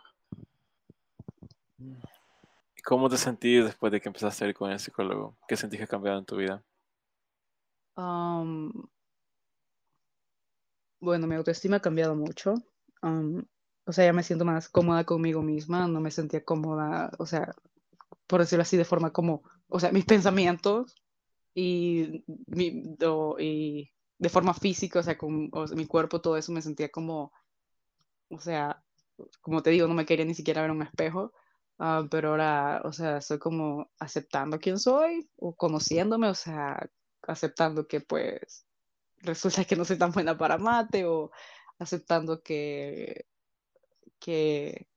¿Y 2.76 2.82
cómo 2.82 3.10
te 3.10 3.18
sentís 3.18 3.66
después 3.66 3.92
de 3.92 4.02
que 4.02 4.10
empezaste 4.10 4.46
a 4.46 4.48
ir 4.48 4.56
con 4.56 4.72
el 4.72 4.80
psicólogo? 4.80 5.36
¿Qué 5.48 5.56
sentís 5.58 5.80
que 5.80 5.84
ha 5.84 5.88
cambiado 5.88 6.18
en 6.20 6.26
tu 6.26 6.38
vida? 6.38 6.64
Um, 7.98 8.72
bueno, 11.00 11.28
mi 11.28 11.36
autoestima 11.36 11.78
ha 11.78 11.82
cambiado 11.82 12.16
mucho. 12.16 12.54
Um, 13.02 13.44
o 13.86 13.94
sea, 13.94 14.06
ya 14.06 14.14
me 14.14 14.24
siento 14.24 14.46
más 14.46 14.70
cómoda 14.70 15.04
conmigo 15.04 15.42
misma, 15.42 15.88
no 15.88 16.00
me 16.00 16.12
sentía 16.12 16.44
cómoda, 16.46 17.12
o 17.20 17.26
sea, 17.26 17.54
por 18.28 18.42
decirlo 18.42 18.64
así, 18.64 18.78
de 18.78 18.86
forma 18.86 19.12
como, 19.12 19.44
o 19.70 19.80
sea, 19.80 19.92
mis 19.92 20.06
pensamientos 20.06 20.96
y, 21.54 22.24
mi, 22.48 22.96
o- 23.06 23.38
y 23.40 23.92
de 24.20 24.30
forma 24.30 24.54
física, 24.54 25.00
o 25.00 25.04
sea, 25.04 25.18
con 25.18 25.50
o 25.54 25.68
sea, 25.68 25.78
mi 25.78 25.88
cuerpo, 25.88 26.22
todo 26.22 26.38
eso 26.38 26.52
me 26.52 26.62
sentía 26.62 26.90
como, 26.90 27.32
o 28.30 28.40
sea, 28.40 28.84
como 29.42 29.62
te 29.64 29.72
digo, 29.72 29.88
no 29.88 29.94
me 29.94 30.06
quería 30.06 30.26
ni 30.26 30.36
siquiera 30.36 30.62
ver 30.62 30.72
un 30.72 30.84
espejo, 30.84 31.34
ah, 31.80 32.06
pero 32.10 32.30
ahora, 32.32 32.82
o 32.86 32.92
sea, 32.94 33.22
soy 33.22 33.40
como 33.40 33.92
aceptando 34.00 34.60
quién 34.60 34.80
soy 34.80 35.30
o 35.38 35.56
conociéndome, 35.56 36.28
o 36.30 36.36
sea, 36.36 36.80
aceptando 37.24 37.88
que 37.88 38.02
pues 38.02 38.66
resulta 39.20 39.66
que 39.66 39.76
no 39.78 39.86
soy 39.86 39.98
tan 39.98 40.12
buena 40.12 40.38
para 40.38 40.58
mate 40.60 41.06
o 41.06 41.32
aceptando 41.80 42.42
que, 42.44 43.26
que 44.20 44.88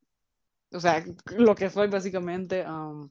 o 0.72 0.80
sea, 0.80 1.04
lo 1.36 1.54
que 1.54 1.70
soy 1.70 1.88
básicamente. 1.88 2.66
um, 2.68 3.10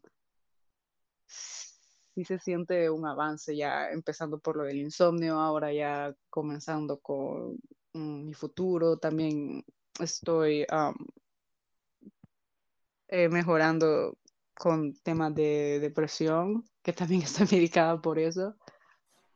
sí 2.14 2.24
se 2.26 2.40
siente 2.40 2.90
un 2.90 3.06
avance 3.06 3.56
ya 3.56 3.90
empezando 3.90 4.40
por 4.40 4.58
lo 4.58 4.64
del 4.64 4.78
insomnio, 4.78 5.40
ahora 5.40 5.74
ya 5.74 6.16
comenzando 6.30 7.00
con 7.00 7.58
mm, 7.94 8.26
mi 8.26 8.34
futuro, 8.34 8.98
también 8.98 9.66
estoy 10.00 10.66
eh, 13.08 13.30
mejorando 13.30 14.18
con 14.56 14.94
temas 15.04 15.34
de 15.36 15.80
depresión, 15.80 16.64
que 16.84 16.94
también 16.94 17.22
estoy 17.24 17.48
medicada 17.52 18.02
por 18.02 18.20
eso. 18.20 18.56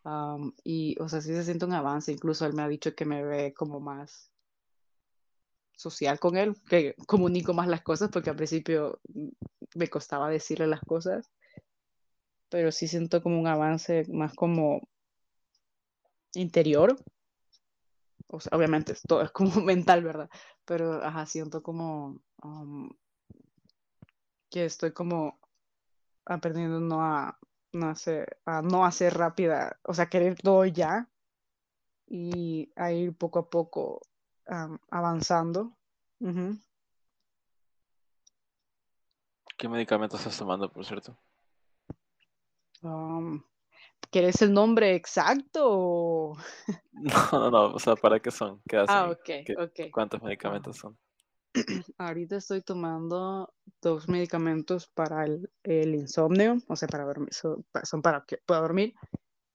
am, 0.03 0.53
y, 0.63 0.95
o 1.01 1.09
sea, 1.09 1.21
sí 1.21 1.33
se 1.33 1.43
siente 1.43 1.65
un 1.65 1.73
avance, 1.73 2.11
incluso 2.11 2.45
él 2.45 2.53
me 2.53 2.63
ha 2.63 2.67
dicho 2.67 2.95
que 2.95 3.05
me 3.05 3.23
ve 3.23 3.53
como 3.53 3.79
más 3.79 4.31
social 5.75 6.19
con 6.19 6.37
él, 6.37 6.55
que 6.69 6.95
comunico 7.07 7.53
más 7.53 7.67
las 7.67 7.81
cosas, 7.83 8.09
porque 8.11 8.29
al 8.31 8.35
principio 8.35 8.99
mm, 9.13 9.29
me 9.75 9.87
costaba 9.89 10.29
decirle 10.29 10.67
las 10.67 10.81
cosas, 10.81 11.29
pero 12.49 12.71
sí 12.71 12.87
siento 12.87 13.21
como 13.21 13.39
un 13.39 13.47
avance 13.47 14.05
más 14.09 14.33
como 14.33 14.81
interior 16.33 16.97
o 18.27 18.39
sea, 18.39 18.57
obviamente 18.57 18.93
todo 19.07 19.21
es 19.21 19.31
como 19.31 19.51
mental, 19.61 20.03
¿verdad? 20.03 20.29
Pero, 20.65 21.01
siento 21.25 21.63
como 21.63 22.19
um, 22.43 22.89
que 24.49 24.65
estoy 24.65 24.91
como 24.91 25.39
aprendiendo 26.25 26.79
no 26.79 27.01
a, 27.01 27.39
no 27.71 27.89
hacer, 27.89 28.39
a 28.45 28.61
no 28.61 28.85
hacer 28.85 29.13
rápida, 29.13 29.79
o 29.83 29.93
sea, 29.93 30.07
querer 30.07 30.35
todo 30.35 30.65
ya 30.65 31.09
y 32.07 32.71
a 32.75 32.91
ir 32.91 33.15
poco 33.15 33.39
a 33.39 33.49
poco 33.49 34.01
avanzando. 34.89 35.73
¿Qué 39.57 39.67
medicamentos 39.67 40.19
estás 40.19 40.37
tomando, 40.37 40.71
por 40.71 40.85
cierto? 40.85 41.17
Um, 42.83 43.43
¿quieres 44.11 44.41
el 44.41 44.53
nombre 44.53 44.95
exacto? 44.95 45.63
o- 45.67 46.37
No, 46.91 47.11
no, 47.31 47.51
no, 47.51 47.65
o 47.75 47.79
sea, 47.79 47.95
¿para 47.95 48.19
qué 48.19 48.31
son? 48.31 48.61
¿Qué 48.67 48.77
Ah, 48.87 49.09
hacen? 49.09 49.11
ok, 49.11 49.29
¿Qué, 49.43 49.57
ok. 49.57 49.79
cuántos 49.91 50.21
Ah, 50.23 50.25
medicamentos 50.25 50.77
son? 50.77 50.97
ahorita 51.97 52.37
estoy 52.37 52.61
tomando 52.61 53.53
dos 53.81 54.07
medicamentos 54.09 54.87
para 54.87 55.25
el, 55.25 55.49
el 55.63 55.95
insomnio, 55.95 56.57
o 56.67 56.75
sea, 56.75 56.87
para 56.87 57.05
dormir, 57.05 57.33
son, 57.33 57.65
son 57.83 58.01
para 58.01 58.23
que 58.25 58.37
pueda 58.45 58.61
dormir 58.61 58.93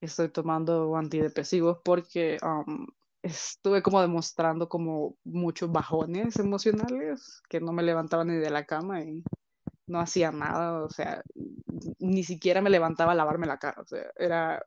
estoy 0.01 0.31
tomando 0.31 0.97
antidepresivos 0.97 1.79
porque 1.85 2.39
um, 2.43 2.87
estuve 3.23 3.83
como 3.83 4.01
demostrando 4.03 4.69
como 4.69 5.17
muchos 5.25 5.71
bajones 5.73 6.39
emocionales, 6.39 7.43
que 7.49 7.61
no 7.61 7.73
me 7.73 7.83
levantaba 7.85 8.25
ni 8.25 8.35
de 8.37 8.51
la 8.51 8.67
cama 8.67 9.03
y 9.03 9.23
no 9.93 10.01
hacía 10.01 10.33
nada, 10.33 10.83
o 10.83 10.91
sea, 10.91 11.23
ni 11.99 12.25
siquiera 12.25 12.61
me 12.61 12.71
levantaba 12.71 13.13
a 13.13 13.15
lavarme 13.15 13.47
la 13.47 13.59
cara, 13.59 13.83
o 13.83 13.87
sea, 13.87 14.11
era, 14.17 14.65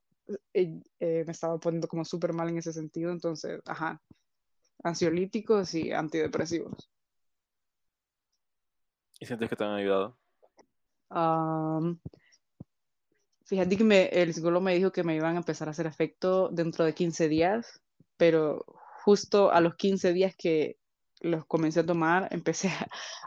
eh, 0.53 0.79
eh, 0.99 1.23
me 1.25 1.31
estaba 1.31 1.57
poniendo 1.57 1.87
como 1.87 2.05
súper 2.05 2.31
mal 2.31 2.49
en 2.49 2.59
ese 2.59 2.71
sentido, 2.71 3.11
entonces, 3.11 3.59
ajá, 3.65 4.01
ansiolíticos 4.83 5.73
y 5.73 5.91
antidepresivos. 5.91 6.89
¿Y 9.19 9.25
sientes 9.25 9.49
que 9.49 9.55
te 9.55 9.63
han 9.63 9.73
ayudado? 9.73 10.17
Um, 11.09 11.97
Fíjate 13.45 13.77
que 13.77 13.83
me, 13.83 14.05
el 14.07 14.33
psicólogo 14.33 14.63
me 14.63 14.75
dijo 14.75 14.91
que 14.91 15.03
me 15.03 15.15
iban 15.15 15.35
a 15.35 15.39
empezar 15.39 15.67
a 15.67 15.71
hacer 15.71 15.85
efecto 15.85 16.49
dentro 16.49 16.83
de 16.83 16.95
15 16.95 17.27
días, 17.29 17.81
pero 18.17 18.65
justo 19.03 19.51
a 19.51 19.61
los 19.61 19.75
15 19.75 20.13
días 20.13 20.35
que 20.35 20.77
los 21.21 21.45
comencé 21.45 21.81
a 21.81 21.85
tomar, 21.85 22.27
empecé 22.31 22.71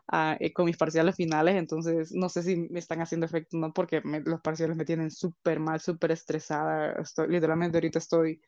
a, 0.08 0.36
eh, 0.40 0.52
con 0.52 0.66
mis 0.66 0.76
parciales 0.76 1.16
finales, 1.16 1.56
entonces 1.56 2.12
no 2.12 2.28
sé 2.28 2.42
si 2.42 2.56
me 2.56 2.78
están 2.78 3.00
haciendo 3.00 3.26
efecto 3.26 3.56
no, 3.56 3.72
porque 3.72 4.02
los 4.04 4.40
parciales 4.40 4.76
me 4.76 4.84
tienen 4.84 5.10
súper 5.10 5.60
mal, 5.60 5.80
súper 5.80 6.12
estresada. 6.12 6.92
Estoy, 7.00 7.28
literalmente 7.28 7.78
ahorita 7.78 7.98
estoy 7.98 8.40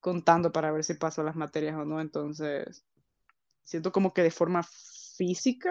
contando 0.00 0.52
para 0.52 0.72
ver 0.72 0.84
si 0.84 0.94
paso 0.94 1.22
las 1.22 1.36
materias 1.36 1.76
o 1.76 1.84
no, 1.84 2.00
entonces 2.00 2.84
siento 3.64 3.92
como 3.92 4.12
que 4.14 4.22
de 4.22 4.30
forma 4.30 4.62
física 5.16 5.70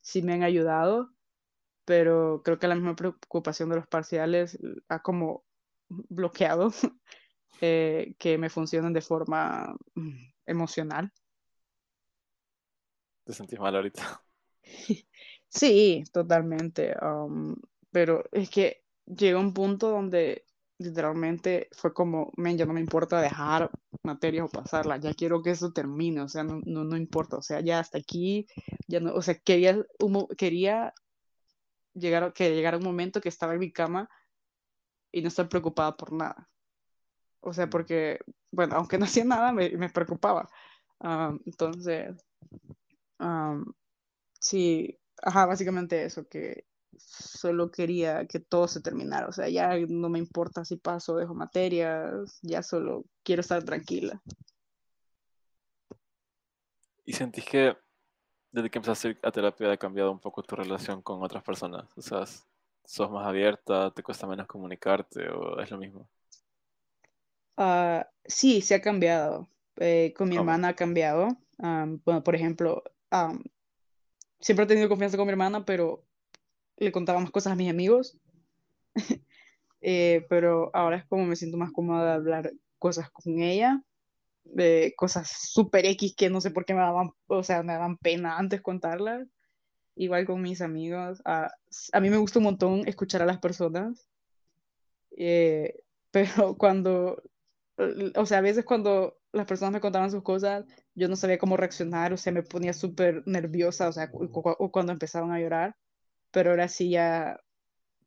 sí 0.00 0.22
me 0.22 0.34
han 0.34 0.42
ayudado, 0.42 1.12
pero 1.84 2.42
creo 2.44 2.58
que 2.58 2.68
la 2.68 2.74
misma 2.74 2.96
preocupación 2.96 3.68
de 3.70 3.76
los 3.76 3.86
parciales 3.86 4.58
ha 4.88 5.00
como 5.00 5.44
bloqueado 5.88 6.72
eh, 7.60 8.14
que 8.18 8.38
me 8.38 8.50
funcionen 8.50 8.92
de 8.92 9.00
forma 9.02 9.74
mm, 9.94 10.32
emocional. 10.46 11.12
¿Te 13.30 13.36
sentís 13.36 13.60
mal 13.60 13.76
ahorita? 13.76 14.22
Sí, 15.48 16.04
totalmente. 16.12 16.94
Um, 17.00 17.56
pero 17.90 18.24
es 18.30 18.50
que 18.50 18.84
llega 19.04 19.38
un 19.38 19.52
punto 19.52 19.90
donde 19.90 20.44
literalmente 20.78 21.68
fue 21.72 21.92
como, 21.92 22.32
men, 22.36 22.56
ya 22.56 22.66
no 22.66 22.72
me 22.72 22.80
importa 22.80 23.20
dejar 23.20 23.70
materias 24.04 24.46
o 24.46 24.48
pasarlas, 24.48 25.00
ya 25.00 25.12
quiero 25.12 25.42
que 25.42 25.50
eso 25.50 25.72
termine, 25.72 26.20
o 26.20 26.28
sea, 26.28 26.44
no, 26.44 26.60
no, 26.64 26.84
no 26.84 26.96
importa, 26.96 27.36
o 27.36 27.42
sea, 27.42 27.60
ya 27.60 27.80
hasta 27.80 27.98
aquí, 27.98 28.46
ya 28.86 29.00
no, 29.00 29.12
o 29.12 29.22
sea, 29.22 29.34
quería, 29.40 29.84
quería 30.38 30.94
llegar, 31.94 32.32
que 32.32 32.54
llegara 32.54 32.78
un 32.78 32.84
momento 32.84 33.20
que 33.20 33.28
estaba 33.28 33.54
en 33.54 33.60
mi 33.60 33.72
cama 33.72 34.08
y 35.10 35.20
no 35.20 35.28
estar 35.28 35.48
preocupada 35.48 35.96
por 35.96 36.12
nada. 36.12 36.48
O 37.40 37.52
sea, 37.52 37.68
porque, 37.68 38.20
bueno, 38.52 38.76
aunque 38.76 38.98
no 38.98 39.04
hacía 39.04 39.24
nada, 39.24 39.52
me, 39.52 39.70
me 39.70 39.88
preocupaba. 39.90 40.48
entonces, 41.44 42.16
sí, 44.40 44.98
ajá, 45.22 45.46
básicamente 45.46 46.04
eso, 46.04 46.26
que 46.28 46.64
solo 46.96 47.70
quería 47.70 48.26
que 48.26 48.40
todo 48.40 48.68
se 48.68 48.80
terminara. 48.80 49.28
O 49.28 49.32
sea, 49.32 49.48
ya 49.48 49.76
no 49.88 50.08
me 50.08 50.18
importa 50.18 50.64
si 50.64 50.76
paso, 50.76 51.16
dejo 51.16 51.34
materias, 51.34 52.38
ya 52.42 52.62
solo 52.62 53.04
quiero 53.22 53.40
estar 53.40 53.62
tranquila. 53.64 54.20
¿Y 57.04 57.12
sentís 57.12 57.44
que 57.44 57.76
desde 58.52 58.70
que 58.70 58.78
empezaste 58.78 59.18
a 59.22 59.32
terapia 59.32 59.72
ha 59.72 59.76
cambiado 59.76 60.12
un 60.12 60.20
poco 60.20 60.42
tu 60.42 60.56
relación 60.56 61.02
con 61.02 61.22
otras 61.22 61.42
personas? 61.42 61.86
O 61.96 62.02
sea, 62.02 62.24
¿sos 62.84 63.10
más 63.10 63.26
abierta? 63.26 63.90
¿Te 63.92 64.02
cuesta 64.02 64.26
menos 64.26 64.46
comunicarte? 64.46 65.28
¿O 65.30 65.60
es 65.60 65.70
lo 65.70 65.78
mismo? 65.78 66.08
Uh, 67.56 68.02
sí, 68.24 68.60
se 68.60 68.74
ha 68.74 68.80
cambiado. 68.80 69.48
Eh, 69.76 70.12
con 70.16 70.28
mi 70.28 70.36
hermana 70.36 70.68
ha 70.68 70.74
cambiado. 70.74 71.28
bueno, 71.58 72.22
por 72.22 72.34
ejemplo, 72.34 72.82
siempre 74.40 74.64
he 74.64 74.68
tenido 74.68 74.88
confianza 74.88 75.16
con 75.16 75.26
mi 75.26 75.32
hermana, 75.32 75.64
pero 75.64 76.04
le 76.76 76.92
contaba 76.92 77.20
más 77.20 77.30
cosas 77.30 77.52
a 77.52 77.56
mis 77.56 77.70
amigos. 77.70 78.18
Eh, 79.82 80.26
pero 80.28 80.70
ahora 80.74 80.98
es 80.98 81.06
como 81.06 81.24
me 81.24 81.36
siento 81.36 81.56
más 81.56 81.72
cómoda 81.72 82.04
de 82.04 82.12
hablar 82.12 82.52
cosas 82.78 83.10
con 83.10 83.40
ella, 83.40 83.82
de 84.44 84.92
cosas 84.94 85.30
súper 85.30 85.86
X 85.86 86.14
que 86.14 86.28
no 86.28 86.42
sé 86.42 86.50
por 86.50 86.66
qué 86.66 86.74
me 86.74 86.80
daban, 86.80 87.12
o 87.28 87.42
sea, 87.42 87.62
me 87.62 87.72
daban 87.72 87.96
pena 87.96 88.36
antes 88.36 88.60
contarlas. 88.60 89.26
Igual 89.96 90.26
con 90.26 90.42
mis 90.42 90.60
amigos. 90.60 91.22
a 91.24 91.50
mí 92.00 92.10
me 92.10 92.18
gusta 92.18 92.40
un 92.40 92.44
montón 92.44 92.86
escuchar 92.86 93.22
a 93.22 93.26
las 93.26 93.38
personas, 93.38 94.06
eh, 95.16 95.82
pero 96.10 96.56
cuando, 96.56 97.22
o 98.16 98.26
sea, 98.26 98.38
a 98.38 98.42
veces 98.42 98.64
cuando 98.64 99.16
las 99.32 99.46
personas 99.46 99.72
me 99.72 99.80
contaban 99.80 100.10
sus 100.10 100.22
cosas, 100.22 100.64
yo 100.94 101.08
no 101.08 101.16
sabía 101.16 101.38
cómo 101.38 101.56
reaccionar, 101.56 102.12
o 102.12 102.16
sea, 102.16 102.32
me 102.32 102.42
ponía 102.42 102.72
súper 102.72 103.22
nerviosa, 103.26 103.88
o 103.88 103.92
sea, 103.92 104.10
o 104.12 104.72
cuando 104.72 104.92
empezaban 104.92 105.32
a 105.32 105.40
llorar 105.40 105.76
pero 106.30 106.50
ahora 106.50 106.68
sí 106.68 106.90
ya 106.90 107.40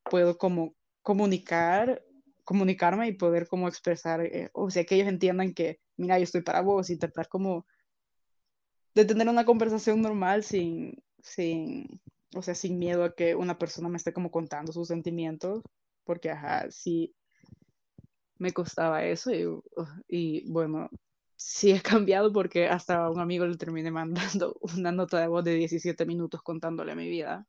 puedo 0.03 0.37
como 0.37 0.75
comunicar, 1.01 2.01
comunicarme 2.43 3.07
y 3.07 3.13
poder 3.13 3.47
como 3.47 3.67
expresar, 3.67 4.21
eh, 4.21 4.49
o 4.53 4.69
sea, 4.69 4.85
que 4.85 4.95
ellos 4.95 5.07
entiendan 5.07 5.53
que, 5.53 5.79
mira, 5.97 6.17
yo 6.17 6.23
estoy 6.23 6.41
para 6.41 6.61
vos 6.61 6.89
y 6.89 6.97
tratar 6.97 7.27
como 7.27 7.65
de 8.95 9.05
tener 9.05 9.27
una 9.27 9.45
conversación 9.45 10.01
normal 10.01 10.43
sin, 10.43 11.03
sin, 11.21 12.01
o 12.35 12.41
sea, 12.41 12.55
sin 12.55 12.77
miedo 12.79 13.03
a 13.03 13.15
que 13.15 13.35
una 13.35 13.57
persona 13.57 13.89
me 13.89 13.97
esté 13.97 14.13
como 14.13 14.31
contando 14.31 14.71
sus 14.71 14.87
sentimientos, 14.87 15.61
porque, 16.05 16.31
ajá, 16.31 16.69
sí, 16.69 17.15
me 18.37 18.51
costaba 18.51 19.05
eso 19.05 19.31
y, 19.31 19.47
y 20.07 20.51
bueno, 20.51 20.89
sí 21.35 21.71
he 21.71 21.81
cambiado 21.81 22.31
porque 22.31 22.67
hasta 22.67 23.05
a 23.05 23.11
un 23.11 23.19
amigo 23.19 23.45
le 23.45 23.57
terminé 23.57 23.91
mandando 23.91 24.57
una 24.61 24.91
nota 24.91 25.19
de 25.19 25.27
voz 25.27 25.43
de 25.43 25.55
17 25.55 26.05
minutos 26.05 26.41
contándole 26.41 26.95
mi 26.95 27.09
vida. 27.09 27.45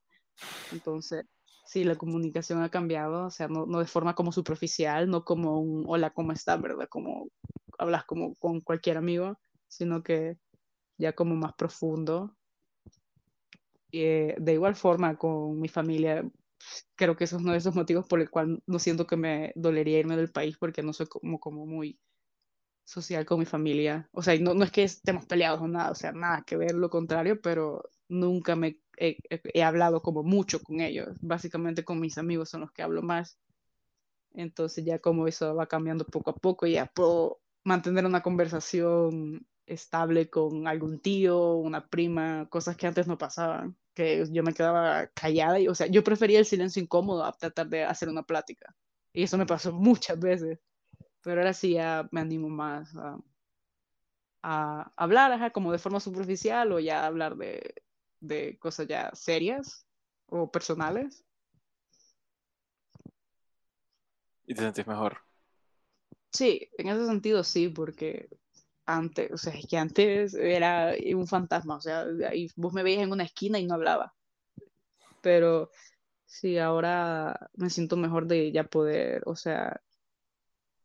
Entonces, 0.72 1.26
sí, 1.66 1.85
la 1.85 1.97
comunicación 1.97 2.62
ha 2.62 2.70
cambiado, 2.70 3.26
o 3.26 3.30
sea, 3.30 3.49
no, 3.49 3.66
no 3.66 3.78
de 3.78 3.87
forma 3.87 4.14
como 4.14 4.32
superficial, 4.32 5.09
no 5.09 5.24
como 5.24 5.61
un 5.61 5.85
hola, 5.87 6.11
¿cómo 6.11 6.32
estás? 6.32 6.61
¿Verdad? 6.61 6.89
Como 6.89 7.28
hablas 7.78 8.05
como 8.05 8.35
con 8.37 8.61
cualquier 8.61 8.97
amigo, 8.97 9.39
sino 9.68 10.03
que 10.03 10.39
ya 10.99 11.12
como 11.12 11.37
más 11.37 11.55
profundo. 11.55 12.37
Eh, 13.93 14.35
de 14.39 14.53
igual 14.53 14.74
forma, 14.74 15.16
con 15.16 15.61
mi 15.61 15.68
familia, 15.68 16.28
creo 16.97 17.17
que 17.17 17.25
eso 17.25 17.37
es 17.37 17.43
uno 17.43 17.53
de 17.53 17.59
esos 17.59 17.75
motivos 17.75 18.07
por 18.07 18.21
el 18.21 18.31
cual 18.31 18.62
no 18.67 18.79
siento 18.79 19.07
que 19.07 19.17
me 19.17 19.53
dolería 19.57 19.99
irme 19.99 20.17
del 20.17 20.33
país, 20.33 20.57
porque 20.59 20.83
no 20.83 20.93
soy 20.93 21.07
como, 21.07 21.41
como 21.41 21.67
muy 21.67 21.99
social 22.85 23.25
con 23.27 23.41
mi 23.41 23.47
familia. 23.47 24.09
O 24.12 24.23
sea, 24.23 24.39
no, 24.39 24.55
no 24.55 24.65
es 24.65 24.71
que 24.71 24.85
estemos 24.85 25.27
peleados 25.27 25.61
o 25.61 25.69
nada, 25.69 25.91
o 25.91 25.95
sea, 25.95 26.12
nada 26.12 26.43
que 26.47 26.57
ver, 26.57 26.75
lo 26.75 26.91
contrario, 26.91 27.41
pero 27.41 27.83
nunca 28.09 28.57
me 28.57 28.79
he, 28.97 29.62
hablado 29.62 30.03
como 30.03 30.23
mucho 30.23 30.61
con 30.62 30.81
ellos. 30.81 31.17
Básicamente 31.21 31.85
con 31.85 32.01
mis 32.01 32.19
amigos 32.19 32.51
son 32.51 32.62
los 32.62 32.73
que 32.73 32.83
hablo 32.83 33.03
más. 33.03 33.39
Entonces 34.35 34.85
ya 34.85 34.99
como 34.99 35.27
eso 35.29 35.55
va 35.55 35.67
cambiando 35.67 36.05
poco 36.05 36.31
a 36.31 36.35
poco, 36.35 36.67
ya 36.67 36.87
puedo 36.87 37.41
mantener 37.65 38.05
una 38.05 38.23
conversación 38.23 39.47
estable 39.67 40.29
con 40.31 40.67
algún 40.69 41.01
tío, 41.01 41.55
una 41.55 41.89
prima, 41.89 42.49
cosas 42.51 42.77
que 42.77 42.87
antes 42.87 43.07
no 43.07 43.19
pasaban, 43.19 43.77
que 43.95 44.25
yo 44.31 44.43
me 44.43 44.55
quedaba 44.55 45.09
callada 45.09 45.59
y, 45.61 45.69
o 45.69 45.75
sea, 45.75 45.87
yo 45.87 46.05
prefería 46.05 46.39
el 46.39 46.47
silencio 46.47 46.83
incómodo 46.83 47.25
a 47.25 47.33
tratar 47.33 47.69
de 47.69 47.85
hacer 47.85 48.09
una 48.09 48.23
plática. 48.23 48.75
Y 49.12 49.23
eso 49.25 49.39
me 49.39 49.47
pasó 49.47 49.73
muchas 49.73 50.19
veces. 50.19 50.59
Pero 51.23 51.41
ahora 51.41 51.55
sí 51.55 51.73
ya 51.75 52.09
me 52.12 52.21
animo 52.21 52.49
más 52.49 52.95
a, 52.97 53.19
a 54.43 54.93
hablar, 54.97 55.53
como 55.53 55.73
de 55.73 55.79
forma 55.79 56.01
superficial 56.01 56.73
o 56.73 56.81
ya 56.81 57.07
hablar 57.07 57.37
de, 57.37 57.83
de 58.21 58.59
cosas 58.59 58.87
ya 58.87 59.11
serias 59.15 59.87
o 60.27 60.51
personales. 60.51 61.25
¿Y 64.47 64.55
te 64.55 64.61
sentís 64.61 64.87
mejor? 64.87 65.19
Sí, 66.31 66.69
en 66.77 66.89
ese 66.89 67.07
sentido 67.07 67.45
sí, 67.45 67.69
porque 67.69 68.29
antes, 68.87 69.30
o 69.32 69.37
sea, 69.39 69.55
es 69.55 69.66
que 69.66 69.78
antes 69.78 70.35
era 70.35 70.95
un 71.14 71.26
fantasma, 71.26 71.76
o 71.76 71.80
sea, 71.80 72.05
ahí 72.28 72.49
vos 72.57 72.72
me 72.72 72.82
veías 72.82 73.03
en 73.03 73.12
una 73.12 73.24
esquina 73.24 73.59
y 73.59 73.66
no 73.66 73.74
hablaba. 73.74 74.14
Pero 75.22 75.70
sí, 76.26 76.59
ahora 76.59 77.51
me 77.55 77.70
siento 77.70 77.97
mejor 77.97 78.26
de 78.26 78.53
ya 78.53 78.64
poder, 78.64 79.22
o 79.26 79.37
sea, 79.37 79.80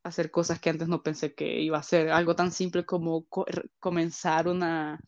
hacer 0.03 0.31
cosas 0.31 0.59
que 0.59 0.69
antes 0.69 0.87
no 0.87 1.03
pensé 1.03 1.33
que 1.35 1.61
iba 1.61 1.77
a 1.77 1.81
hacer. 1.81 2.09
Algo 2.11 2.35
tan 2.35 2.51
simple 2.51 2.85
como 2.85 3.27
comenzar 3.79 4.47
una, 4.47 4.99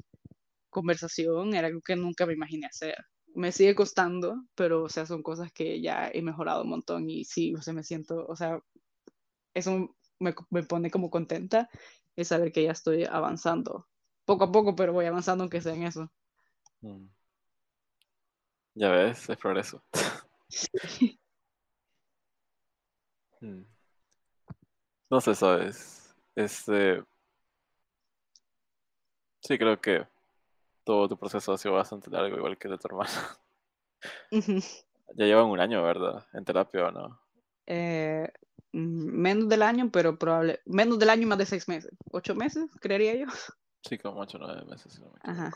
conversación 0.71 1.53
era 1.53 1.67
algo 1.67 1.81
que 1.81 1.95
nunca 1.95 2.25
me 2.25 2.33
imaginé 2.33 2.65
hacer. 2.65 2.95
Me 3.35 3.51
sigue 3.51 3.75
costando, 3.75 4.43
pero, 4.55 4.83
o 4.83 4.89
sea, 4.89 5.05
son 5.05 5.21
cosas 5.21 5.51
que 5.53 5.81
ya 5.81 6.09
he 6.11 6.21
mejorado 6.23 6.63
un 6.63 6.69
montón 6.69 7.09
y 7.09 7.25
sí, 7.25 7.53
o 7.53 7.61
sea, 7.61 7.73
me 7.73 7.83
siento, 7.83 8.25
o 8.27 8.35
sea, 8.35 8.59
eso 9.53 9.95
me, 10.19 10.33
me 10.49 10.63
pone 10.63 10.89
como 10.89 11.09
contenta, 11.09 11.69
es 12.16 12.28
saber 12.28 12.51
que 12.51 12.64
ya 12.64 12.72
estoy 12.72 13.05
avanzando. 13.05 13.88
Poco 14.26 14.45
a 14.45 14.51
poco, 14.51 14.76
pero 14.76 14.93
voy 14.93 15.05
avanzando 15.05 15.43
aunque 15.43 15.62
sea 15.62 15.74
en 15.74 15.84
eso. 15.84 16.12
Mm. 16.82 17.07
Ya 18.76 18.89
ves, 18.89 19.30
es 19.30 19.38
progreso. 19.38 19.84
Mm. 23.41 23.66
No 25.09 25.20
sé, 25.20 25.34
sabes. 25.34 26.16
Este. 26.36 27.03
Sí, 29.41 29.57
creo 29.57 29.82
que 29.82 30.07
todo 30.84 31.09
tu 31.09 31.18
proceso 31.18 31.53
ha 31.53 31.57
sido 31.57 31.74
bastante 31.74 32.12
largo, 32.12 32.38
igual 32.38 32.57
que 32.57 32.70
de 32.70 32.78
tu 32.78 32.88
hermana. 32.88 33.12
ya 35.16 35.26
llevan 35.26 35.47
un 35.47 35.59
año, 35.59 35.82
¿verdad? 35.84 36.26
En 36.34 36.45
terapia 36.45 36.88
o 36.88 36.91
no. 36.91 37.20
Eh, 37.66 38.32
menos 38.74 39.49
del 39.49 39.61
año, 39.61 39.89
pero 39.91 40.17
probable, 40.17 40.61
menos 40.65 40.99
del 40.99 41.09
año 41.09 41.24
y 41.24 41.26
más 41.26 41.38
de 41.38 41.45
seis 41.45 41.67
meses. 41.67 41.91
¿Ocho 42.11 42.36
meses, 42.36 42.69
creería 42.80 43.15
yo? 43.15 43.26
Sí, 43.84 43.97
como 43.97 44.22
ocho 44.22 44.38
o 44.38 44.41
nueve 44.41 44.63
meses, 44.65 44.93
si 44.93 45.01
no 45.01 45.07
me 45.09 45.19
Ajá. 45.24 45.51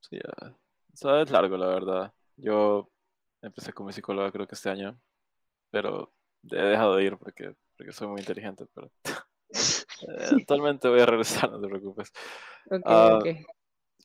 Sí, 0.00 0.16
ya. 0.16 0.48
O 0.50 0.96
sea, 0.96 1.22
es 1.22 1.30
largo, 1.30 1.56
la 1.56 1.66
verdad. 1.66 2.12
Yo 2.36 2.88
empecé 3.42 3.72
con 3.72 3.86
mi 3.86 3.92
psicóloga 3.92 4.30
creo 4.30 4.46
que 4.46 4.54
este 4.54 4.70
año, 4.70 4.96
pero 5.70 6.12
he 6.50 6.56
dejado 6.56 6.96
de 6.96 7.04
ir 7.04 7.16
porque, 7.16 7.54
porque 7.76 7.92
soy 7.92 8.08
muy 8.08 8.20
inteligente, 8.20 8.66
pero 8.72 8.90
eh, 9.50 10.26
actualmente 10.40 10.88
voy 10.88 11.00
a 11.00 11.06
regresar, 11.06 11.50
no 11.50 11.60
te 11.60 11.68
preocupes. 11.68 12.12
Ok, 12.70 12.82
Ah, 12.86 13.18
ok. 13.20 13.26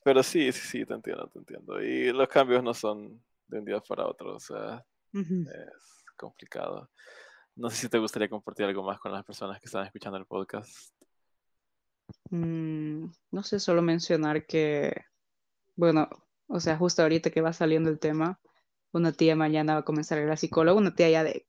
Pero 0.02 0.22
sí, 0.22 0.50
sí, 0.52 0.66
sí, 0.66 0.86
te 0.86 0.94
entiendo, 0.94 1.28
te 1.28 1.38
entiendo. 1.38 1.82
Y 1.82 2.12
los 2.12 2.28
cambios 2.28 2.62
no 2.62 2.72
son 2.74 3.22
de 3.46 3.58
un 3.58 3.64
día 3.64 3.80
para 3.80 4.06
otro, 4.06 4.36
o 4.36 4.40
sea, 4.40 4.84
es 5.12 6.04
complicado. 6.16 6.90
No 7.60 7.68
sé 7.68 7.76
si 7.76 7.88
te 7.90 7.98
gustaría 7.98 8.30
compartir 8.30 8.64
algo 8.64 8.82
más 8.82 8.98
con 8.98 9.12
las 9.12 9.22
personas 9.22 9.60
que 9.60 9.66
están 9.66 9.84
escuchando 9.84 10.16
el 10.16 10.24
podcast. 10.24 10.94
Mm, 12.30 13.04
no 13.32 13.42
sé, 13.42 13.60
solo 13.60 13.82
mencionar 13.82 14.46
que, 14.46 15.04
bueno, 15.76 16.08
o 16.46 16.58
sea, 16.58 16.78
justo 16.78 17.02
ahorita 17.02 17.28
que 17.28 17.42
va 17.42 17.52
saliendo 17.52 17.90
el 17.90 17.98
tema, 17.98 18.40
una 18.92 19.12
tía 19.12 19.36
mañana 19.36 19.74
va 19.74 19.80
a 19.80 19.84
comenzar 19.84 20.16
a 20.16 20.22
ir 20.22 20.30
a 20.30 20.38
psicóloga, 20.38 20.80
una 20.80 20.94
tía 20.94 21.10
ya 21.10 21.22
de 21.22 21.46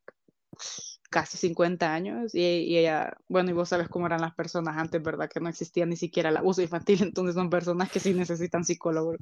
casi 1.09 1.37
50 1.37 1.93
años, 1.93 2.35
y, 2.35 2.41
y 2.41 2.77
ella, 2.79 3.15
bueno, 3.29 3.51
y 3.51 3.53
vos 3.53 3.69
sabes 3.69 3.87
cómo 3.87 4.05
eran 4.05 4.19
las 4.19 4.35
personas 4.35 4.75
antes, 4.75 5.01
¿verdad? 5.01 5.29
Que 5.29 5.39
no 5.39 5.47
existía 5.47 5.85
ni 5.85 5.95
siquiera 5.95 6.27
el 6.27 6.35
abuso 6.35 6.61
infantil, 6.61 7.01
entonces 7.03 7.35
son 7.35 7.49
personas 7.49 7.89
que 7.89 8.01
sí 8.01 8.13
necesitan 8.13 8.65
psicólogo. 8.65 9.15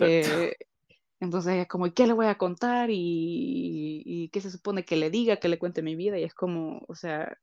Eh, 0.00 0.56
entonces 1.20 1.52
ella 1.52 1.62
es 1.62 1.68
como, 1.68 1.86
¿y 1.86 1.92
qué 1.92 2.06
le 2.06 2.12
voy 2.12 2.26
a 2.26 2.38
contar? 2.38 2.90
Y, 2.90 4.02
y 4.04 4.28
qué 4.30 4.40
se 4.40 4.50
supone 4.50 4.84
que 4.84 4.96
le 4.96 5.10
diga, 5.10 5.36
que 5.38 5.48
le 5.48 5.58
cuente 5.58 5.82
mi 5.82 5.96
vida, 5.96 6.18
y 6.18 6.24
es 6.24 6.34
como, 6.34 6.82
o 6.88 6.94
sea, 6.94 7.38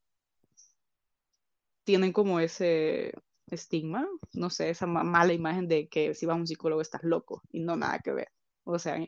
tienen 1.84 2.12
como 2.12 2.40
ese 2.40 3.12
estigma, 3.48 4.08
no 4.32 4.50
sé, 4.50 4.70
esa 4.70 4.86
ma- 4.86 5.04
mala 5.04 5.32
imagen 5.32 5.68
de 5.68 5.88
que 5.88 6.14
si 6.14 6.26
vas 6.26 6.34
a 6.36 6.40
un 6.40 6.46
psicólogo 6.46 6.80
estás 6.80 7.02
loco 7.04 7.42
y 7.52 7.60
no 7.60 7.76
nada 7.76 7.98
que 8.00 8.12
ver. 8.12 8.28
O 8.64 8.78
sea, 8.78 8.98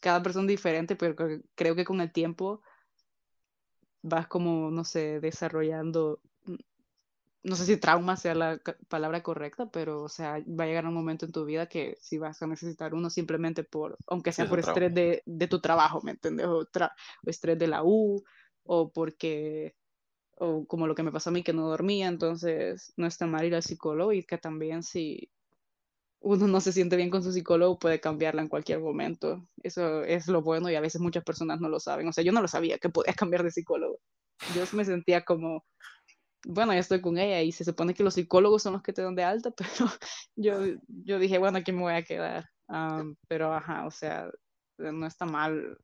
cada 0.00 0.22
persona 0.22 0.44
es 0.44 0.48
diferente, 0.50 0.96
pero 0.96 1.14
creo, 1.54 1.76
que 1.76 1.84
con 1.84 2.00
el 2.00 2.12
tiempo 2.12 2.62
vas 4.02 4.26
como, 4.28 4.70
no 4.70 4.84
sé, 4.84 5.20
desarrollando, 5.20 6.20
no 7.42 7.56
sé 7.56 7.64
si 7.66 7.76
trauma 7.78 8.16
sea 8.16 8.34
la 8.34 8.60
palabra 8.88 9.22
correcta, 9.22 9.70
pero 9.70 10.02
o 10.02 10.08
sea, 10.08 10.38
va 10.48 10.64
a 10.64 10.66
llegar 10.66 10.86
un 10.86 10.94
momento 10.94 11.24
en 11.26 11.32
tu 11.32 11.44
vida 11.44 11.66
que 11.68 11.96
si 12.00 12.18
vas 12.18 12.42
a 12.42 12.46
necesitar 12.46 12.94
uno 12.94 13.08
simplemente 13.10 13.64
por, 13.64 13.96
aunque 14.08 14.32
sea 14.32 14.44
es 14.44 14.48
por 14.48 14.58
estrés 14.58 14.94
de, 14.94 15.22
de 15.26 15.48
tu 15.48 15.60
trabajo, 15.60 16.00
¿me 16.02 16.12
entiendes? 16.12 16.46
O, 16.46 16.66
tra- 16.66 16.92
o 17.26 17.30
estrés 17.30 17.58
de 17.58 17.66
la 17.68 17.82
U, 17.84 18.22
o 18.64 18.92
porque 18.92 19.74
o 20.38 20.66
como 20.66 20.86
lo 20.86 20.94
que 20.94 21.02
me 21.02 21.12
pasó 21.12 21.30
a 21.30 21.32
mí 21.32 21.42
que 21.42 21.52
no 21.52 21.68
dormía, 21.68 22.08
entonces 22.08 22.92
no 22.96 23.06
está 23.06 23.26
mal 23.26 23.44
ir 23.46 23.54
al 23.54 23.62
psicólogo 23.62 24.12
y 24.12 24.24
que 24.24 24.38
también 24.38 24.82
si 24.82 25.30
uno 26.20 26.46
no 26.48 26.60
se 26.60 26.72
siente 26.72 26.96
bien 26.96 27.10
con 27.10 27.22
su 27.22 27.32
psicólogo 27.32 27.78
puede 27.78 28.00
cambiarla 28.00 28.42
en 28.42 28.48
cualquier 28.48 28.80
momento. 28.80 29.46
Eso 29.62 30.02
es 30.04 30.28
lo 30.28 30.42
bueno 30.42 30.70
y 30.70 30.74
a 30.74 30.80
veces 30.80 31.00
muchas 31.00 31.24
personas 31.24 31.60
no 31.60 31.68
lo 31.68 31.80
saben. 31.80 32.08
O 32.08 32.12
sea, 32.12 32.24
yo 32.24 32.32
no 32.32 32.42
lo 32.42 32.48
sabía 32.48 32.78
que 32.78 32.90
podía 32.90 33.14
cambiar 33.18 33.42
de 33.42 33.50
psicólogo. 33.50 33.98
Yo 34.46 34.64
me 34.72 34.84
sentía 34.84 35.24
como, 35.24 35.64
bueno, 36.46 36.72
ya 36.72 36.80
estoy 36.80 37.00
con 37.00 37.18
ella 37.18 37.42
y 37.42 37.52
se 37.52 37.64
supone 37.64 37.94
que 37.94 38.02
los 38.02 38.14
psicólogos 38.14 38.62
son 38.62 38.72
los 38.74 38.82
que 38.82 38.92
te 38.92 39.02
dan 39.02 39.14
de 39.14 39.24
alta, 39.24 39.50
pero 39.56 39.90
yo, 40.36 40.54
yo 40.88 41.18
dije, 41.18 41.38
bueno, 41.38 41.58
aquí 41.58 41.72
me 41.72 41.82
voy 41.82 41.94
a 41.94 42.02
quedar. 42.02 42.46
Am, 42.68 43.16
pero, 43.28 43.52
ajá, 43.52 43.86
o 43.86 43.90
sea, 43.90 44.30
no 44.78 45.06
está 45.06 45.26
mal 45.26 45.78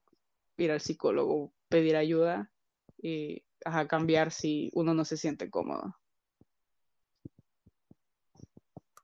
ir 0.56 0.70
al 0.70 0.80
psicólogo, 0.80 1.52
pedir 1.68 1.96
ayuda 1.96 2.50
y 2.98 3.42
ajá, 3.64 3.88
cambiar 3.88 4.30
si 4.32 4.70
uno 4.74 4.94
no 4.94 5.04
se 5.04 5.16
siente 5.16 5.50
cómodo. 5.50 5.96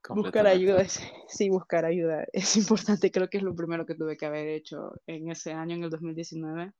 Buscar 0.09 0.47
ayuda, 0.47 0.81
es- 0.81 1.01
sí, 1.27 1.49
buscar 1.49 1.85
ayuda 1.85 2.25
es 2.33 2.55
importante. 2.57 3.11
Creo 3.11 3.29
que 3.29 3.37
es 3.37 3.43
lo 3.43 3.55
primero 3.55 3.85
que 3.85 3.95
tuve 3.95 4.17
que 4.17 4.25
haber 4.25 4.47
hecho 4.47 4.93
en 5.07 5.29
ese 5.29 5.53
año, 5.53 5.75
en 5.75 5.83
el 5.83 5.89
2019. 5.89 6.73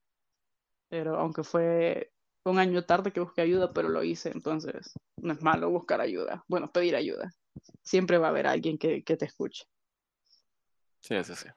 Pero 0.90 1.18
aunque 1.18 1.44
fue 1.44 2.13
un 2.46 2.60
año 2.60 2.84
tarde 2.84 3.12
que 3.12 3.20
busqué 3.20 3.42
ayuda, 3.42 3.72
pero 3.74 3.90
lo 3.90 4.04
hice, 4.04 4.32
entonces 4.32 4.94
no 5.18 5.34
es 5.34 5.42
malo 5.42 5.70
buscar 5.70 6.02
ayuda. 6.02 6.44
Bueno, 6.48 6.72
pedir 6.72 6.96
ayuda. 6.96 7.32
Siempre 7.82 8.18
va 8.18 8.28
a 8.28 8.30
haber 8.30 8.48
alguien 8.48 8.78
que, 8.78 9.04
que 9.04 9.18
te 9.18 9.26
escuche. 9.26 9.66
Sí, 11.00 11.24
sí, 11.24 11.36
sí. 11.36 11.48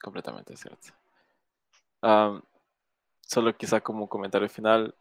Completamente 0.00 0.56
cierto. 0.56 0.88
Solo 3.28 3.56
quizá 3.56 3.80
como 3.80 4.08
comentario 4.08 4.48
final, 4.48 4.94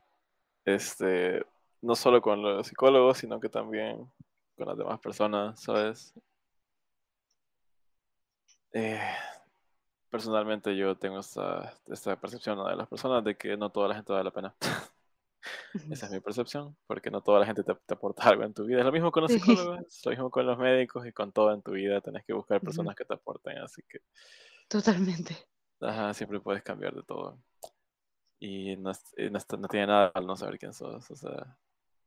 este, 0.65 1.45
no 1.81 1.95
solo 1.95 2.21
con 2.21 2.41
los 2.41 2.67
psicólogos, 2.67 3.19
sino 3.19 3.39
que 3.39 3.49
también 3.49 4.11
con 4.57 4.67
las 4.67 4.77
demás 4.77 4.99
personas, 4.99 5.61
¿sabes? 5.61 6.13
Eh, 8.73 8.99
personalmente 10.09 10.75
yo 10.75 10.97
tengo 10.97 11.19
esta, 11.19 11.73
esta 11.87 12.19
percepción 12.19 12.63
de 12.67 12.75
las 12.75 12.87
personas 12.87 13.23
de 13.23 13.37
que 13.37 13.55
no 13.55 13.69
toda 13.71 13.87
la 13.87 13.95
gente 13.95 14.11
vale 14.11 14.25
la 14.25 14.31
pena. 14.31 14.55
Esa 15.89 16.07
es 16.07 16.11
mi 16.11 16.19
percepción, 16.19 16.75
porque 16.87 17.11
no 17.11 17.21
toda 17.21 17.39
la 17.39 17.45
gente 17.45 17.63
te, 17.63 17.73
te 17.73 17.93
aporta 17.93 18.23
algo 18.23 18.43
en 18.43 18.53
tu 18.53 18.65
vida. 18.65 18.79
Es 18.79 18.85
lo 18.85 18.91
mismo 18.91 19.11
con 19.11 19.23
los 19.23 19.31
psicólogos, 19.31 19.79
es 19.81 20.05
lo 20.05 20.11
mismo 20.11 20.31
con 20.31 20.45
los 20.45 20.57
médicos 20.57 21.05
y 21.05 21.11
con 21.11 21.31
todo 21.31 21.53
en 21.53 21.61
tu 21.61 21.71
vida. 21.71 22.01
Tenés 22.01 22.25
que 22.25 22.33
buscar 22.33 22.61
personas 22.61 22.95
que 22.95 23.05
te 23.05 23.13
aporten, 23.13 23.57
así 23.59 23.81
que 23.87 23.99
Totalmente. 24.67 25.35
ajá, 25.81 26.13
siempre 26.13 26.39
puedes 26.39 26.63
cambiar 26.63 26.93
de 26.93 27.03
todo. 27.03 27.39
Y 28.39 28.75
no, 28.77 28.91
y 29.17 29.29
no, 29.29 29.39
no 29.59 29.67
tiene 29.67 29.87
nada 29.87 30.11
al 30.13 30.27
no 30.27 30.35
saber 30.35 30.59
quién 30.59 30.73
sos, 30.73 31.09
o 31.09 31.15
sea, 31.15 31.57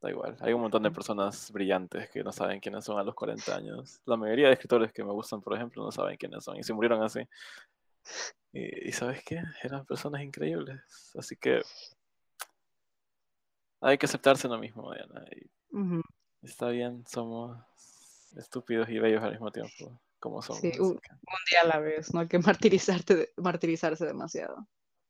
da 0.01 0.09
igual. 0.09 0.37
Hay 0.39 0.53
un 0.53 0.61
montón 0.61 0.83
de 0.83 0.91
personas 0.91 1.51
brillantes 1.51 2.09
que 2.09 2.23
no 2.23 2.31
saben 2.31 2.59
quiénes 2.59 2.85
son 2.85 2.99
a 2.99 3.03
los 3.03 3.15
40 3.15 3.55
años. 3.55 3.99
La 4.05 4.15
mayoría 4.15 4.47
de 4.47 4.53
escritores 4.53 4.93
que 4.93 5.03
me 5.03 5.11
gustan, 5.11 5.41
por 5.41 5.55
ejemplo, 5.55 5.83
no 5.83 5.91
saben 5.91 6.17
quiénes 6.17 6.43
son 6.43 6.57
y 6.57 6.63
se 6.63 6.73
murieron 6.73 7.03
así. 7.03 7.21
Y, 8.53 8.89
y 8.89 8.91
¿sabes 8.91 9.23
qué? 9.23 9.41
Eran 9.63 9.85
personas 9.85 10.21
increíbles. 10.21 10.81
Así 11.17 11.35
que 11.35 11.61
hay 13.81 13.97
que 13.97 14.05
aceptarse 14.05 14.47
lo 14.47 14.57
mismo, 14.57 14.93
Diana. 14.93 15.25
Y 15.31 15.49
Ujú. 15.77 16.01
está 16.41 16.69
bien, 16.69 17.03
somos 17.07 17.57
estúpidos 18.37 18.87
y 18.89 18.99
bellos 18.99 19.21
al 19.23 19.31
mismo 19.31 19.51
tiempo, 19.51 19.99
como 20.19 20.41
somos. 20.41 20.61
Sí, 20.61 20.71
un, 20.79 20.87
un 20.91 20.97
día 21.49 21.61
a 21.63 21.67
la 21.67 21.79
vez, 21.79 22.13
no 22.13 22.21
hay 22.21 22.27
que 22.27 22.39
martirizarte, 22.39 23.33
martirizarse 23.37 24.05
demasiado. 24.05 24.67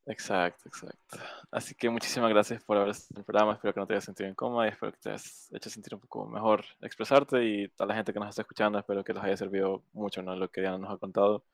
Exacto, 0.07 0.67
exacto. 0.67 1.19
Así 1.51 1.75
que 1.75 1.87
muchísimas 1.87 2.29
gracias 2.31 2.63
por 2.63 2.75
haber 2.77 2.89
estado 2.89 3.09
en 3.11 3.19
el 3.19 3.25
programa. 3.25 3.53
Espero 3.53 3.71
que 3.73 3.79
no 3.79 3.85
te 3.87 3.93
hayas 3.93 4.03
sentido 4.05 4.27
incómoda 4.27 4.65
y 4.65 4.69
espero 4.69 4.91
que 4.93 4.97
te 4.97 5.09
hayas 5.09 5.47
hecho 5.53 5.69
sentir 5.69 5.93
un 5.93 6.01
poco 6.01 6.25
mejor 6.25 6.65
expresarte. 6.81 7.43
Y 7.45 7.71
a 7.77 7.85
la 7.85 7.93
gente 7.95 8.11
que 8.11 8.19
nos 8.19 8.29
está 8.29 8.41
escuchando, 8.41 8.79
espero 8.79 9.03
que 9.03 9.13
les 9.13 9.23
haya 9.23 9.37
servido 9.37 9.83
mucho 9.93 10.23
¿no? 10.23 10.35
lo 10.35 10.49
que 10.49 10.61
Diana 10.61 10.79
nos 10.79 10.91
ha 10.91 10.97
contado. 10.97 11.45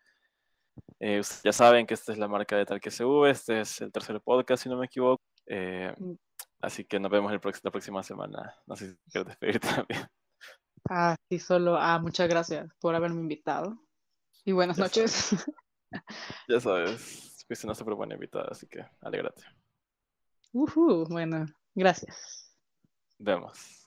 Eh, 0.99 1.21
ya 1.43 1.51
saben 1.51 1.85
que 1.85 1.93
esta 1.95 2.13
es 2.13 2.17
la 2.17 2.29
marca 2.29 2.55
de 2.55 2.65
Tal 2.65 2.79
que 2.79 2.89
se. 2.89 3.03
Este 3.29 3.59
es 3.61 3.81
el 3.81 3.91
tercer 3.91 4.21
podcast, 4.21 4.63
si 4.63 4.69
no 4.69 4.77
me 4.77 4.85
equivoco. 4.85 5.21
Eh, 5.45 5.93
Mm. 5.97 6.13
Así 6.61 6.85
que 6.85 6.99
nos 6.99 7.11
vemos 7.11 7.31
el 7.31 7.41
la 7.63 7.71
próxima 7.71 8.03
semana. 8.03 8.55
No 8.65 8.75
sé 8.75 8.91
si 8.91 8.97
quieres 9.11 9.27
despedirte 9.27 9.67
también. 9.75 10.07
Ah, 10.89 11.15
sí, 11.29 11.39
solo, 11.39 11.75
ah, 11.77 11.99
muchas 11.99 12.29
gracias 12.29 12.69
por 12.79 12.95
haberme 12.95 13.21
invitado. 13.21 13.77
Y 14.45 14.53
buenas 14.53 14.77
Ya 14.77 14.83
noches. 14.83 15.31
Ya 16.47 16.59
sabes, 16.59 17.45
fuiste 17.47 17.67
una 17.67 17.75
súper 17.75 17.93
buena 17.95 18.15
invitada, 18.15 18.47
así 18.51 18.67
que 18.67 18.85
alégrate. 19.01 19.43
Ujú, 20.51 21.05
bueno, 21.07 21.45
gracias. 21.73 22.53
Vemos. 23.19 23.86